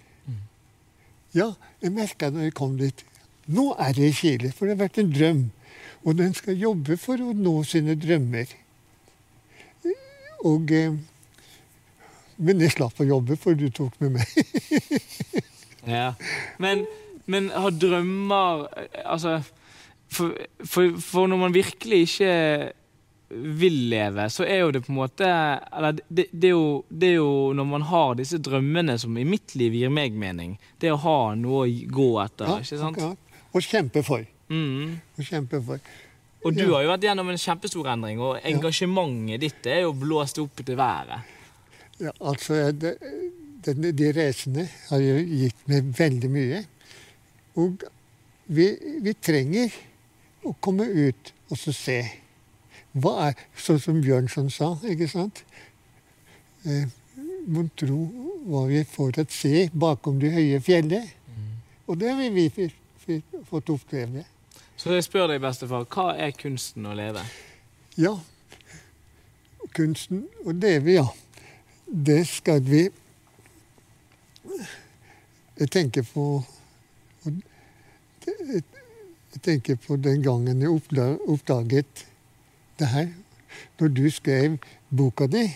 Ja, 1.37 1.53
jeg 1.83 1.93
merka 1.95 2.31
når 2.33 2.49
jeg 2.49 2.55
kom 2.57 2.75
dit 2.81 3.05
Nå 3.53 3.69
er 3.79 3.95
jeg 3.95 4.11
i 4.11 4.17
Chile, 4.17 4.51
for 4.51 4.67
det 4.67 4.75
har 4.75 4.89
vært 4.89 4.99
en 4.99 5.13
drøm. 5.15 5.43
Og 6.03 6.17
den 6.19 6.33
skal 6.35 6.59
jobbe 6.59 6.97
for 6.99 7.21
å 7.23 7.31
nå 7.37 7.53
sine 7.63 7.95
drømmer. 7.99 8.51
Og 10.51 10.73
eh, 10.75 10.97
Men 12.39 12.61
jeg 12.61 12.75
slapp 12.75 12.99
å 13.01 13.07
jobbe, 13.09 13.37
for 13.41 13.55
du 13.57 13.69
tok 13.71 13.95
med 14.01 14.19
meg. 14.19 14.27
Ja. 15.87 16.15
Men, 16.59 16.81
men 17.31 17.45
har 17.55 17.71
drømmer 17.71 18.65
Altså 19.07 19.37
for, 20.11 20.33
for, 20.67 20.97
for 20.99 21.29
når 21.31 21.39
man 21.39 21.55
virkelig 21.55 22.01
ikke 22.09 22.33
vil 23.61 23.77
leve, 23.91 24.25
så 24.31 24.43
er 24.47 24.65
jo 24.65 24.73
det 24.75 24.81
på 24.87 24.91
en 24.91 24.99
måte 25.01 25.29
Eller 25.29 25.97
det, 26.09 26.25
det, 26.33 26.49
er 26.49 26.55
jo, 26.57 26.67
det 26.91 27.13
er 27.13 27.17
jo 27.21 27.31
når 27.59 27.69
man 27.71 27.87
har 27.87 28.17
disse 28.19 28.39
drømmene 28.43 28.97
som 29.03 29.15
i 29.19 29.25
mitt 29.27 29.55
liv 29.59 29.75
gir 29.79 29.91
meg 29.95 30.19
mening. 30.19 30.57
Det 30.83 30.91
å 30.95 30.99
ha 31.07 31.17
noe 31.39 31.65
å 31.67 31.71
gå 32.01 32.09
etter. 32.25 32.51
Ja, 32.51 32.59
ikke 32.67 32.81
sant? 32.83 33.01
Ja. 33.03 33.13
Og 33.55 33.67
kjempe 33.67 34.03
for. 34.07 34.27
Mm. 34.51 34.99
Og 35.19 35.27
kjempe 35.31 35.63
for. 35.71 35.87
Og 36.47 36.55
du 36.55 36.65
Ja. 36.65 36.73
har 36.77 36.83
jo 36.87 36.93
vært 36.97 37.07
gjennom 37.09 37.31
en 37.31 37.41
kjempestor 37.47 37.89
endring, 37.95 38.21
og 38.23 38.39
engasjementet 38.47 39.43
ditt 39.43 39.67
er 39.71 39.85
jo 39.87 39.95
blåst 39.99 40.39
opp 40.43 40.63
til 40.67 40.79
været. 40.79 41.27
Ja, 42.03 42.13
altså, 42.21 42.73
det, 42.73 42.97
det, 43.65 43.93
De 43.99 44.11
reisene 44.13 44.67
har 44.91 45.01
jo 45.01 45.17
gitt 45.23 45.63
meg 45.71 45.89
veldig 45.97 46.31
mye. 46.33 46.61
Og 47.57 47.87
vi, 48.53 48.69
vi 49.03 49.15
trenger 49.17 49.73
å 50.47 50.53
komme 50.61 50.87
ut 50.93 51.33
og 51.51 51.59
så 51.59 51.73
se. 51.75 51.99
Hva 52.97 53.15
er, 53.29 53.41
Sånn 53.61 53.81
som 53.83 53.99
Bjørnson 54.05 54.51
sa, 54.53 54.75
ikke 54.87 55.09
sant? 55.11 55.43
Eh, 56.67 56.87
Mon 57.47 57.69
tro 57.79 58.01
hva 58.47 58.65
vi 58.67 58.81
får 58.91 59.21
å 59.23 59.25
se 59.31 59.69
bakom 59.75 60.19
de 60.23 60.33
høye 60.35 60.59
fjellet. 60.63 61.13
Og 61.87 61.99
det 62.01 62.09
har 62.11 62.19
vi, 62.19 62.31
vi, 62.35 62.47
vi, 62.57 62.67
vi 63.07 63.43
fått 63.47 63.71
oppleve. 63.71 64.25
Så 64.77 64.91
jeg 64.93 65.07
spør 65.07 65.31
deg, 65.31 65.41
bestefar, 65.45 65.87
hva 65.87 66.17
er 66.19 66.35
kunsten 66.37 66.89
å 66.91 66.95
leve? 66.99 67.23
Ja, 67.97 68.17
kunsten 69.77 70.27
å 70.45 70.53
leve, 70.53 70.99
ja. 70.99 71.07
Det 71.87 72.27
skal 72.27 72.65
vi 72.67 72.89
Jeg 75.59 75.71
tenker 75.71 76.03
på 76.03 76.43
Jeg 78.27 79.43
tenker 79.43 79.77
på 79.87 79.97
den 79.97 80.23
gangen 80.23 80.61
jeg 80.63 80.71
oppdaget 81.29 82.07
det 82.79 82.87
her. 82.87 83.09
Når 83.81 83.89
du 83.89 84.11
skrev 84.11 84.59
boka 84.91 85.27
di. 85.27 85.47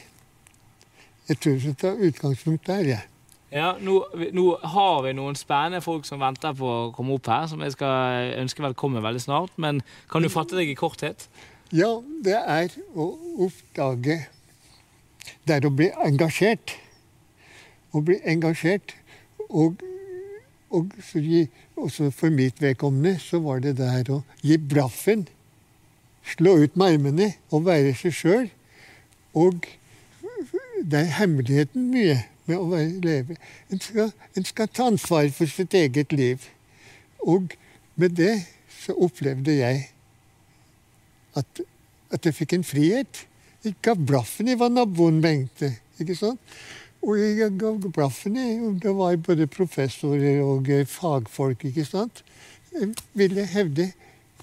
Jeg 1.29 1.39
tror 1.41 1.53
vi 1.53 1.73
tar 1.73 1.95
ta 1.95 2.07
utgangspunkt 2.07 2.67
der, 2.67 2.85
jeg. 2.85 3.03
Ja, 3.53 3.75
nå, 3.81 4.05
nå 4.33 4.45
har 4.63 5.03
vi 5.03 5.13
noen 5.13 5.35
spennende 5.35 5.81
folk 5.83 6.07
som 6.07 6.21
venter 6.23 6.55
på 6.57 6.69
å 6.71 6.91
komme 6.95 7.17
opp 7.19 7.27
her, 7.27 7.49
som 7.51 7.61
jeg 7.65 7.75
skal 7.75 8.35
ønske 8.39 8.63
velkommen 8.63 9.03
veldig 9.03 9.21
snart. 9.21 9.57
Men 9.59 9.83
kan 10.11 10.23
du 10.23 10.31
fatte 10.31 10.57
deg 10.59 10.71
i 10.71 10.79
korthet? 10.79 11.27
Ja, 11.75 11.99
det 12.25 12.39
er 12.39 12.71
å 12.95 13.11
oppdage 13.47 14.21
Det 15.47 15.57
er 15.57 15.67
å 15.67 15.73
bli 15.75 15.91
engasjert. 16.05 16.77
Å 17.93 18.03
bli 18.05 18.19
engasjert. 18.29 18.95
Og, 19.49 19.83
og 20.71 20.95
gi, 21.15 21.47
også 21.77 22.11
for 22.15 22.33
mitt 22.35 22.61
vedkommende 22.63 23.17
så 23.23 23.41
var 23.43 23.63
det 23.65 23.77
der 23.81 24.13
å 24.13 24.23
gi 24.47 24.59
blaffen. 24.59 25.27
Slå 26.37 26.59
ut 26.63 26.77
med 26.77 26.97
armene 26.97 27.33
og 27.51 27.67
være 27.67 27.95
seg 27.99 28.15
sjøl. 28.15 28.51
Og 29.35 29.67
det 30.83 30.99
er 30.99 31.17
hemmeligheten 31.21 31.91
mye 31.93 32.21
med 32.47 32.57
å 32.57 32.69
være, 32.71 33.01
leve. 33.05 33.37
En 33.71 33.83
skal, 33.83 34.13
en 34.37 34.47
skal 34.47 34.71
ta 34.73 34.89
ansvar 34.91 35.29
for 35.35 35.51
sitt 35.51 35.75
eget 35.77 36.13
liv. 36.13 36.47
Og 37.21 37.55
med 38.01 38.17
det 38.19 38.35
så 38.81 38.97
opplevde 38.97 39.55
jeg 39.59 39.83
at, 41.37 41.61
at 42.11 42.27
jeg 42.27 42.35
fikk 42.35 42.57
en 42.57 42.67
frihet. 42.67 43.27
Jeg 43.61 43.77
ga 43.85 43.93
blaffen 43.93 44.49
i 44.49 44.57
hva 44.57 44.71
naboen 44.73 45.19
mente. 45.21 45.75
ikke 46.01 46.17
sant? 46.17 46.41
Og 47.05 47.19
jeg 47.21 47.57
ga 47.61 47.73
blaffen 47.93 48.37
i 48.37 48.47
det 48.81 48.93
var 48.97 49.17
både 49.21 49.47
professorer 49.47 50.41
og 50.45 50.69
fagfolk. 50.89 51.65
ikke 51.65 51.85
sant? 51.85 52.23
Jeg 52.73 52.95
ville 53.13 53.47
hevde 53.47 53.93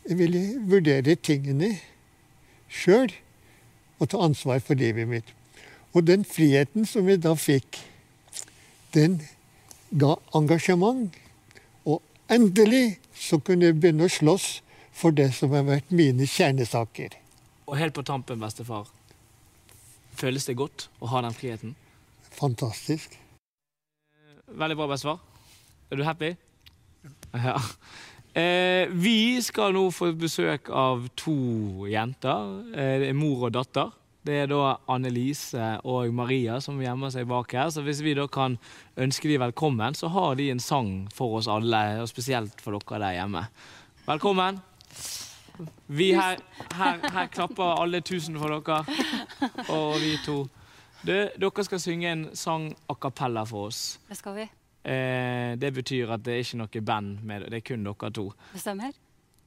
Jeg 0.08 0.18
ville 0.18 0.42
vurdere 0.64 1.16
tingene 1.16 1.74
sjøl 2.72 3.12
og 4.00 4.08
ta 4.08 4.22
ansvar 4.24 4.62
for 4.64 4.80
livet 4.80 5.08
mitt. 5.08 5.34
Og 5.92 6.06
den 6.08 6.24
friheten 6.24 6.86
som 6.88 7.10
jeg 7.10 7.20
da 7.26 7.34
fikk, 7.36 7.82
den 8.96 9.20
ga 9.92 10.16
engasjement. 10.38 11.12
Og 11.84 12.00
endelig 12.32 13.00
så 13.12 13.40
kunne 13.40 13.68
jeg 13.68 13.80
begynne 13.82 14.08
å 14.08 14.14
slåss 14.14 14.62
for 14.96 15.12
det 15.12 15.34
som 15.36 15.52
har 15.52 15.68
vært 15.68 15.92
mine 15.92 16.24
kjernesaker. 16.24 17.18
Og 17.68 17.76
helt 17.76 17.98
på 17.98 18.06
tampen, 18.08 18.40
bestefar. 18.40 18.88
Føles 20.18 20.48
det 20.50 20.58
godt 20.58 20.88
å 20.98 21.12
ha 21.12 21.22
den 21.26 21.36
friheten? 21.38 21.76
Fantastisk. 22.38 23.14
Veldig 24.48 24.78
bra, 24.80 24.88
besvar. 24.90 25.20
Er 25.92 26.00
du 26.00 26.06
happy? 26.08 26.34
Ja. 27.34 27.58
Eh, 28.38 28.90
vi 28.94 29.42
skal 29.42 29.74
nå 29.74 29.88
få 29.94 30.12
besøk 30.18 30.72
av 30.74 31.08
to 31.18 31.88
jenter. 31.90 32.52
Eh, 32.78 33.08
mor 33.18 33.48
og 33.48 33.56
datter. 33.56 33.94
Det 34.28 34.42
er 34.44 34.50
da 34.52 34.76
Annelise 34.92 35.78
og 35.88 36.12
Maria 36.14 36.58
som 36.64 36.82
gjemmer 36.84 37.14
seg 37.14 37.30
bak 37.30 37.54
her. 37.56 37.70
Så 37.72 37.86
hvis 37.86 38.02
vi 38.04 38.16
da 38.18 38.28
kan 38.28 38.58
ønske 39.00 39.30
de 39.32 39.40
velkommen, 39.42 39.96
så 39.96 40.12
har 40.12 40.36
de 40.40 40.50
en 40.52 40.62
sang 40.64 40.92
for 41.16 41.40
oss 41.40 41.48
alle, 41.52 42.02
og 42.04 42.10
spesielt 42.12 42.62
for 42.62 42.78
dere 42.78 43.06
der 43.06 43.20
hjemme. 43.22 43.48
Velkommen. 44.10 44.62
Vi 45.88 46.12
her, 46.14 46.42
her, 46.76 47.00
her 47.14 47.28
klapper 47.34 47.82
alle 47.82 48.02
tusen 48.02 48.38
for 48.40 48.54
dere, 48.58 48.84
og 49.74 49.98
vi 50.02 50.16
to. 50.26 50.42
Du, 51.06 51.14
dere 51.14 51.66
skal 51.68 51.82
synge 51.82 52.12
en 52.12 52.26
sang 52.36 52.72
a 52.90 52.96
cappella 52.96 53.46
for 53.48 53.70
oss. 53.72 54.00
Det 54.10 54.18
skal 54.18 54.36
vi. 54.36 54.48
Eh, 54.88 55.54
det 55.60 55.74
betyr 55.74 56.12
at 56.16 56.24
det 56.26 56.34
er 56.34 56.44
ikke 56.46 56.62
noe 56.62 56.84
band 56.86 57.24
med 57.28 57.44
det, 57.46 57.52
det 57.52 57.62
er 57.62 57.68
kun 57.74 57.88
dere 57.88 58.12
to. 58.16 58.30
Det 58.54 58.62
stemmer. 58.64 58.96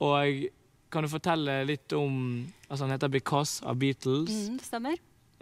Og 0.00 0.44
kan 0.90 1.06
du 1.06 1.10
fortelle 1.12 1.60
litt 1.68 1.92
om 1.92 2.46
Altså, 2.70 2.84
Han 2.84 2.92
heter 2.92 3.08
'Because' 3.08 3.66
av 3.66 3.76
Beatles. 3.76 4.48
Mm, 4.48 4.58
det 4.58 4.66
stemmer. 4.66 4.94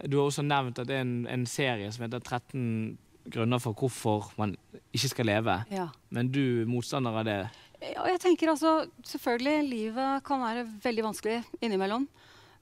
Du 0.07 0.17
har 0.17 0.25
også 0.25 0.41
nevnt 0.41 0.79
at 0.79 0.87
det 0.87 0.95
er 0.95 1.01
en, 1.01 1.27
en 1.27 1.45
serie 1.45 1.91
som 1.91 2.03
heter 2.03 2.19
13 2.19 2.97
grunner 3.29 3.59
for 3.59 3.73
hvorfor 3.73 4.31
man 4.37 4.55
ikke 4.93 5.09
skal 5.09 5.25
leve. 5.25 5.63
Ja. 5.71 5.87
Men 6.09 6.31
du 6.31 6.61
er 6.61 6.65
motstander 6.65 7.11
av 7.11 7.25
det. 7.25 7.49
Ja, 7.79 8.03
jeg 8.11 8.19
tenker 8.19 8.51
altså, 8.51 8.89
Selvfølgelig, 9.07 9.69
livet 9.69 10.23
kan 10.27 10.41
være 10.43 10.65
veldig 10.83 11.05
vanskelig 11.09 11.39
innimellom. 11.63 12.07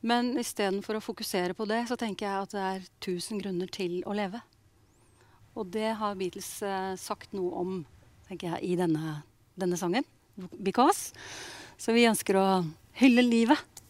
Men 0.05 0.35
istedenfor 0.37 0.99
å 0.99 1.03
fokusere 1.03 1.55
på 1.57 1.65
det, 1.69 1.87
så 1.89 1.97
tenker 1.97 2.27
jeg 2.27 2.45
at 2.45 2.53
det 2.53 2.65
er 2.67 2.85
tusen 3.01 3.41
grunner 3.41 3.69
til 3.73 4.03
å 4.05 4.13
leve. 4.17 4.43
Og 5.57 5.71
det 5.73 5.95
har 5.97 6.17
Beatles 6.19 6.51
eh, 6.61 6.93
sagt 7.01 7.33
noe 7.33 7.49
om 7.57 7.71
tenker 8.27 8.53
jeg, 8.53 8.73
i 8.73 8.77
denne, 8.77 9.21
denne 9.57 9.79
sangen. 9.79 10.05
'Because'. 10.37 11.15
Så 11.77 11.93
vi 11.97 12.05
ønsker 12.09 12.37
å 12.37 12.45
hylle 13.01 13.23
livet. 13.25 13.81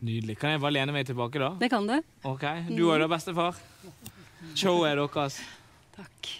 Nydelig. 0.00 0.38
Kan 0.38 0.54
jeg 0.54 0.62
bare 0.62 0.76
lene 0.76 0.94
meg 0.94 1.08
tilbake, 1.08 1.40
da? 1.42 1.50
Det 1.58 1.68
kan 1.72 1.88
du. 1.88 1.96
Ok, 2.28 2.44
Du 2.70 2.86
òg, 2.88 3.00
da, 3.02 3.08
bestefar? 3.10 3.58
Showet 4.54 4.92
er 4.92 5.02
deres. 5.02 5.40
Takk. 5.98 6.36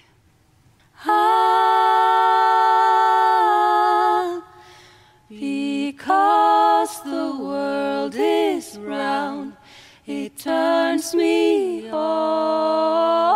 Because 5.28 7.02
the 7.02 7.36
world 7.38 8.14
is 8.16 8.78
round, 8.78 9.58
it 10.06 10.38
turns 10.38 11.14
me 11.14 11.90
on. 11.90 13.27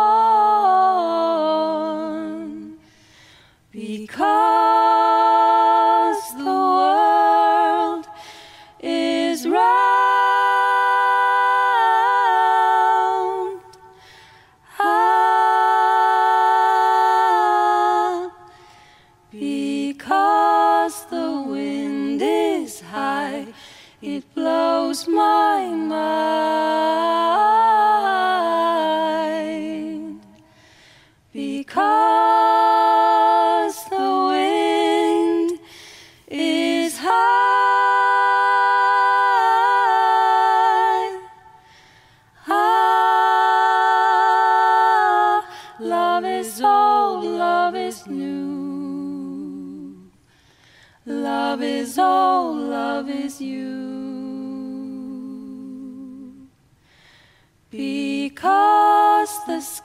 It 24.03 24.23
blows 24.35 25.07
my 25.07 25.69
mind. 25.69 26.62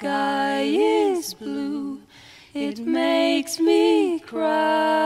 Sky 0.08 0.62
is 0.62 1.34
blue, 1.34 2.00
it 2.54 2.78
makes 2.78 3.60
me 3.60 4.18
cry. 4.20 4.97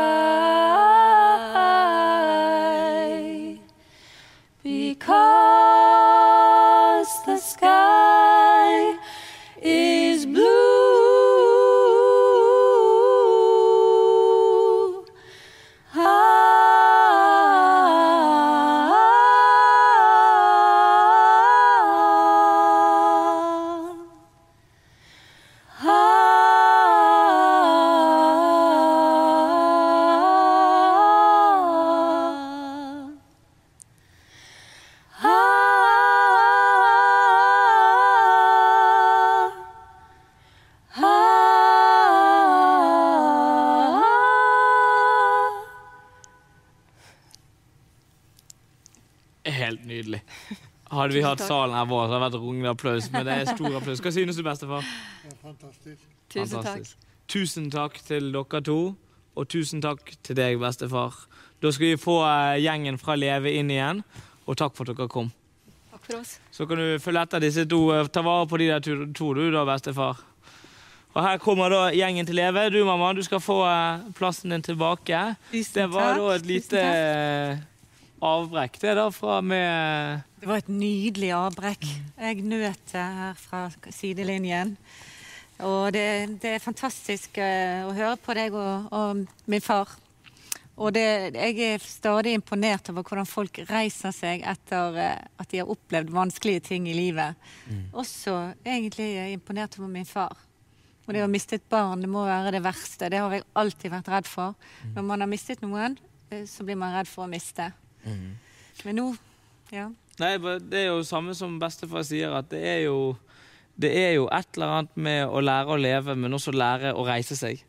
Hadde 51.13 51.21
vi 51.21 51.23
hatt 51.29 51.45
salen 51.45 51.77
her 51.77 51.85
vår, 51.91 52.07
så 52.09 52.17
hadde 52.17 52.25
det 52.25 52.33
vært 52.33 52.43
rungende 52.43 52.71
applaus. 52.73 53.11
Men 53.13 53.27
det 53.29 53.35
er 53.37 53.51
stor 53.55 53.77
applaus. 53.79 54.01
Hva 54.01 54.13
synes 54.17 54.37
du, 54.39 54.43
bestefar? 54.47 54.89
Fantastisk. 55.43 56.09
Tusen 56.33 56.65
takk. 56.65 56.93
Tusen 57.33 57.69
takk 57.73 58.01
til 58.07 58.33
dere 58.35 58.63
to, 58.67 58.79
og 59.37 59.49
tusen 59.53 59.81
takk 59.85 60.15
til 60.25 60.37
deg, 60.39 60.59
bestefar. 60.61 61.15
Da 61.63 61.71
skal 61.73 61.93
vi 61.93 62.01
få 62.01 62.17
eh, 62.27 62.59
gjengen 62.65 62.99
fra 62.99 63.15
Leve 63.17 63.53
inn 63.55 63.71
igjen, 63.71 64.03
og 64.49 64.57
takk 64.59 64.75
for 64.77 64.89
at 64.91 64.97
dere 64.99 65.09
kom. 65.13 65.31
Takk 65.93 66.05
for 66.09 66.19
oss. 66.19 66.39
Så 66.53 66.67
kan 66.67 66.81
du 66.81 66.99
følge 67.01 67.23
etter 67.29 67.41
disse 67.45 67.65
to. 67.71 67.85
eh, 67.95 68.09
Ta 68.13 68.25
vare 68.27 68.49
på 68.51 68.59
de 68.59 68.67
der 68.73 68.81
to, 68.83 68.97
to 69.15 69.33
du, 69.39 69.45
da, 69.55 69.63
bestefar. 69.69 70.21
Og 71.13 71.21
her 71.23 71.37
kommer 71.45 71.69
da 71.71 71.83
gjengen 71.93 72.25
til 72.27 72.39
Leve. 72.41 72.71
Du, 72.73 72.79
mamma, 72.89 73.13
du 73.13 73.21
skal 73.23 73.41
få 73.45 73.59
eh, 73.69 74.07
plassen 74.17 74.51
din 74.55 74.63
tilbake. 74.65 75.37
Tusen 75.53 75.75
Det 75.83 75.89
var 75.93 76.15
takk. 76.17 76.23
da 76.25 76.35
et 76.41 76.47
lite 76.49 76.69
Tusen 76.69 76.81
takk. 76.89 77.69
Avbrekk, 78.23 78.79
det 78.83 78.95
da, 78.99 79.09
fra 79.15 79.41
med 79.45 80.23
Det 80.41 80.49
var 80.51 80.63
et 80.63 80.71
nydelig 80.71 81.33
avbrekk. 81.37 81.89
Jeg 82.19 82.45
nøt 82.47 82.93
det 82.93 83.09
her 83.19 83.41
fra 83.41 83.65
sidelinjen. 83.91 84.77
Og 85.63 85.93
det, 85.95 86.07
det 86.43 86.57
er 86.57 86.63
fantastisk 86.63 87.37
eh, 87.39 87.83
å 87.87 87.93
høre 87.95 88.17
på 88.23 88.35
deg 88.35 88.55
og, 88.57 88.89
og 88.95 89.51
min 89.51 89.63
far. 89.63 89.91
Og 90.81 90.95
det, 90.97 91.35
jeg 91.37 91.59
er 91.61 91.85
stadig 91.85 92.33
imponert 92.35 92.89
over 92.91 93.05
hvordan 93.05 93.29
folk 93.29 93.61
reiser 93.69 94.15
seg 94.17 94.47
etter 94.49 94.97
eh, 94.99 95.19
at 95.39 95.51
de 95.53 95.61
har 95.61 95.71
opplevd 95.71 96.11
vanskelige 96.15 96.65
ting 96.73 96.89
i 96.91 96.97
livet. 96.97 97.37
Også 97.93 98.55
egentlig 98.65 99.11
er 99.13 99.29
jeg 99.29 99.39
imponert 99.39 99.79
over 99.79 99.93
min 99.93 100.09
far. 100.09 100.35
Og 101.03 101.15
det 101.15 101.23
å 101.25 101.31
miste 101.31 101.59
et 101.59 101.69
barn 101.71 102.03
det 102.03 102.11
må 102.11 102.25
være 102.25 102.55
det 102.57 102.63
verste. 102.65 103.11
Det 103.11 103.21
har 103.21 103.35
jeg 103.35 103.47
alltid 103.59 103.93
vært 103.93 104.11
redd 104.15 104.31
for. 104.31 104.57
Når 104.95 105.07
man 105.07 105.23
har 105.23 105.31
mistet 105.31 105.63
noen, 105.63 105.99
eh, 106.31 106.47
så 106.49 106.65
blir 106.67 106.81
man 106.81 106.97
redd 106.97 107.11
for 107.11 107.27
å 107.27 107.31
miste. 107.31 107.71
Men 108.85 108.99
nå 108.99 109.11
ja. 109.73 109.89
Nei, 110.21 110.37
det 110.69 110.81
er 110.83 110.89
jo 110.91 111.03
samme 111.09 111.33
som 111.35 111.55
bestefar 111.61 112.05
sier, 112.05 112.35
at 112.37 112.51
det 112.53 112.61
er 112.69 112.81
jo 112.85 113.15
det 113.81 113.91
er 113.97 114.11
jo 114.19 114.27
et 114.29 114.59
eller 114.59 114.73
annet 114.77 114.99
med 115.01 115.21
å 115.33 115.41
lære 115.41 115.73
å 115.73 115.79
leve, 115.81 116.17
men 116.19 116.37
også 116.37 116.53
lære 116.53 116.93
å 116.93 117.07
reise 117.09 117.39
seg. 117.39 117.63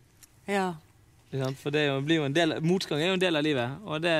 ja. 1.33 1.47
For 1.57 1.73
det 1.73 1.87
jo, 1.87 1.95
blir 2.05 2.19
jo 2.19 2.25
en 2.27 2.35
del, 2.35 2.51
motgang 2.61 2.99
er 3.01 3.07
jo 3.07 3.15
en 3.15 3.21
del 3.23 3.39
av 3.39 3.41
livet, 3.41 3.79
og 3.89 4.03
det 4.03 4.13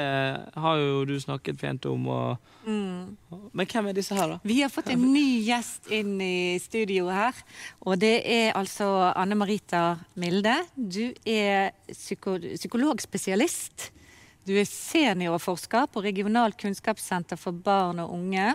har 0.64 0.80
jo 0.82 1.04
du 1.06 1.14
snakket 1.22 1.60
pent 1.62 1.86
om. 1.86 2.08
Og, 2.10 2.54
Men 2.66 3.68
hvem 3.70 3.92
er 3.92 3.98
disse 4.00 4.18
her, 4.18 4.32
da? 4.32 4.38
Vi 4.42 4.62
har 4.64 4.72
fått 4.74 4.90
en 4.96 5.04
ny 5.14 5.44
gjest 5.46 5.92
inn 5.94 6.16
i 6.24 6.58
studio 6.64 7.12
her. 7.14 7.38
Og 7.86 8.00
det 8.02 8.16
er 8.26 8.58
altså 8.58 8.88
Anne 9.12 9.38
Marita 9.38 10.00
Milde. 10.18 10.56
Du 10.74 11.12
er 11.22 11.76
psyko 11.92 12.40
psykologspesialist. 12.56 13.92
Du 14.44 14.52
er 14.60 14.68
seniorforsker 14.68 15.86
på 15.88 16.02
Regionalt 16.04 16.58
kunnskapssenter 16.60 17.40
for 17.40 17.56
barn 17.56 18.02
og 18.04 18.12
unge. 18.12 18.50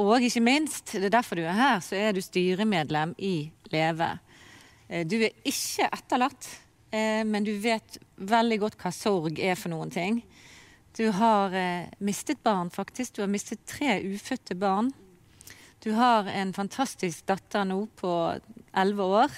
Og 0.00 0.24
ikke 0.24 0.40
minst, 0.40 0.94
det 0.96 1.10
er 1.10 1.12
derfor 1.12 1.36
du 1.36 1.42
er 1.44 1.58
her, 1.58 1.82
så 1.84 1.98
er 1.98 2.14
du 2.16 2.22
styremedlem 2.24 3.12
i 3.20 3.50
Leve. 3.72 4.14
Eh, 4.88 5.04
Du 5.04 5.18
er 5.20 5.36
ikke 5.44 5.90
etterlatt, 5.92 6.48
eh, 6.90 7.20
men 7.24 7.44
du 7.44 7.52
vet 7.60 7.98
veldig 8.16 8.58
godt 8.62 8.78
hva 8.80 8.94
sorg 8.96 9.38
er 9.38 9.60
for 9.60 9.68
noen 9.74 9.92
ting. 9.92 10.22
Du 10.96 11.04
har 11.12 11.52
eh, 11.52 11.92
mistet 12.00 12.40
barn, 12.42 12.70
faktisk. 12.72 13.16
Du 13.16 13.22
har 13.26 13.28
mistet 13.28 13.66
tre 13.68 14.00
ufødte 14.00 14.56
barn. 14.56 14.88
Du 15.84 15.92
har 15.92 16.32
en 16.32 16.54
fantastisk 16.56 17.26
datter 17.28 17.68
nå 17.68 17.90
på 18.00 18.14
elleve 18.72 19.04
år. 19.20 19.36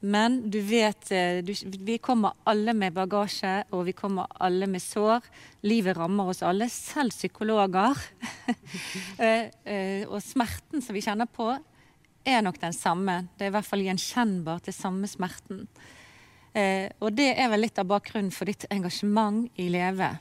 Men 0.00 0.38
du 0.50 0.60
vet 0.64 1.10
eh, 1.12 1.42
du, 1.44 1.52
Vi 1.84 1.98
kommer 1.98 2.32
alle 2.48 2.72
med 2.72 2.94
bagasje, 2.96 3.66
og 3.76 3.84
vi 3.84 3.92
kommer 3.96 4.30
alle 4.40 4.68
med 4.70 4.80
sår. 4.82 5.26
Livet 5.68 5.98
rammer 5.98 6.32
oss 6.32 6.40
alle, 6.46 6.70
selv 6.72 7.12
psykologer. 7.12 8.00
eh, 9.18 9.50
eh, 9.64 10.06
og 10.08 10.22
smerten 10.24 10.80
som 10.80 10.96
vi 10.96 11.04
kjenner 11.04 11.28
på, 11.28 11.52
er 12.24 12.44
nok 12.44 12.60
den 12.60 12.76
samme. 12.76 13.26
Det 13.36 13.46
er 13.46 13.52
i 13.52 13.56
hvert 13.58 13.68
fall 13.68 13.84
gjenkjennbart, 13.84 14.66
det 14.68 14.76
samme 14.76 15.08
smerten. 15.08 15.66
Eh, 16.56 16.88
og 17.04 17.12
det 17.14 17.34
er 17.36 17.52
vel 17.52 17.66
litt 17.66 17.78
av 17.78 17.88
bakgrunnen 17.90 18.32
for 18.34 18.48
ditt 18.48 18.64
engasjement 18.72 19.46
i 19.60 19.68
Leve. 19.70 20.14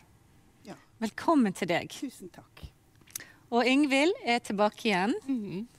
Ja. 0.67 0.75
Velkommen 1.01 1.55
til 1.55 1.71
deg. 1.71 1.95
Tusen 1.95 2.31
takk. 2.35 2.67
Og 3.49 3.65
Ingvild 3.65 4.13
er 4.27 4.43
tilbake 4.45 4.91
igjen. 4.91 5.15
Eh, 5.25 5.78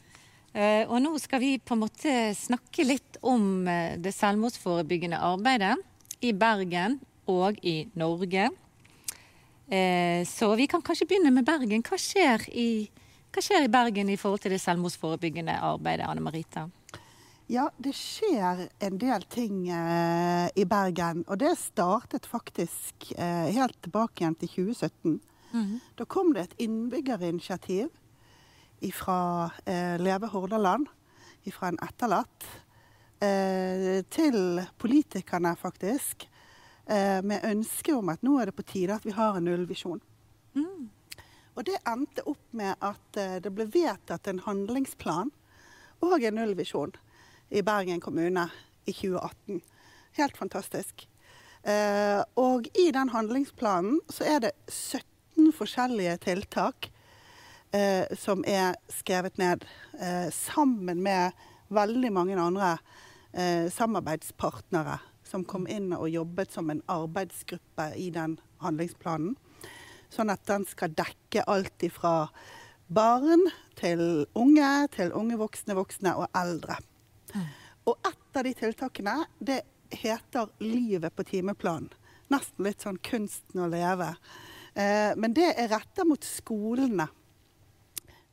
og 0.91 0.99
nå 0.99 1.13
skal 1.23 1.41
vi 1.43 1.53
på 1.63 1.77
en 1.77 1.83
måte 1.85 2.15
snakke 2.35 2.83
litt 2.83 3.21
om 3.23 3.69
eh, 3.71 3.95
det 4.03 4.11
selvmordsforebyggende 4.17 5.21
arbeidet 5.23 5.77
i 6.27 6.33
Bergen 6.35 6.99
og 7.31 7.61
i 7.63 7.85
Norge. 7.95 8.49
Eh, 9.71 10.27
så 10.27 10.55
vi 10.59 10.67
kan 10.67 10.83
kanskje 10.83 11.07
begynne 11.07 11.31
med 11.31 11.47
Bergen. 11.47 11.85
Hva 11.87 11.99
skjer 12.01 12.49
i, 12.51 12.89
hva 13.31 13.45
skjer 13.45 13.69
i 13.69 13.71
Bergen 13.71 14.11
i 14.11 14.19
forhold 14.19 14.43
til 14.43 14.57
det 14.57 14.61
selvmordsforebyggende 14.65 15.55
arbeidet, 15.55 16.09
Anne 16.11 16.25
Marita? 16.25 16.67
Ja, 17.51 17.69
det 17.83 17.97
skjer 17.99 18.67
en 18.83 18.99
del 18.99 19.25
ting 19.31 19.69
eh, 19.71 20.51
i 20.55 20.67
Bergen. 20.67 21.25
Og 21.29 21.39
det 21.43 21.57
startet 21.59 22.27
faktisk 22.27 23.13
eh, 23.17 23.51
helt 23.55 23.79
tilbake 23.83 24.25
igjen 24.25 24.39
til 24.43 24.55
2017. 24.71 25.21
Da 25.99 26.05
kom 26.07 26.29
det 26.31 26.45
et 26.45 26.61
innbyggerinitiativ 26.63 27.89
fra 28.95 29.51
eh, 29.65 29.99
Leve 30.01 30.31
Hordaland, 30.33 30.89
fra 31.53 31.69
en 31.69 31.79
etterlatt, 31.85 32.47
eh, 33.21 34.01
til 34.09 34.61
politikerne 34.79 35.53
faktisk, 35.61 36.29
eh, 36.87 37.21
med 37.23 37.45
ønske 37.45 37.95
om 37.97 38.09
at 38.13 38.25
nå 38.25 38.39
er 38.41 38.51
det 38.51 38.57
på 38.57 38.67
tide 38.73 38.97
at 38.97 39.05
vi 39.05 39.17
har 39.17 39.37
en 39.37 39.49
nullvisjon. 39.49 40.01
Og 41.59 41.67
det 41.67 41.77
endte 41.85 42.23
opp 42.31 42.55
med 42.57 42.79
at 42.81 43.17
det 43.45 43.51
ble 43.53 43.67
vedtatt 43.69 44.29
en 44.31 44.39
handlingsplan 44.47 45.33
og 46.07 46.23
en 46.25 46.39
nullvisjon 46.39 46.95
i 47.51 47.61
Bergen 47.67 48.01
kommune 48.01 48.47
i 48.87 48.95
2018. 48.95 49.61
Helt 50.17 50.37
fantastisk. 50.39 51.09
Eh, 51.63 52.23
og 52.41 52.69
i 52.79 52.89
den 52.95 53.11
handlingsplanen 53.13 54.01
så 54.09 54.25
er 54.25 54.41
det 54.47 54.53
17 54.69 55.53
forskjellige 55.57 56.17
tiltak 56.25 56.90
som 58.19 58.45
er 58.49 58.75
skrevet 58.91 59.37
ned 59.39 59.65
eh, 60.01 60.31
sammen 60.35 61.03
med 61.05 61.37
veldig 61.71 62.11
mange 62.13 62.39
andre 62.41 62.73
eh, 63.33 63.71
samarbeidspartnere 63.71 64.99
som 65.31 65.45
kom 65.47 65.69
inn 65.71 65.93
og 65.95 66.11
jobbet 66.11 66.53
som 66.53 66.71
en 66.73 66.83
arbeidsgruppe 66.91 67.93
i 67.95 68.11
den 68.15 68.39
handlingsplanen. 68.65 69.37
Sånn 70.11 70.33
at 70.33 70.43
den 70.51 70.67
skal 70.67 70.95
dekke 70.99 71.47
alt 71.47 71.87
ifra 71.87 72.31
barn 72.91 73.47
til 73.79 74.27
unge, 74.35 74.71
til 74.97 75.15
unge 75.15 75.39
voksne, 75.39 75.77
voksne 75.79 76.17
og 76.19 76.27
eldre. 76.35 76.81
Og 77.87 77.95
et 78.03 78.39
av 78.41 78.47
de 78.47 78.55
tiltakene, 78.59 79.15
det 79.39 79.63
heter 79.91 80.51
'Livet 80.59 81.15
på 81.15 81.23
timeplanen'. 81.23 81.93
Nesten 82.31 82.65
litt 82.65 82.83
sånn 82.83 82.99
'kunsten 82.99 83.63
å 83.63 83.71
leve'. 83.71 84.17
Eh, 84.75 85.15
men 85.17 85.33
det 85.33 85.55
er 85.59 85.69
retta 85.69 86.05
mot 86.05 86.25
skolene. 86.25 87.09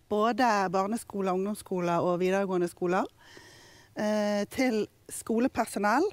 Både 0.10 0.70
barneskoler, 0.72 1.36
ungdomsskoler 1.36 1.99
og 1.99 2.20
videregående 2.20 2.68
skoler. 2.72 3.05
Eh, 3.97 4.45
til 4.53 4.86
skolepersonell 5.10 6.05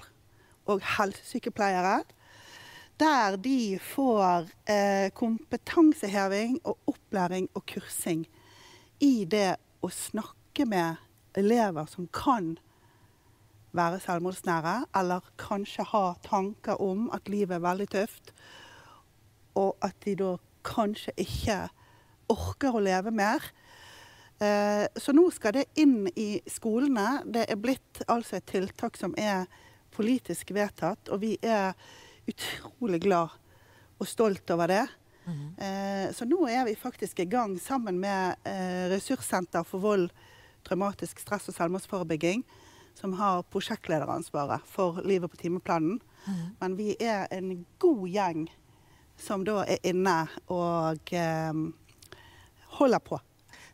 og 0.66 0.80
helsesykepleiere. 0.97 2.03
Der 3.01 3.36
de 3.36 3.78
får 3.78 4.49
eh, 4.70 5.11
kompetanseheving 5.14 6.61
og 6.64 6.78
opplæring 6.86 7.49
og 7.55 7.66
kursing 7.66 8.24
i 9.01 9.24
det 9.30 9.57
å 9.82 9.90
snakke 9.90 10.64
med 10.66 10.97
elever 11.36 11.86
som 11.90 12.07
kan 12.14 12.55
være 13.74 13.99
selvmordsnære, 14.01 14.74
eller 14.97 15.26
kanskje 15.38 15.84
ha 15.90 16.14
tanker 16.22 16.80
om 16.80 17.11
at 17.12 17.28
livet 17.28 17.59
er 17.59 17.66
veldig 17.66 17.88
tøft, 17.90 18.30
og 19.55 19.76
at 19.82 19.99
de 20.05 20.14
da 20.18 20.36
kanskje 20.64 21.12
ikke 21.18 21.59
orker 22.32 22.78
å 22.78 22.82
leve 22.82 23.11
mer. 23.11 23.42
Eh, 24.41 24.87
Så 24.97 25.12
nå 25.12 25.30
skal 25.32 25.53
det 25.53 25.64
inn 25.78 26.09
i 26.16 26.41
skolene. 26.51 27.22
Det 27.26 27.47
er 27.51 27.57
blitt 27.57 28.03
altså 28.09 28.37
et 28.37 28.47
tiltak 28.47 28.97
som 28.97 29.14
er 29.18 29.47
politisk 29.95 30.51
vedtatt, 30.51 31.09
og 31.09 31.20
vi 31.20 31.37
er 31.43 31.74
utrolig 32.26 33.01
glad 33.05 33.28
og 34.01 34.07
stolt 34.11 34.51
over 34.51 34.66
det. 34.68 34.87
Eh, 35.59 36.12
Så 36.12 36.24
nå 36.28 36.47
er 36.51 36.64
vi 36.64 36.74
faktisk 36.74 37.20
i 37.20 37.24
gang 37.30 37.59
sammen 37.59 38.01
med 38.01 38.37
eh, 38.45 38.89
Ressurssenter 38.91 39.64
for 39.64 39.78
vold, 39.80 40.11
traumatisk 40.64 41.18
stress 41.20 41.49
og 41.49 41.55
selvmordsforebygging, 41.55 42.43
som 42.95 43.12
har 43.18 43.43
prosjektlederansvaret 43.43 44.61
for 44.66 45.01
Livet 45.05 45.30
på 45.30 45.37
timeplanen. 45.37 46.01
Men 46.61 46.76
vi 46.76 46.97
er 47.01 47.26
en 47.30 47.66
god 47.78 48.09
gjeng 48.09 48.47
som 49.16 49.45
da 49.45 49.62
er 49.68 49.78
inne 49.85 50.26
og 50.49 51.12
eh, 51.12 51.53
holder 52.78 52.99
på. 53.05 53.18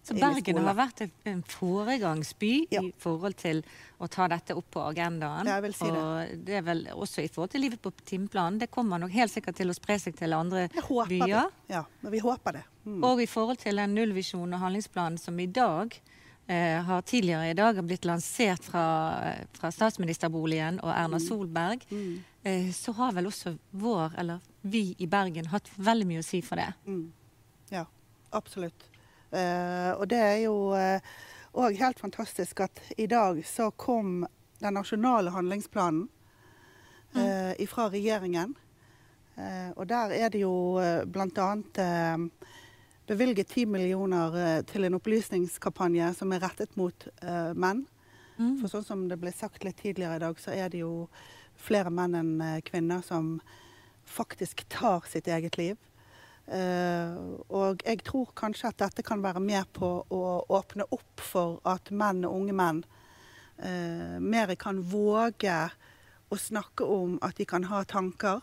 Så 0.03 0.15
Bergen 0.19 0.57
har 0.65 0.75
vært 0.75 1.11
en- 1.27 1.43
foregangsby 1.43 2.67
Ja. 2.71 2.81
i 2.83 2.93
forhold 2.99 3.37
til 3.37 3.63
å 4.01 4.09
ta 4.09 4.27
dette 4.29 4.57
opp 4.57 4.71
på 4.71 4.81
agendaen. 4.95 5.45
Si 5.73 5.85
det. 5.85 5.93
og 5.99 6.45
det 6.45 6.55
er 6.57 6.63
vel 6.63 6.85
også 6.95 7.23
i 7.23 7.29
forhold 7.29 7.51
til 7.51 7.61
livet 7.61 7.81
på 7.83 7.93
timeplanen. 8.05 8.59
Det 8.59 8.71
kommer 8.71 8.99
nok 8.99 9.11
helt 9.11 9.31
sikkert 9.31 9.57
til 9.57 9.69
å 9.69 9.75
spre 9.75 9.99
seg 9.99 10.17
til 10.17 10.33
andre 10.33 10.69
byer. 10.69 11.27
det. 11.29 11.53
Ja, 11.69 11.85
men 12.03 12.13
vi 12.13 12.19
håper 12.21 12.53
det. 12.53 12.63
Mm. 12.87 13.05
Og 13.05 13.21
i 13.21 13.27
forhold 13.27 13.59
til 13.59 13.77
den 13.77 13.95
nullvisjonen 13.95 14.55
og 14.55 14.61
handlingsplanen 14.61 15.19
som 15.19 15.39
i 15.39 15.47
dag 15.47 15.95
eh, 16.49 16.83
har 16.83 17.03
tidligere 17.03 17.51
i 17.51 17.55
dag 17.55 17.77
blitt 17.87 18.01
lansert 18.05 18.65
fra, 18.65 19.37
fra 19.53 19.71
statsministerboligen 19.71 20.81
og 20.83 20.91
Erna 20.91 21.19
Mm. 21.19 21.29
Solberg, 21.29 21.83
eh, 22.45 22.73
så 22.73 22.93
har 22.95 23.13
vel 23.13 23.27
også 23.27 23.57
vår, 23.73 24.19
eller 24.19 24.41
vi 24.65 24.97
i 24.99 25.07
Bergen, 25.07 25.45
hatt 25.47 25.69
veldig 25.79 26.07
mye 26.07 26.19
å 26.19 26.25
si 26.25 26.41
for 26.41 26.57
det. 26.57 26.75
Mm. 26.89 27.13
Ja, 27.71 27.85
absolutt. 28.33 28.89
Eh, 29.31 29.93
og 29.95 30.09
det 30.11 30.21
er 30.21 30.39
jo 30.45 30.55
òg 31.51 31.79
helt 31.79 32.01
fantastisk 32.01 32.61
at 32.67 32.81
i 32.99 33.07
dag 33.11 33.43
så 33.47 33.71
kom 33.71 34.25
den 34.61 34.75
nasjonale 34.77 35.33
handlingsplanen 35.35 36.09
mm. 37.15 37.67
fra 37.71 37.89
regjeringen. 37.91 38.55
Eh, 39.41 39.71
og 39.77 39.87
der 39.89 40.13
er 40.15 40.33
det 40.33 40.43
jo 40.43 40.79
eh, 40.83 41.05
bl.a. 41.07 41.51
Eh, 41.85 42.51
bevilget 43.07 43.49
10 43.49 43.67
millioner 43.67 44.37
eh, 44.37 44.61
til 44.69 44.85
en 44.87 44.99
opplysningskampanje 44.99 46.13
som 46.19 46.33
er 46.33 46.45
rettet 46.45 46.77
mot 46.79 47.09
menn. 47.23 47.57
menn. 47.59 47.87
For 48.61 48.73
sånn 48.73 48.87
som 48.87 49.09
det 49.09 49.19
ble 49.21 49.33
sagt 49.37 49.67
litt 49.67 49.81
tidligere 49.83 50.17
i 50.17 50.23
dag, 50.23 50.39
så 50.41 50.55
er 50.57 50.71
det 50.73 50.81
jo 50.81 51.09
flere 51.61 51.93
menn 51.93 52.17
enn 52.17 52.35
eh, 52.41 52.61
kvinner 52.65 53.05
som 53.05 53.39
faktisk 54.09 54.65
tar 54.73 55.05
sitt 55.11 55.29
eget 55.29 55.59
liv. 55.61 55.77
Eh, 56.51 57.11
og 57.55 57.83
jeg 57.87 58.01
tror 58.03 58.33
kanskje 58.35 58.73
at 58.73 58.81
dette 58.83 59.05
kan 59.07 59.21
være 59.23 59.43
med 59.43 59.69
på 59.77 59.89
å 60.11 60.23
åpne 60.51 60.89
opp 60.91 61.23
for 61.23 61.61
at 61.69 61.93
menn 61.95 62.25
og 62.27 62.41
unge 62.41 62.57
menn 62.59 62.81
eh, 63.63 64.17
mer 64.19 64.51
kan 64.59 64.81
våge 64.83 65.61
å 66.31 66.39
snakke 66.39 66.87
om 66.91 67.21
at 67.23 67.39
de 67.39 67.47
kan 67.47 67.69
ha 67.71 67.85
tanker, 67.87 68.43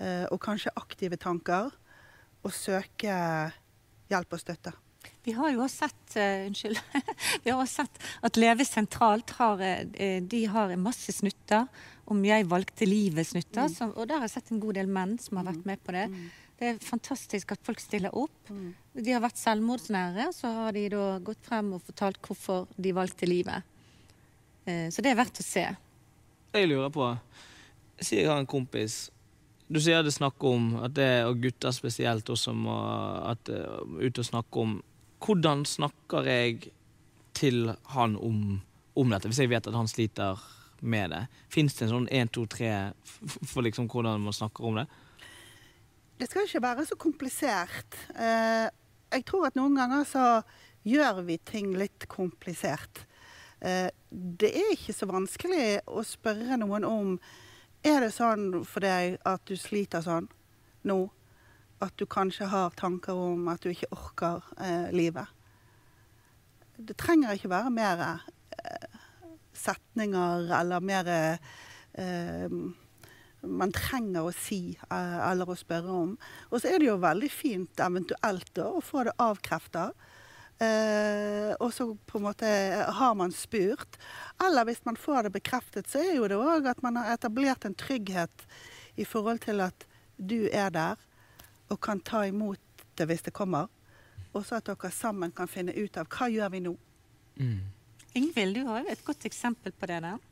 eh, 0.00 0.24
og 0.30 0.40
kanskje 0.44 0.72
aktive 0.80 1.20
tanker, 1.20 1.72
og 2.44 2.52
søke 2.52 3.18
hjelp 4.12 4.36
og 4.36 4.40
støtte. 4.40 4.72
Vi 5.24 5.32
har 5.36 5.52
jo 5.52 5.62
også 5.64 5.86
sett, 5.86 6.16
uh, 6.20 6.44
unnskyld, 6.48 6.80
vi 7.44 7.50
har 7.50 7.60
også 7.60 7.84
sett 7.84 8.00
at 8.28 8.36
Leve 8.36 8.64
sentralt 8.68 9.32
har, 9.38 9.60
de 10.20 10.40
har 10.52 10.72
masse 10.80 11.12
snutter 11.16 11.64
om 12.12 12.20
jeg 12.24 12.44
valgte 12.48 12.88
livet-snutter. 12.88 13.68
Mm. 13.72 13.94
Og 13.96 14.08
der 14.08 14.20
har 14.20 14.28
jeg 14.28 14.34
sett 14.36 14.52
en 14.52 14.60
god 14.60 14.76
del 14.76 14.92
menn 14.92 15.16
som 15.20 15.40
har 15.40 15.48
vært 15.48 15.64
med 15.68 15.80
på 15.84 15.96
det. 15.96 16.04
Det 16.64 16.70
er 16.70 16.78
fantastisk 16.80 17.50
at 17.52 17.60
folk 17.60 17.80
stiller 17.82 18.14
opp. 18.16 18.48
De 18.96 19.12
har 19.12 19.20
vært 19.20 19.36
selvmordsnære, 19.36 20.30
og 20.30 20.32
så 20.32 20.48
har 20.62 20.72
de 20.72 20.86
da 20.94 21.18
gått 21.20 21.42
frem 21.44 21.74
og 21.76 21.82
fortalt 21.84 22.22
hvorfor 22.24 22.70
de 22.80 22.94
valgte 22.96 23.28
livet. 23.28 23.66
Eh, 24.64 24.88
Så 24.88 25.04
det 25.04 25.12
er 25.12 25.18
verdt 25.18 25.42
å 25.42 25.44
se. 25.44 25.66
Jeg 26.54 26.70
lurer 26.70 26.88
på 26.94 27.10
Si 28.00 28.16
jeg 28.16 28.28
har 28.30 28.38
en 28.38 28.46
kompis 28.46 29.10
Du 29.68 29.80
sier 29.80 30.02
det 30.02 30.12
snakk 30.14 30.42
om 30.44 30.76
at 30.86 30.94
det, 30.94 31.24
og 31.26 31.42
gutter 31.42 31.74
spesielt 31.74 32.30
også 32.30 32.54
må 32.54 32.74
at, 33.28 33.48
uh, 33.50 33.82
ut 33.98 34.18
og 34.18 34.24
snakke 34.24 34.60
om 34.62 34.74
Hvordan 35.20 35.64
snakker 35.66 36.24
jeg 36.28 36.70
til 37.34 37.74
han 37.92 38.16
om, 38.16 38.60
om 38.94 39.10
dette, 39.10 39.28
hvis 39.28 39.40
jeg 39.42 39.50
vet 39.50 39.66
at 39.66 39.74
han 39.74 39.88
sliter 39.88 40.40
med 40.80 41.10
det? 41.10 41.26
Fins 41.50 41.74
det 41.74 41.86
en 41.86 41.94
sånn 41.94 42.08
1, 42.12 42.32
2, 42.36 42.46
3 42.46 42.72
for 43.50 43.64
liksom 43.64 43.88
hvordan 43.88 44.20
man 44.20 44.36
snakker 44.36 44.68
om 44.68 44.78
det? 44.78 44.86
Det 46.24 46.30
skal 46.30 46.46
ikke 46.46 46.62
være 46.64 46.84
så 46.88 46.96
komplisert. 46.96 47.96
Eh, 48.16 48.66
jeg 49.12 49.24
tror 49.28 49.42
at 49.44 49.56
noen 49.58 49.74
ganger 49.76 50.06
så 50.08 50.28
gjør 50.88 51.18
vi 51.26 51.34
ting 51.36 51.74
litt 51.76 52.06
komplisert. 52.08 53.02
Eh, 53.60 53.90
det 54.08 54.48
er 54.56 54.70
ikke 54.72 54.94
så 54.96 55.04
vanskelig 55.10 55.82
å 55.84 56.00
spørre 56.00 56.56
noen 56.62 56.86
om 56.88 57.18
Er 57.84 58.00
det 58.00 58.14
sånn 58.16 58.62
for 58.64 58.80
deg 58.80 59.18
at 59.28 59.42
du 59.44 59.52
sliter 59.60 60.00
sånn 60.00 60.30
nå? 60.88 60.96
At 61.84 61.92
du 62.00 62.06
kanskje 62.08 62.48
har 62.48 62.72
tanker 62.72 63.12
om 63.12 63.44
at 63.52 63.60
du 63.60 63.68
ikke 63.74 63.92
orker 63.92 64.48
eh, 64.56 64.88
livet? 64.96 65.28
Det 66.80 66.96
trenger 66.96 67.36
ikke 67.36 67.52
være 67.52 67.74
mer 67.74 68.00
setninger 69.52 70.48
eller 70.62 70.88
mer 70.88 71.12
eh, 71.12 72.48
man 73.46 73.72
trenger 73.74 74.26
å 74.26 74.34
si 74.34 74.74
eh, 74.74 75.18
eller 75.30 75.50
å 75.50 75.56
spørre 75.58 75.94
om. 76.04 76.12
Og 76.50 76.60
så 76.60 76.72
er 76.72 76.80
det 76.80 76.90
jo 76.90 76.98
veldig 77.02 77.30
fint 77.32 77.80
eventuelt 77.82 78.52
da, 78.56 78.68
å 78.70 78.82
få 78.84 79.06
det 79.08 79.16
avkreftet. 79.22 80.06
Eh, 80.62 81.50
og 81.58 81.72
så 81.74 81.88
på 82.06 82.20
en 82.20 82.26
måte 82.28 82.50
har 82.98 83.16
man 83.18 83.34
spurt. 83.34 83.98
Eller 84.44 84.68
hvis 84.68 84.84
man 84.86 84.98
får 85.00 85.26
det 85.26 85.34
bekreftet, 85.38 85.90
så 85.90 86.02
er 86.02 86.16
jo 86.18 86.28
det 86.30 86.38
òg 86.38 86.68
at 86.70 86.82
man 86.84 87.00
har 87.00 87.14
etablert 87.14 87.66
en 87.66 87.76
trygghet 87.78 88.46
i 89.00 89.06
forhold 89.08 89.42
til 89.44 89.64
at 89.64 89.86
du 90.16 90.46
er 90.52 90.70
der 90.74 91.00
og 91.72 91.80
kan 91.82 92.00
ta 92.04 92.22
imot 92.28 92.60
det 92.98 93.08
hvis 93.10 93.24
det 93.26 93.34
kommer. 93.34 93.70
Og 94.34 94.44
så 94.46 94.58
at 94.58 94.68
dere 94.68 94.90
sammen 94.94 95.32
kan 95.34 95.50
finne 95.50 95.74
ut 95.74 95.96
av 95.98 96.10
hva 96.10 96.28
gjør 96.30 96.52
vi 96.54 96.62
nå. 96.66 96.74
Ingvild, 98.14 98.54
du 98.54 98.68
har 98.68 98.84
jo 98.84 98.92
et 98.92 99.04
godt 99.06 99.26
eksempel 99.26 99.74
på 99.74 99.88
det 99.90 100.00
der. 100.04 100.22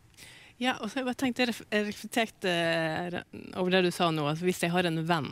Ja, 0.60 0.76
og 0.78 0.90
så 0.90 1.00
jeg 1.00 1.08
bare 1.08 1.18
tenkt, 1.18 1.40
jeg 1.40 1.86
reflekterte 1.88 2.52
eh, 2.52 3.18
over 3.56 3.72
det 3.72 3.86
du 3.86 3.90
sa 3.94 4.10
nå, 4.12 4.26
altså 4.28 4.46
hvis 4.46 4.62
jeg 4.62 4.72
har 4.74 4.86
en 4.86 5.00
venn 5.08 5.30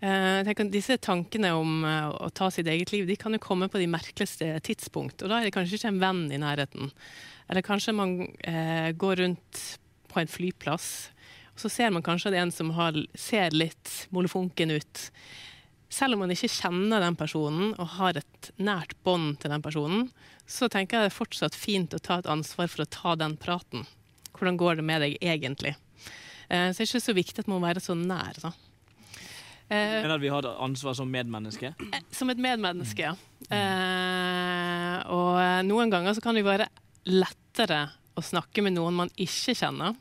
eh, 0.00 0.46
jeg 0.48 0.70
Disse 0.72 0.96
tankene 1.02 1.52
om 1.56 1.84
eh, 1.86 2.08
å 2.08 2.30
ta 2.34 2.48
sitt 2.54 2.70
eget 2.70 2.92
liv 2.94 3.06
de 3.08 3.18
kan 3.20 3.36
jo 3.36 3.42
komme 3.42 3.68
på 3.70 3.80
de 3.80 3.90
merkeligste 3.90 4.54
tidspunkt. 4.64 5.22
Og 5.22 5.30
da 5.30 5.38
er 5.38 5.48
det 5.48 5.54
kanskje 5.56 5.78
ikke 5.78 5.92
en 5.92 6.02
venn 6.02 6.24
i 6.32 6.40
nærheten. 6.40 6.92
Eller 7.48 7.66
kanskje 7.66 7.96
man 7.96 8.16
eh, 8.44 8.90
går 8.96 9.22
rundt 9.22 9.62
på 10.08 10.22
en 10.22 10.30
flyplass, 10.30 10.88
og 11.52 11.62
så 11.64 11.70
ser 11.72 11.92
man 11.92 12.04
kanskje 12.06 12.30
at 12.30 12.34
det 12.34 12.40
er 12.40 12.46
en 12.46 12.54
som 12.54 12.72
har, 12.76 12.96
ser 13.18 13.54
litt 13.56 13.92
molefonken 14.14 14.72
ut. 14.76 15.04
Selv 15.90 16.14
om 16.14 16.22
man 16.22 16.32
ikke 16.32 16.50
kjenner 16.52 17.02
den 17.02 17.16
personen 17.18 17.72
og 17.80 17.94
har 17.96 18.20
et 18.20 18.50
nært 18.60 18.92
bånd 19.04 19.38
til 19.40 19.52
den 19.52 19.64
personen, 19.64 20.08
så 20.48 20.68
tenker 20.70 20.98
jeg 20.98 21.08
det 21.08 21.12
er 21.12 21.16
fortsatt 21.16 21.56
fint 21.56 21.96
å 21.96 22.00
ta 22.00 22.20
et 22.20 22.28
ansvar 22.30 22.68
for 22.70 22.84
å 22.84 22.92
ta 22.92 23.14
den 23.20 23.36
praten. 23.40 23.88
Hvordan 24.38 24.58
går 24.60 24.78
det 24.80 24.86
med 24.86 25.02
deg 25.04 25.18
egentlig? 25.20 25.74
Eh, 26.48 26.70
så 26.70 26.78
det 26.78 26.86
er 26.86 26.88
ikke 26.88 27.04
så 27.04 27.16
viktig 27.16 27.42
at 27.44 27.50
man 27.50 27.60
må 27.60 27.66
være 27.66 27.82
så 27.84 27.96
nær. 27.98 28.38
Da. 28.42 28.52
Eh, 29.68 29.98
Men 30.02 30.14
at 30.14 30.22
vi 30.22 30.30
har 30.32 30.40
et 30.46 30.60
ansvar 30.64 30.94
som 30.96 31.10
medmenneske? 31.12 31.74
som 32.10 32.30
et 32.32 32.40
medmenneske, 32.40 33.10
ja. 33.10 33.14
Eh, 33.52 34.98
og 35.12 35.40
noen 35.68 35.92
ganger 35.92 36.16
så 36.16 36.24
kan 36.24 36.38
det 36.38 36.46
være 36.46 36.68
lettere 37.08 37.82
å 38.18 38.24
snakke 38.24 38.64
med 38.64 38.74
noen 38.78 38.96
man 38.96 39.12
ikke 39.20 39.54
kjenner, 39.58 39.94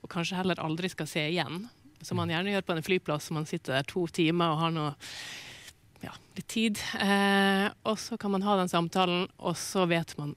og 0.00 0.10
kanskje 0.12 0.40
heller 0.40 0.60
aldri 0.62 0.90
skal 0.92 1.08
se 1.08 1.22
igjen. 1.30 1.68
Som 2.02 2.16
man 2.16 2.32
gjerne 2.32 2.54
gjør 2.54 2.64
på 2.66 2.74
en 2.74 2.84
flyplass, 2.84 3.30
man 3.36 3.46
sitter 3.48 3.76
der 3.76 3.86
to 3.88 4.06
timer 4.08 4.54
og 4.54 4.62
har 4.62 4.70
noe 4.72 4.92
ja, 6.00 6.14
litt 6.36 6.48
tid. 6.48 6.80
Eh, 6.96 7.66
og 7.84 7.98
så 8.00 8.16
kan 8.20 8.32
man 8.32 8.44
ha 8.46 8.56
den 8.56 8.72
samtalen, 8.72 9.26
og 9.38 9.58
så 9.60 9.84
vet 9.90 10.16
man 10.18 10.34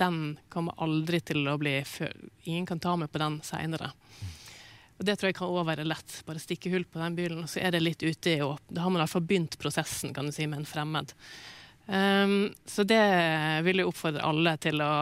den 0.00 0.38
kommer 0.52 0.76
aldri 0.82 1.20
til 1.24 1.46
å 1.48 1.56
bli 1.60 1.78
Ingen 2.44 2.66
kan 2.68 2.80
ta 2.80 2.96
meg 2.96 3.10
på 3.12 3.20
den 3.22 3.40
seinere. 3.44 3.92
Og 4.96 5.04
Det 5.04 5.16
tror 5.16 5.28
jeg 5.28 5.36
kan 5.36 5.50
også 5.50 5.66
være 5.68 5.84
lett. 5.84 6.20
Bare 6.26 6.40
stikke 6.40 6.72
hull 6.72 6.86
på 6.88 7.00
den 7.02 7.16
bilen, 7.16 7.42
og 7.44 7.50
så 7.52 7.60
er 7.60 7.74
det 7.74 7.82
litt 7.82 8.02
ute 8.02 8.32
i 8.32 8.42
åp. 8.44 8.62
Da 8.68 8.84
har 8.84 8.92
man 8.92 9.00
i 9.00 9.04
hvert 9.04 9.12
fall 9.12 9.26
begynt 9.28 9.58
prosessen 9.60 10.14
kan 10.16 10.28
du 10.28 10.32
si, 10.32 10.46
med 10.48 10.62
en 10.62 10.68
fremmed. 10.68 11.12
Um, 11.86 12.54
så 12.66 12.82
det 12.88 13.02
vil 13.66 13.82
jeg 13.82 13.88
oppfordre 13.88 14.24
alle 14.26 14.56
til 14.58 14.80
å 14.82 14.94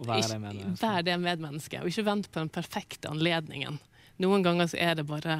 være 0.00 0.26
det 0.26 0.40
medmennesket. 0.42 1.04
det 1.06 1.16
medmennesket. 1.22 1.84
Og 1.84 1.92
ikke 1.92 2.08
vent 2.08 2.28
på 2.30 2.42
den 2.42 2.52
perfekte 2.52 3.12
anledningen. 3.12 3.78
Noen 4.20 4.44
ganger 4.44 4.68
så 4.72 4.80
er 4.80 4.98
det 4.98 5.06
bare 5.08 5.38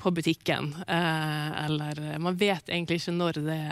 på 0.00 0.10
butikken, 0.16 0.72
eh, 0.88 1.64
eller 1.64 2.18
man 2.18 2.36
vet 2.40 2.70
egentlig 2.72 3.02
ikke 3.02 3.12
når 3.12 3.40
det 3.44 3.62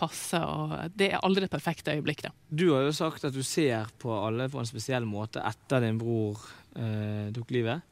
passer. 0.00 0.40
og 0.40 0.92
Det 0.96 1.10
er 1.12 1.20
aldri 1.20 1.44
det 1.44 1.52
perfekte 1.52 1.92
øyeblikk. 1.92 2.22
da. 2.24 2.30
Du 2.48 2.72
har 2.72 2.86
jo 2.86 2.92
sagt 2.96 3.24
at 3.24 3.34
du 3.34 3.42
ser 3.42 3.90
på 3.98 4.12
alle 4.16 4.48
på 4.48 4.58
en 4.62 4.70
spesiell 4.70 5.04
måte 5.04 5.44
etter 5.44 5.84
din 5.84 5.98
bror 6.00 6.40
eh, 6.76 7.28
tok 7.36 7.50
livet. 7.50 7.82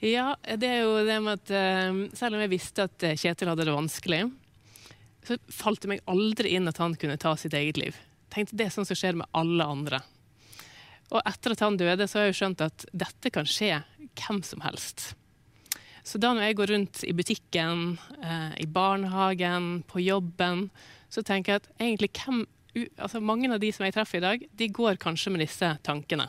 Ja, 0.00 0.32
det 0.56 0.64
er 0.64 0.78
jo 0.86 0.94
det 1.04 1.18
med 1.20 1.42
at 1.42 1.50
eh, 1.52 1.96
selv 2.16 2.38
om 2.38 2.40
jeg 2.40 2.54
visste 2.54 2.86
at 2.88 3.04
eh, 3.04 3.18
Kjetil 3.20 3.50
hadde 3.52 3.66
det 3.68 3.74
vanskelig, 3.74 4.22
så 5.28 5.36
falt 5.52 5.82
det 5.84 5.90
meg 5.92 6.06
aldri 6.08 6.54
inn 6.56 6.70
at 6.70 6.80
han 6.80 6.96
kunne 6.96 7.18
ta 7.20 7.34
sitt 7.36 7.52
eget 7.54 7.76
liv. 7.76 7.98
Tenkte 8.32 8.56
Det 8.56 8.66
er 8.66 8.72
sånn 8.72 8.88
som 8.88 8.96
skjer 8.96 9.18
med 9.20 9.28
alle 9.36 9.66
andre. 9.68 10.00
Og 11.10 11.20
etter 11.26 11.52
at 11.52 11.64
han 11.66 11.76
døde, 11.76 12.06
så 12.08 12.18
har 12.18 12.28
jeg 12.28 12.32
jo 12.32 12.38
skjønt 12.40 12.64
at 12.64 12.86
dette 12.96 13.32
kan 13.34 13.48
skje 13.48 13.74
hvem 14.22 14.40
som 14.46 14.64
helst. 14.64 15.10
Så 16.06 16.20
da 16.22 16.32
når 16.34 16.48
jeg 16.48 16.58
går 16.60 16.72
rundt 16.74 17.02
i 17.06 17.14
butikken, 17.16 17.98
eh, 18.22 18.54
i 18.64 18.66
barnehagen, 18.66 19.82
på 19.88 20.02
jobben, 20.02 20.68
så 21.10 21.22
tenker 21.26 21.52
jeg 21.52 21.62
at 21.62 21.70
egentlig 21.78 22.12
hvem 22.16 22.46
altså 23.02 23.18
Mange 23.18 23.48
av 23.50 23.58
de 23.58 23.72
som 23.74 23.82
jeg 23.82 23.96
treffer 23.96 24.20
i 24.20 24.22
dag, 24.22 24.44
de 24.46 24.68
går 24.70 24.94
kanskje 25.02 25.32
med 25.34 25.42
disse 25.42 25.66
tankene. 25.82 26.28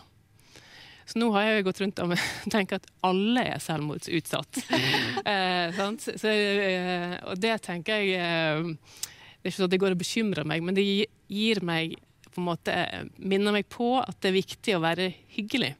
Så 1.06 1.20
nå 1.20 1.32
har 1.36 1.46
jeg 1.46 1.60
jo 1.60 1.66
gått 1.68 1.82
rundt 1.84 2.02
og 2.04 2.14
tenkt 2.54 2.76
at 2.78 2.88
alle 3.06 3.44
er 3.56 3.64
selvmordsutsatt. 3.64 4.62
eh? 5.34 5.82
Så, 6.00 6.32
eh, 6.32 7.18
og 7.28 7.42
det 7.42 7.58
tenker 7.66 8.00
jeg 8.00 8.22
eh, 8.22 8.72
Det 8.72 9.44
er 9.44 9.52
ikke 9.52 9.58
sånn 9.58 9.70
at 9.70 9.76
det 9.76 9.82
går 9.84 9.98
og 9.98 10.02
bekymrer 10.02 10.48
meg, 10.48 10.64
men 10.64 10.78
det 10.78 10.86
gir 10.88 11.62
meg 11.66 11.98
på 12.32 12.40
en 12.40 12.48
måte 12.48 12.74
minner 13.20 13.52
meg 13.52 13.68
på 13.68 13.98
at 14.00 14.16
det 14.24 14.30
er 14.32 14.38
viktig 14.38 14.76
å 14.78 14.84
være 14.86 15.10
hyggelig. 15.36 15.74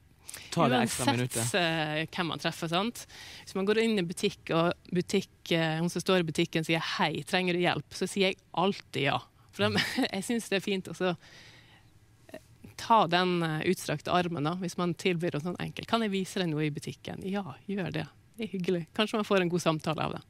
Ta 0.52 0.68
det 0.72 0.80
ekstra 0.86 1.12
minuttet. 1.12 1.38
Uansett 1.38 1.60
eh, 1.60 2.06
hvem 2.12 2.32
man 2.32 2.42
treffer. 2.42 2.72
sant? 2.72 3.04
Hvis 3.44 3.56
man 3.56 3.68
går 3.68 3.82
inn 3.84 4.00
i 4.00 4.06
butikk, 4.08 4.52
og 4.56 4.74
butikk, 4.94 5.34
eh, 5.52 5.78
hun 5.80 5.92
som 5.92 6.04
står 6.04 6.24
i 6.24 6.28
butikken 6.32 6.68
sier 6.68 6.84
'hei, 6.84 7.24
trenger 7.28 7.58
du 7.58 7.64
hjelp', 7.64 7.96
så 7.96 8.08
sier 8.08 8.32
jeg 8.32 8.42
alltid 8.52 9.04
ja. 9.10 9.20
For 9.52 9.68
de, 9.68 9.84
jeg 10.16 10.24
syns 10.28 10.50
det 10.52 10.60
er 10.60 10.66
fint 10.66 10.88
å 10.92 10.96
eh, 11.12 12.40
ta 12.80 13.04
den 13.08 13.44
utstrakte 13.70 14.14
armen 14.16 14.48
da, 14.48 14.56
hvis 14.62 14.78
man 14.80 14.96
tilbyr 14.96 15.38
noe 15.38 15.46
sånn 15.46 15.60
enkelt. 15.60 15.88
Kan 15.88 16.02
jeg 16.06 16.16
vise 16.16 16.42
deg 16.42 16.50
noe 16.50 16.66
i 16.66 16.74
butikken? 16.74 17.22
Ja, 17.28 17.46
gjør 17.68 17.92
det. 17.92 18.08
Det 18.38 18.48
er 18.48 18.56
hyggelig. 18.56 18.88
Kanskje 18.98 19.20
man 19.20 19.28
får 19.28 19.44
en 19.44 19.52
god 19.52 19.62
samtale 19.62 20.08
av 20.08 20.18
det. 20.18 20.24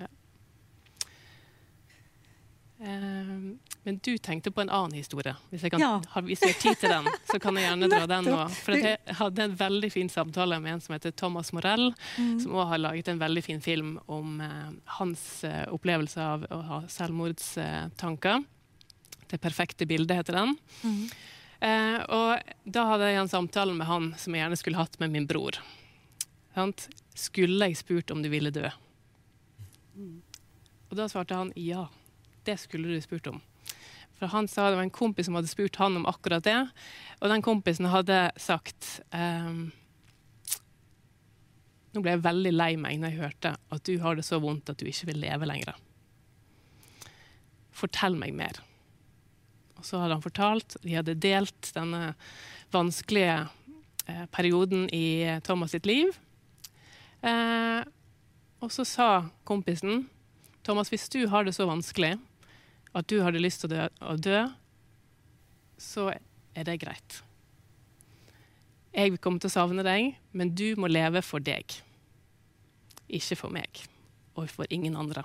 Ja. 0.00 0.10
Eh, 3.84 3.88
men 3.88 3.98
du 4.02 4.14
tenkte 4.18 4.50
på 4.50 4.60
en 4.64 4.70
annen 4.72 4.92
historie. 4.96 5.34
Hvis, 5.50 5.62
jeg 5.62 5.70
kan, 5.74 5.80
Ja. 5.80 6.00
har, 6.08 6.22
hvis 6.22 6.40
jeg 6.40 6.54
har 6.54 6.60
tid 6.62 6.78
til 6.80 6.88
den, 6.90 7.04
så 7.30 7.38
kan 7.40 7.54
jeg 7.56 7.66
gjerne 7.68 7.88
dra 7.92 8.06
den 8.14 8.24
nå. 8.32 8.48
For 8.64 8.72
jeg 8.80 8.98
hadde 9.18 9.42
en 9.44 9.56
veldig 9.60 9.90
fin 9.92 10.08
samtale 10.08 10.58
med 10.60 10.72
en 10.72 10.80
som 10.80 10.94
heter 10.96 11.12
Thomas 11.12 11.52
Morell, 11.52 11.92
Mm. 12.18 12.40
som 12.40 12.52
også 12.56 12.68
har 12.68 12.78
laget 12.78 13.08
en 13.08 13.18
veldig 13.20 13.44
fin 13.44 13.60
film 13.60 13.98
om 14.08 14.40
eh, 14.40 14.72
hans 14.98 15.44
eh, 15.44 15.66
opplevelse 15.68 16.20
av 16.22 16.46
å 16.50 16.62
ha 16.62 16.80
selvmordstanker. 16.88 18.44
Det 19.28 19.40
perfekte 19.40 19.86
bildet 19.86 20.16
heter 20.22 20.32
den. 20.40 20.56
Mm. 20.82 21.10
Eh, 21.64 22.00
og 22.12 22.40
da 22.66 22.84
hadde 22.90 23.08
jeg 23.08 23.20
en 23.22 23.28
samtale 23.32 23.74
med 23.74 23.86
han 23.88 24.14
som 24.20 24.34
jeg 24.34 24.42
gjerne 24.44 24.56
skulle 24.60 24.76
hatt 24.80 24.98
med 25.00 25.10
min 25.14 25.26
bror. 25.26 25.56
Sant? 26.54 26.88
Skulle 27.14 27.66
jeg 27.68 27.76
spurt 27.80 28.10
om 28.10 28.22
du 28.22 28.28
ville 28.28 28.50
dø? 28.54 28.68
Og 30.90 30.96
da 30.98 31.06
svarte 31.10 31.34
han 31.38 31.52
ja. 31.58 31.86
Det 32.44 32.58
skulle 32.60 32.88
du 32.92 33.00
spurt 33.00 33.26
om. 33.30 33.40
For 34.24 34.32
han 34.32 34.46
sa 34.48 34.70
det 34.70 34.78
var 34.78 34.86
en 34.86 34.90
kompis 34.94 35.26
som 35.28 35.34
hadde 35.36 35.50
spurt 35.52 35.76
han 35.76 35.98
om 35.98 36.06
akkurat 36.08 36.46
det. 36.46 36.56
Og 37.20 37.28
den 37.28 37.42
kompisen 37.44 37.90
hadde 37.92 38.30
sagt 38.40 39.02
um, 39.12 39.66
Nå 41.92 42.00
ble 42.00 42.14
jeg 42.14 42.24
veldig 42.24 42.52
lei 42.54 42.70
meg 42.80 43.02
når 43.02 43.12
jeg 43.12 43.20
hørte 43.20 43.52
at 43.76 43.84
du 43.84 43.98
har 44.00 44.16
det 44.16 44.24
så 44.24 44.40
vondt 44.40 44.72
at 44.72 44.80
du 44.80 44.88
ikke 44.88 45.10
vil 45.12 45.20
leve 45.26 45.46
lenger. 45.46 45.76
Fortell 47.76 48.16
meg 48.16 48.32
mer. 48.34 48.62
Og 49.76 49.84
så 49.84 50.00
hadde 50.00 50.16
han 50.16 50.24
fortalt, 50.24 50.78
de 50.80 50.96
hadde 50.96 51.18
delt 51.20 51.68
denne 51.76 52.14
vanskelige 52.72 53.36
eh, 54.08 54.24
perioden 54.32 54.88
i 54.88 55.36
Thomas 55.44 55.76
sitt 55.76 55.86
liv. 55.86 56.16
Eh, 57.20 57.84
og 58.64 58.72
så 58.72 58.88
sa 58.88 59.10
kompisen 59.44 60.06
Thomas, 60.64 60.88
hvis 60.88 61.10
du 61.12 61.26
har 61.28 61.44
det 61.44 61.54
så 61.54 61.68
vanskelig 61.68 62.16
at 62.94 63.08
du 63.10 63.18
hadde 63.24 63.42
lyst 63.42 63.62
til 63.62 63.72
å 63.72 63.74
dø, 63.74 63.86
å 64.06 64.16
dø 64.20 64.42
så 65.80 66.08
er 66.54 66.66
det 66.66 66.78
greit. 66.82 67.20
Jeg 68.94 69.18
kommer 69.18 69.42
til 69.42 69.50
å 69.50 69.56
savne 69.56 69.82
deg, 69.82 70.14
men 70.38 70.52
du 70.54 70.76
må 70.78 70.86
leve 70.86 71.22
for 71.26 71.42
deg. 71.42 71.66
Ikke 73.10 73.38
for 73.38 73.54
meg, 73.54 73.82
og 74.38 74.46
for 74.52 74.70
ingen 74.70 74.94
andre. 74.98 75.24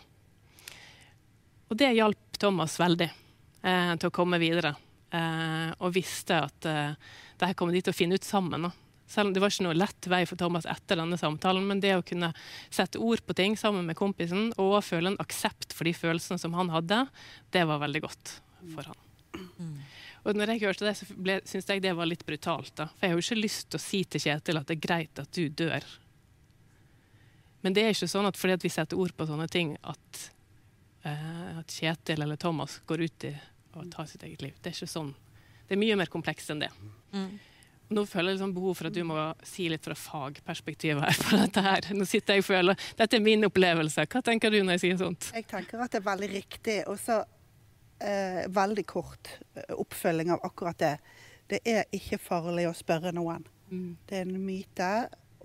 Og 1.70 1.78
det 1.78 1.92
hjalp 1.94 2.40
Thomas 2.42 2.80
veldig 2.82 3.06
eh, 3.06 3.94
til 4.02 4.10
å 4.10 4.16
komme 4.16 4.42
videre. 4.42 4.74
Eh, 5.14 5.70
og 5.78 5.94
visste 5.94 6.40
at 6.48 6.66
eh, 6.66 6.98
det 7.38 7.52
her 7.52 7.58
kommer 7.58 7.78
de 7.78 7.84
til 7.86 7.94
å 7.94 7.98
finne 7.98 8.18
ut 8.18 8.26
sammen. 8.26 8.66
Da. 8.66 8.89
Selv 9.10 9.30
om 9.30 9.34
det 9.34 9.42
var 9.42 9.50
ikke 9.50 9.66
noe 9.66 9.78
lett 9.78 10.08
vei 10.12 10.22
for 10.30 10.38
Thomas 10.38 10.68
etter 10.70 11.00
denne 11.00 11.18
samtalen, 11.18 11.66
men 11.66 11.82
det 11.82 11.96
å 11.98 12.06
kunne 12.06 12.30
sette 12.70 13.02
ord 13.02 13.24
på 13.26 13.36
ting 13.38 13.56
sammen 13.58 13.88
med 13.90 13.98
kompisen 13.98 14.52
og 14.62 14.84
føle 14.86 15.14
en 15.14 15.22
aksept 15.24 15.74
for 15.74 15.90
de 15.90 15.96
følelsene 15.98 16.38
som 16.42 16.54
han 16.58 16.70
hadde, 16.74 17.06
det 17.56 17.66
var 17.66 17.82
veldig 17.82 18.04
godt 18.06 18.36
for 18.76 18.92
han. 18.92 19.00
Og 20.28 20.36
når 20.38 20.54
jeg 20.54 20.64
hørte 20.68 20.86
det, 20.86 20.94
så 21.00 21.08
syntes 21.10 21.72
jeg 21.72 21.82
det 21.82 21.96
var 21.98 22.10
litt 22.10 22.26
brutalt. 22.28 22.74
da. 22.78 22.90
For 22.92 23.08
jeg 23.08 23.14
har 23.14 23.18
jo 23.18 23.26
ikke 23.26 23.42
lyst 23.42 23.70
til 23.72 23.80
å 23.80 23.84
si 23.84 24.04
til 24.04 24.22
Kjetil 24.22 24.60
at 24.60 24.70
det 24.70 24.78
er 24.78 24.84
greit 24.84 25.22
at 25.22 25.32
du 25.34 25.48
dør. 25.50 25.86
Men 27.64 27.76
det 27.76 27.84
er 27.84 27.96
ikke 27.96 28.12
sånn 28.12 28.28
at 28.30 28.38
fordi 28.40 28.58
at 28.60 28.66
vi 28.66 28.72
setter 28.72 29.00
ord 29.00 29.16
på 29.16 29.28
sånne 29.28 29.48
ting, 29.52 29.74
at, 29.82 30.26
uh, 31.08 31.60
at 31.64 31.74
Kjetil 31.74 32.22
eller 32.24 32.40
Thomas 32.40 32.78
går 32.88 33.08
ut 33.08 33.28
i 33.32 33.34
og 33.78 33.90
tar 33.94 34.08
sitt 34.10 34.24
eget 34.26 34.42
liv. 34.44 34.56
Det 34.60 34.72
er 34.72 34.78
ikke 34.78 34.92
sånn. 34.92 35.14
Det 35.68 35.76
er 35.76 35.82
mye 35.82 35.98
mer 36.00 36.10
komplekst 36.12 36.52
enn 36.54 36.64
det. 36.64 36.72
Nå 37.90 38.04
føler 38.06 38.32
jeg 38.32 38.38
liksom 38.38 38.54
behov 38.54 38.76
for 38.78 38.90
at 38.90 38.94
du 38.94 39.02
må 39.08 39.18
si 39.46 39.66
litt 39.72 39.86
fra 39.86 39.96
fagperspektivet 39.98 41.02
her 41.02 41.22
på 41.24 41.40
dette 41.40 41.64
her. 41.66 41.88
Nå 41.98 42.06
sitter 42.10 42.38
jeg 42.38 42.44
og 42.44 42.50
føler 42.52 42.90
Dette 43.00 43.18
er 43.18 43.24
min 43.26 43.48
opplevelse. 43.48 44.06
Hva 44.06 44.22
tenker 44.26 44.54
du 44.54 44.60
når 44.62 44.78
jeg 44.78 44.84
sier 44.84 45.00
sånt? 45.02 45.32
Jeg 45.34 45.48
tenker 45.50 45.82
at 45.82 45.96
det 45.96 46.02
er 46.04 46.06
veldig 46.06 46.30
riktig. 46.36 46.78
Og 46.92 47.00
så 47.02 47.18
eh, 48.00 48.44
veldig 48.54 48.86
kort 48.90 49.32
eh, 49.56 49.74
oppfølging 49.74 50.36
av 50.36 50.46
akkurat 50.46 50.78
det. 50.82 50.94
Det 51.50 51.64
er 51.66 51.90
ikke 51.96 52.22
farlig 52.22 52.68
å 52.70 52.76
spørre 52.78 53.14
noen. 53.16 53.48
Mm. 53.72 53.98
Det 54.06 54.20
er 54.20 54.28
en 54.28 54.38
myte, 54.46 54.92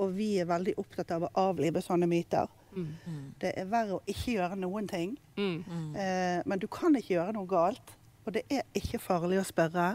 og 0.00 0.12
vi 0.16 0.34
er 0.42 0.48
veldig 0.48 0.76
opptatt 0.80 1.14
av 1.16 1.24
å 1.24 1.32
avlive 1.46 1.80
sånne 1.84 2.08
myter. 2.10 2.50
Mm. 2.74 3.34
Det 3.40 3.52
er 3.56 3.68
verre 3.70 3.98
å 3.98 4.04
ikke 4.10 4.36
gjøre 4.36 4.58
noen 4.60 4.88
ting. 4.90 5.14
Mm. 5.38 5.94
Eh, 5.96 6.40
men 6.44 6.60
du 6.60 6.68
kan 6.68 6.96
ikke 6.98 7.16
gjøre 7.16 7.36
noe 7.36 7.48
galt. 7.48 7.94
Og 8.24 8.36
det 8.36 8.44
er 8.52 8.64
ikke 8.76 9.00
farlig 9.02 9.40
å 9.40 9.46
spørre. 9.46 9.94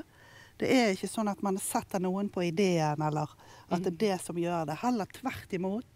Det 0.60 0.68
er 0.76 0.92
ikke 0.92 1.08
sånn 1.08 1.32
at 1.32 1.42
man 1.46 1.58
setter 1.62 2.02
noen 2.04 2.28
på 2.32 2.44
ideen, 2.44 3.00
eller 3.00 3.32
at 3.70 3.86
det 3.86 3.94
er 3.94 4.02
det 4.04 4.18
som 4.26 4.38
gjør 4.40 4.68
det. 4.68 4.80
Heller 4.82 5.08
tvert 5.16 5.56
imot 5.56 5.88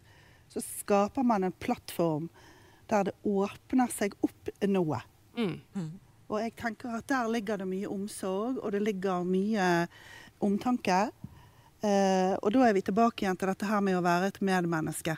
så 0.53 0.61
skaper 0.61 1.25
man 1.25 1.43
en 1.43 1.51
plattform 1.51 2.29
der 2.91 3.09
det 3.09 3.13
åpner 3.23 3.89
seg 3.91 4.15
opp 4.21 4.51
noe. 4.69 4.99
Mm. 5.37 5.89
Og 6.29 6.39
jeg 6.39 6.53
tenker 6.59 6.93
at 6.97 7.07
der 7.09 7.29
ligger 7.31 7.61
det 7.61 7.67
mye 7.67 7.89
omsorg, 7.89 8.59
og 8.61 8.73
det 8.75 8.83
ligger 8.83 9.25
mye 9.25 9.67
omtanke. 10.43 10.99
Eh, 11.83 12.33
og 12.37 12.51
da 12.53 12.67
er 12.67 12.75
vi 12.77 12.83
tilbake 12.85 13.25
igjen 13.25 13.39
til 13.39 13.49
dette 13.49 13.67
her 13.67 13.81
med 13.83 13.97
å 13.97 14.03
være 14.05 14.29
et 14.31 14.41
medmenneske. 14.45 15.17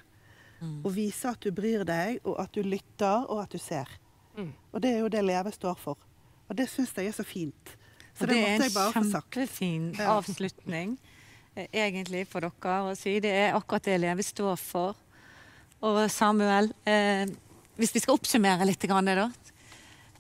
Og 0.86 0.94
vise 0.96 1.30
at 1.30 1.44
du 1.44 1.52
bryr 1.54 1.84
deg, 1.86 2.22
og 2.24 2.40
at 2.42 2.56
du 2.56 2.64
lytter, 2.66 3.28
og 3.30 3.44
at 3.44 3.52
du 3.54 3.62
ser. 3.62 3.90
Mm. 4.38 4.54
Og 4.72 4.82
det 4.82 4.94
er 4.94 5.04
jo 5.04 5.12
det 5.12 5.24
Leve 5.26 5.52
står 5.54 5.76
for. 5.82 6.00
Og 6.50 6.58
det 6.58 6.70
syns 6.72 6.96
jeg 6.96 7.12
er 7.12 7.18
så 7.18 7.26
fint. 7.28 7.76
Så 8.16 8.24
Og 8.24 8.32
det, 8.32 8.36
det 8.40 8.70
er 8.72 8.98
en 8.98 9.12
kjempefin 9.12 9.88
avslutning 10.00 10.96
eh, 11.56 11.68
egentlig 11.72 12.24
for 12.32 12.46
dere 12.46 12.78
å 12.92 12.94
si. 12.96 13.18
Det 13.24 13.32
er 13.32 13.58
akkurat 13.58 13.84
det 13.84 14.00
Leve 14.00 14.24
står 14.24 14.56
for. 14.60 14.96
Og 15.86 16.00
Samuel, 16.12 16.72
eh, 16.88 17.26
hvis 17.76 17.92
vi 17.96 18.02
skal 18.04 18.16
oppsummere 18.16 18.68
litt, 18.68 18.88
grann, 18.88 19.12
da. 19.12 19.30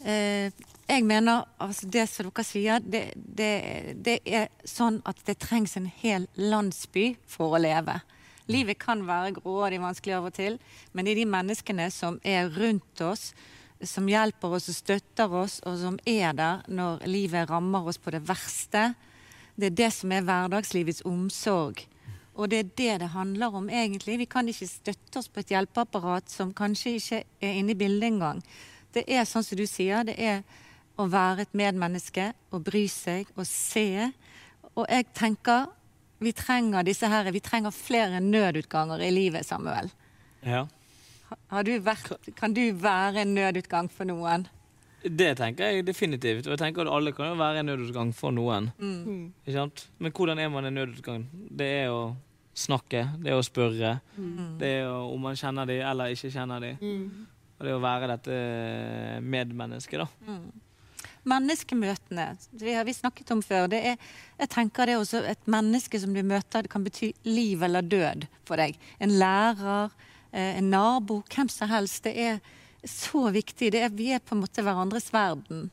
Eh, 0.03 0.51
jeg 0.85 1.05
mener 1.07 1.47
altså 1.57 1.87
det 1.89 2.03
som 2.11 2.27
dere 2.27 2.45
sier, 2.45 2.83
det, 2.83 3.05
det, 3.15 3.95
det 4.05 4.19
er 4.27 4.51
sånn 4.67 4.99
at 5.07 5.23
det 5.25 5.39
trengs 5.41 5.77
en 5.79 5.87
hel 6.03 6.27
landsby 6.35 7.15
for 7.25 7.55
å 7.55 7.63
leve. 7.63 7.97
Livet 8.51 8.77
kan 8.77 9.01
være 9.07 9.33
grådig 9.39 9.79
vanskelig 9.81 10.19
av 10.19 10.27
og 10.29 10.35
til, 10.35 10.59
men 10.93 11.07
det 11.07 11.15
er 11.15 11.23
de 11.23 11.29
menneskene 11.31 11.87
som 11.93 12.19
er 12.21 12.51
rundt 12.53 13.01
oss, 13.01 13.31
som 13.89 14.07
hjelper 14.09 14.55
oss 14.57 14.69
og 14.71 14.77
støtter 14.77 15.33
oss, 15.41 15.59
og 15.65 15.77
som 15.81 15.99
er 16.09 16.35
der 16.37 16.63
når 16.67 17.05
livet 17.09 17.49
rammer 17.49 17.87
oss 17.89 17.99
på 18.01 18.13
det 18.15 18.23
verste. 18.27 18.93
Det 19.55 19.71
er 19.71 19.77
det 19.79 19.91
som 19.95 20.11
er 20.11 20.25
hverdagslivets 20.25 21.05
omsorg. 21.07 21.85
Og 22.35 22.51
det 22.51 22.59
er 22.59 22.71
det 22.75 22.95
det 23.05 23.13
handler 23.13 23.55
om, 23.55 23.69
egentlig. 23.69 24.17
Vi 24.19 24.27
kan 24.27 24.47
ikke 24.51 24.67
støtte 24.67 25.21
oss 25.21 25.31
på 25.31 25.39
et 25.39 25.53
hjelpeapparat 25.53 26.29
som 26.31 26.51
kanskje 26.53 26.95
ikke 26.99 27.21
er 27.39 27.59
inne 27.61 27.71
i 27.71 27.79
bildet 27.79 28.09
engang. 28.09 28.41
Det 28.91 29.05
er 29.07 29.27
sånn 29.27 29.43
som 29.43 29.59
du 29.59 29.65
sier, 29.67 30.03
det 30.07 30.17
er 30.19 30.43
å 30.99 31.07
være 31.11 31.45
et 31.45 31.55
medmenneske, 31.55 32.31
å 32.51 32.59
bry 32.63 32.85
seg, 32.91 33.31
å 33.35 33.43
se. 33.47 34.11
Og 34.75 34.83
jeg 34.87 35.07
tenker 35.15 35.71
vi 36.23 36.31
trenger 36.31 36.85
disse 36.87 37.07
her, 37.11 37.27
vi 37.31 37.43
trenger 37.43 37.75
flere 37.75 38.21
nødutganger 38.23 39.03
i 39.03 39.11
livet, 39.11 39.45
Samuel. 39.45 39.89
Ja. 40.45 40.63
Har 41.51 41.65
du 41.65 41.73
vært, 41.83 42.29
kan 42.37 42.53
du 42.53 42.63
være 42.79 43.23
en 43.23 43.33
nødutgang 43.37 43.89
for 43.91 44.07
noen? 44.09 44.47
Det 45.05 45.35
tenker 45.37 45.69
jeg 45.69 45.85
definitivt. 45.85 46.47
Og 46.47 46.55
jeg 46.55 46.61
tenker 46.63 46.85
at 46.85 46.93
alle 46.97 47.13
kan 47.13 47.29
jo 47.29 47.37
være 47.37 47.61
en 47.61 47.69
nødutgang 47.69 48.13
for 48.15 48.33
noen. 48.33 48.71
Mm. 48.79 49.33
Ikke 49.45 49.57
sant? 49.59 49.85
Men 50.01 50.13
hvordan 50.15 50.41
er 50.41 50.49
man 50.49 50.65
en 50.65 50.79
nødutgang? 50.79 51.27
Det 51.31 51.67
er 51.83 51.93
å 51.93 52.15
snakke, 52.55 53.03
det 53.21 53.31
er 53.31 53.37
å 53.37 53.45
spørre. 53.45 53.97
Mm. 54.17 54.55
Det 54.61 54.71
er 54.79 54.89
å, 54.89 55.05
om 55.13 55.27
man 55.27 55.37
kjenner 55.37 55.69
dem 55.69 55.83
eller 55.85 56.15
ikke 56.15 56.33
kjenner 56.33 56.63
de. 56.63 56.75
Og 57.55 57.63
det 57.63 57.71
er 57.71 57.77
å 57.77 57.83
være 57.83 58.09
dette 58.15 58.39
medmennesket, 59.23 60.01
da. 60.03 60.31
Mm. 60.31 60.47
Menneskemøtene, 61.25 62.25
vi 62.61 62.73
har 62.75 62.85
vi 62.85 62.93
snakket 62.93 63.31
om 63.33 63.41
før. 63.41 63.69
Det 63.71 63.79
er, 63.93 64.09
jeg 64.37 64.51
tenker 64.53 64.85
det 64.85 64.93
er 64.93 65.01
også 65.01 65.23
et 65.25 65.47
menneske 65.49 66.01
som 66.01 66.13
du 66.13 66.21
møter, 66.21 66.65
det 66.65 66.73
kan 66.73 66.85
bety 66.85 67.11
liv 67.25 67.63
eller 67.65 67.85
død 67.85 68.27
for 68.45 68.61
deg. 68.61 68.77
En 69.01 69.15
lærer, 69.21 69.95
en 70.35 70.69
nabo, 70.69 71.21
hvem 71.31 71.49
som 71.51 71.69
helst. 71.71 72.03
Det 72.03 72.15
er 72.19 72.39
så 72.83 73.29
viktig. 73.31 73.71
Det 73.71 73.81
er, 73.85 73.93
vi 73.95 74.11
er 74.13 74.23
på 74.23 74.35
en 74.35 74.43
måte 74.43 74.63
hverandres 74.65 75.11
verden. 75.13 75.69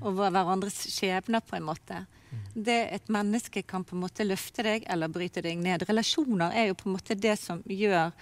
Og 0.00 0.16
hverandres 0.16 0.82
skjebner, 0.90 1.44
på 1.44 1.58
en 1.58 1.68
måte. 1.68 2.04
Det 2.54 2.78
Et 2.94 3.08
menneske 3.08 3.62
kan 3.62 3.84
på 3.84 3.96
en 3.96 4.04
måte 4.04 4.26
løfte 4.26 4.62
deg 4.66 4.84
eller 4.90 5.10
bryte 5.12 5.42
deg 5.42 5.58
ned. 5.58 5.86
Relasjoner 5.88 6.54
er 6.54 6.70
jo 6.70 6.78
på 6.78 6.88
en 6.88 6.96
måte 6.96 7.16
det 7.18 7.36
som 7.40 7.62
gjør 7.66 8.12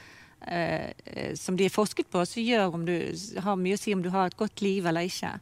eh, 0.47 0.93
eh, 1.05 1.35
Som 1.37 1.57
de 1.57 1.67
er 1.67 1.75
forsket 1.75 2.11
på, 2.11 2.25
som 2.25 2.43
gjør 2.43 2.75
om 2.75 2.87
du 2.89 2.97
har 3.45 3.61
mye 3.61 3.77
å 3.77 3.81
si 3.81 3.95
om 3.95 4.03
du 4.03 4.11
har 4.15 4.31
et 4.31 4.39
godt 4.39 4.63
liv 4.65 4.87
eller 4.87 5.09
ikke. 5.09 5.35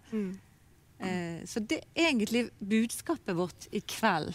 Eh, 0.99 1.45
så 1.47 1.61
det 1.61 1.83
er 1.95 2.11
egentlig 2.11 2.49
budskapet 2.59 3.37
vårt 3.37 3.69
i 3.73 3.83
kveld. 3.85 4.35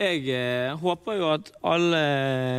Jeg 0.00 0.22
eh, 0.32 0.72
håper 0.80 1.18
jo 1.18 1.26
at 1.34 1.50
alle 1.68 2.04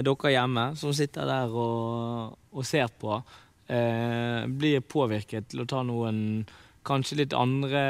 dere 0.06 0.34
hjemme 0.36 0.66
som 0.78 0.94
sitter 0.94 1.26
der 1.26 1.56
og, 1.58 2.36
og 2.54 2.68
ser 2.68 2.92
på, 3.02 3.18
eh, 3.66 4.46
blir 4.46 4.84
påvirket 4.86 5.50
til 5.50 5.64
å 5.64 5.70
ta 5.70 5.82
noen 5.82 6.44
kanskje 6.86 7.18
litt 7.24 7.34
andre 7.38 7.82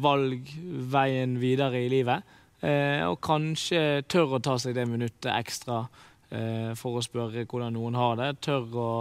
valg 0.00 0.52
veien 0.92 1.38
videre 1.40 1.80
i 1.84 1.88
livet. 1.92 2.36
Eh, 2.60 3.00
og 3.06 3.20
kanskje 3.24 4.02
tør 4.10 4.36
å 4.36 4.44
ta 4.44 4.58
seg 4.60 4.76
det 4.76 4.84
minuttet 4.90 5.30
ekstra 5.32 5.84
eh, 6.28 6.72
for 6.78 6.98
å 6.98 7.04
spørre 7.04 7.46
hvordan 7.48 7.76
noen 7.78 7.98
har 7.98 8.16
det. 8.20 8.30
Tør 8.44 8.72
å 8.76 8.92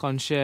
kanskje 0.00 0.38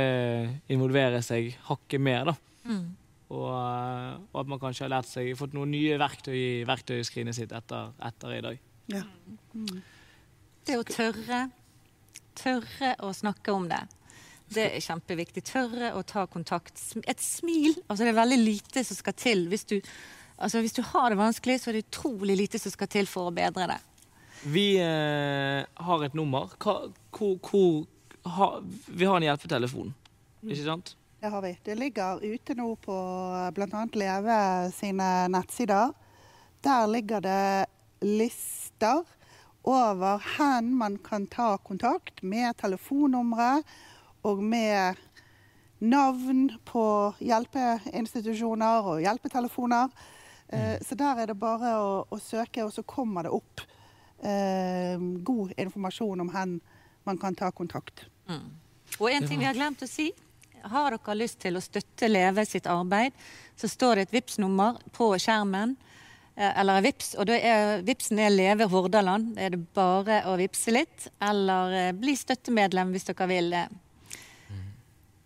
involvere 0.73 1.23
seg 1.25 1.57
hakket 1.69 2.03
mer, 2.03 2.33
da. 2.33 2.37
Mm. 2.69 2.85
Og, 3.33 3.49
eh, 3.51 4.11
og 4.31 4.43
at 4.45 4.53
man 4.53 4.63
kanskje 4.63 4.87
har 4.87 4.99
lært 4.99 5.11
seg, 5.11 5.33
fått 5.39 5.57
noen 5.57 5.73
nye 5.75 5.99
verktøy 6.01 6.37
i 6.37 6.53
verktøyskrinet 6.69 7.39
sitt 7.39 7.55
etter, 7.57 7.97
etter 8.05 8.37
i 8.37 8.45
dag. 8.45 8.69
Ja. 8.91 9.03
Det 10.67 10.79
å 10.79 10.85
tørre, 10.87 11.43
tørre 12.39 12.95
å 13.03 13.13
snakke 13.15 13.55
om 13.55 13.69
det. 13.71 13.83
Det 14.53 14.67
er 14.77 14.85
kjempeviktig. 14.85 15.45
Tørre 15.49 15.93
å 15.97 16.03
ta 16.07 16.27
kontakt. 16.31 16.81
Et 17.09 17.23
smil. 17.23 17.77
Altså 17.87 18.05
det 18.05 18.13
er 18.13 18.21
veldig 18.21 18.41
lite 18.43 18.85
som 18.85 18.99
skal 18.99 19.17
til. 19.17 19.47
Hvis 19.53 19.65
du, 19.71 19.79
altså 20.37 20.61
hvis 20.61 20.77
du 20.77 20.83
har 20.93 21.11
det 21.11 21.21
vanskelig, 21.21 21.61
så 21.63 21.71
er 21.71 21.79
det 21.79 21.87
utrolig 21.87 22.37
lite 22.45 22.61
som 22.61 22.75
skal 22.75 22.91
til 22.93 23.09
for 23.11 23.31
å 23.31 23.35
bedre 23.35 23.71
det. 23.73 23.81
Vi 24.43 24.67
eh, 24.83 25.63
har 25.87 26.05
et 26.05 26.17
nummer. 26.19 26.53
Hva, 26.61 26.91
hvor, 27.15 27.37
hvor, 27.47 27.85
ha, 28.37 28.51
vi 28.89 29.07
har 29.07 29.21
en 29.21 29.29
hjelpetelefon, 29.29 29.95
ikke 30.43 30.67
sant? 30.67 30.97
Det 31.23 31.31
har 31.31 31.45
vi. 31.45 31.53
Det 31.63 31.77
ligger 31.79 32.19
ute 32.19 32.57
nå 32.59 32.73
på 32.83 32.95
bl.a. 33.55 33.83
Leve 33.95 34.39
sine 34.75 35.11
nettsider. 35.31 35.93
Der 36.67 36.89
ligger 36.91 37.23
det 37.23 37.45
lister 38.83 39.05
over 39.63 40.19
hvor 40.19 40.63
man 40.63 40.99
kan 40.99 41.27
ta 41.27 41.59
kontakt 41.59 42.23
med 42.23 42.57
telefonnumre 42.59 43.63
og 44.25 44.43
med 44.43 44.97
navn 45.79 46.51
på 46.65 47.15
hjelpeinstitusjoner 47.21 48.83
og 48.87 49.01
hjelpetelefoner. 49.03 49.89
Eh, 50.49 50.79
Så 50.83 50.95
der 50.95 51.23
er 51.23 51.27
det 51.27 51.39
bare 51.39 51.77
å, 51.79 52.07
å 52.11 52.19
søke, 52.19 52.65
og 52.65 52.73
så 52.73 52.83
kommer 52.83 53.23
det 53.23 53.31
opp 53.31 53.61
eh, 54.23 54.99
god 54.99 55.53
informasjon 55.57 56.21
om 56.21 56.31
hvor 56.31 56.59
man 57.05 57.19
kan 57.19 57.35
ta 57.35 57.51
kontakt. 57.51 58.05
Og 58.99 59.11
en 59.11 59.27
ting 59.27 59.39
vi 59.39 59.47
har 59.47 59.55
glemt 59.55 59.83
å 59.83 59.87
si. 59.91 60.13
Har 60.63 60.91
dere 60.91 61.15
lyst 61.19 61.41
til 61.43 61.57
å 61.57 61.63
støtte 61.63 62.09
Leve 62.09 62.45
sitt 62.47 62.67
arbeid, 62.67 63.13
så 63.57 63.69
står 63.69 63.97
det 63.97 64.03
et 64.03 64.13
Vipps-nummer 64.19 64.79
på 64.95 65.15
skjermen. 65.19 65.77
Eh, 66.37 66.61
Eller 66.61 66.83
Vips, 66.85 67.15
og 67.19 67.29
da 67.31 67.37
er, 67.37 67.85
Vipsen 67.87 68.21
er 68.23 68.33
Leve 68.33 68.69
Hordaland. 68.73 69.35
Da 69.37 69.47
er 69.47 69.55
det 69.55 69.63
bare 69.77 70.23
å 70.31 70.37
vippse 70.41 70.75
litt. 70.75 71.09
Eller 71.23 71.79
eh, 71.79 71.95
bli 71.97 72.17
støttemedlem 72.19 72.93
hvis 72.95 73.09
dere 73.11 73.29
vil 73.31 73.53
det. 73.55 73.67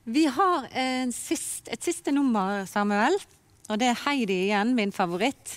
Vi 0.06 0.22
har 0.30 0.68
en 0.70 1.10
sist, 1.10 1.66
et 1.66 1.82
siste 1.82 2.12
nummer, 2.14 2.62
Samuel. 2.70 3.16
Og 3.66 3.80
det 3.80 3.88
er 3.90 4.02
Heidi 4.04 4.44
igjen, 4.44 4.76
min 4.78 4.94
favoritt. 4.94 5.56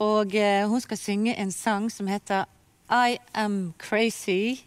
Og 0.00 0.32
eh, 0.36 0.64
hun 0.68 0.80
skal 0.80 1.00
synge 1.00 1.34
en 1.36 1.52
sang 1.52 1.90
som 1.92 2.08
heter 2.08 2.48
I 2.88 3.18
Am 3.36 3.74
Crazy. 3.80 4.62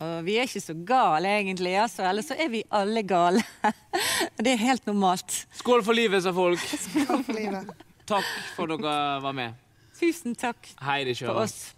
Og 0.00 0.24
vi 0.26 0.38
er 0.38 0.48
ikke 0.48 0.64
så 0.64 0.74
gale 0.86 1.30
egentlig, 1.38 1.76
altså. 1.78 2.06
Eller 2.08 2.24
så 2.26 2.36
er 2.40 2.48
vi 2.50 2.64
alle 2.72 3.04
gale. 3.06 3.44
det 4.44 4.54
er 4.54 4.64
helt 4.64 4.86
normalt. 4.88 5.44
Skål 5.60 5.84
for 5.86 5.96
livet, 5.96 6.24
sa 6.24 6.32
folk. 6.34 6.64
Skål 6.88 7.20
for 7.26 7.36
livet. 7.36 7.84
Takk 8.06 8.24
for 8.56 8.66
dere 8.68 9.20
var 9.22 9.32
med. 9.32 9.52
Tusen 10.00 10.34
takk 10.34 10.68
Heidi 10.82 11.14
for 11.14 11.24
kjører. 11.26 11.42
oss. 11.42 11.74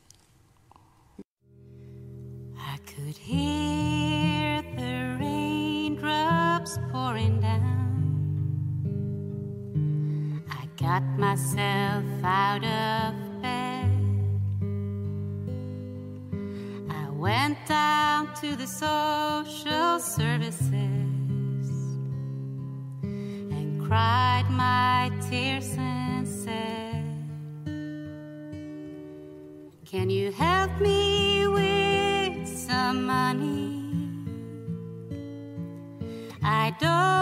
I 2.56 2.78
could 2.86 3.16
hear 3.16 4.62
the 4.76 5.16
raindrops 5.20 6.78
pouring 6.90 7.40
down. 7.40 7.64
I 10.50 10.66
got 10.82 11.02
myself 11.18 12.04
out 12.24 12.64
of 12.64 13.14
bed. 13.42 13.90
I 16.90 17.10
went 17.10 17.58
down 17.68 18.28
to 18.40 18.56
the 18.56 18.66
social 18.66 20.00
services 20.00 20.82
and 23.02 23.86
cried 23.86 24.50
my 24.50 25.10
tears 25.30 25.70
Can 29.96 30.10
you 30.10 30.30
help 30.30 30.78
me 30.78 31.48
with 31.48 32.46
some 32.46 33.06
money? 33.06 33.82
I 36.42 36.76
don't 36.78 37.15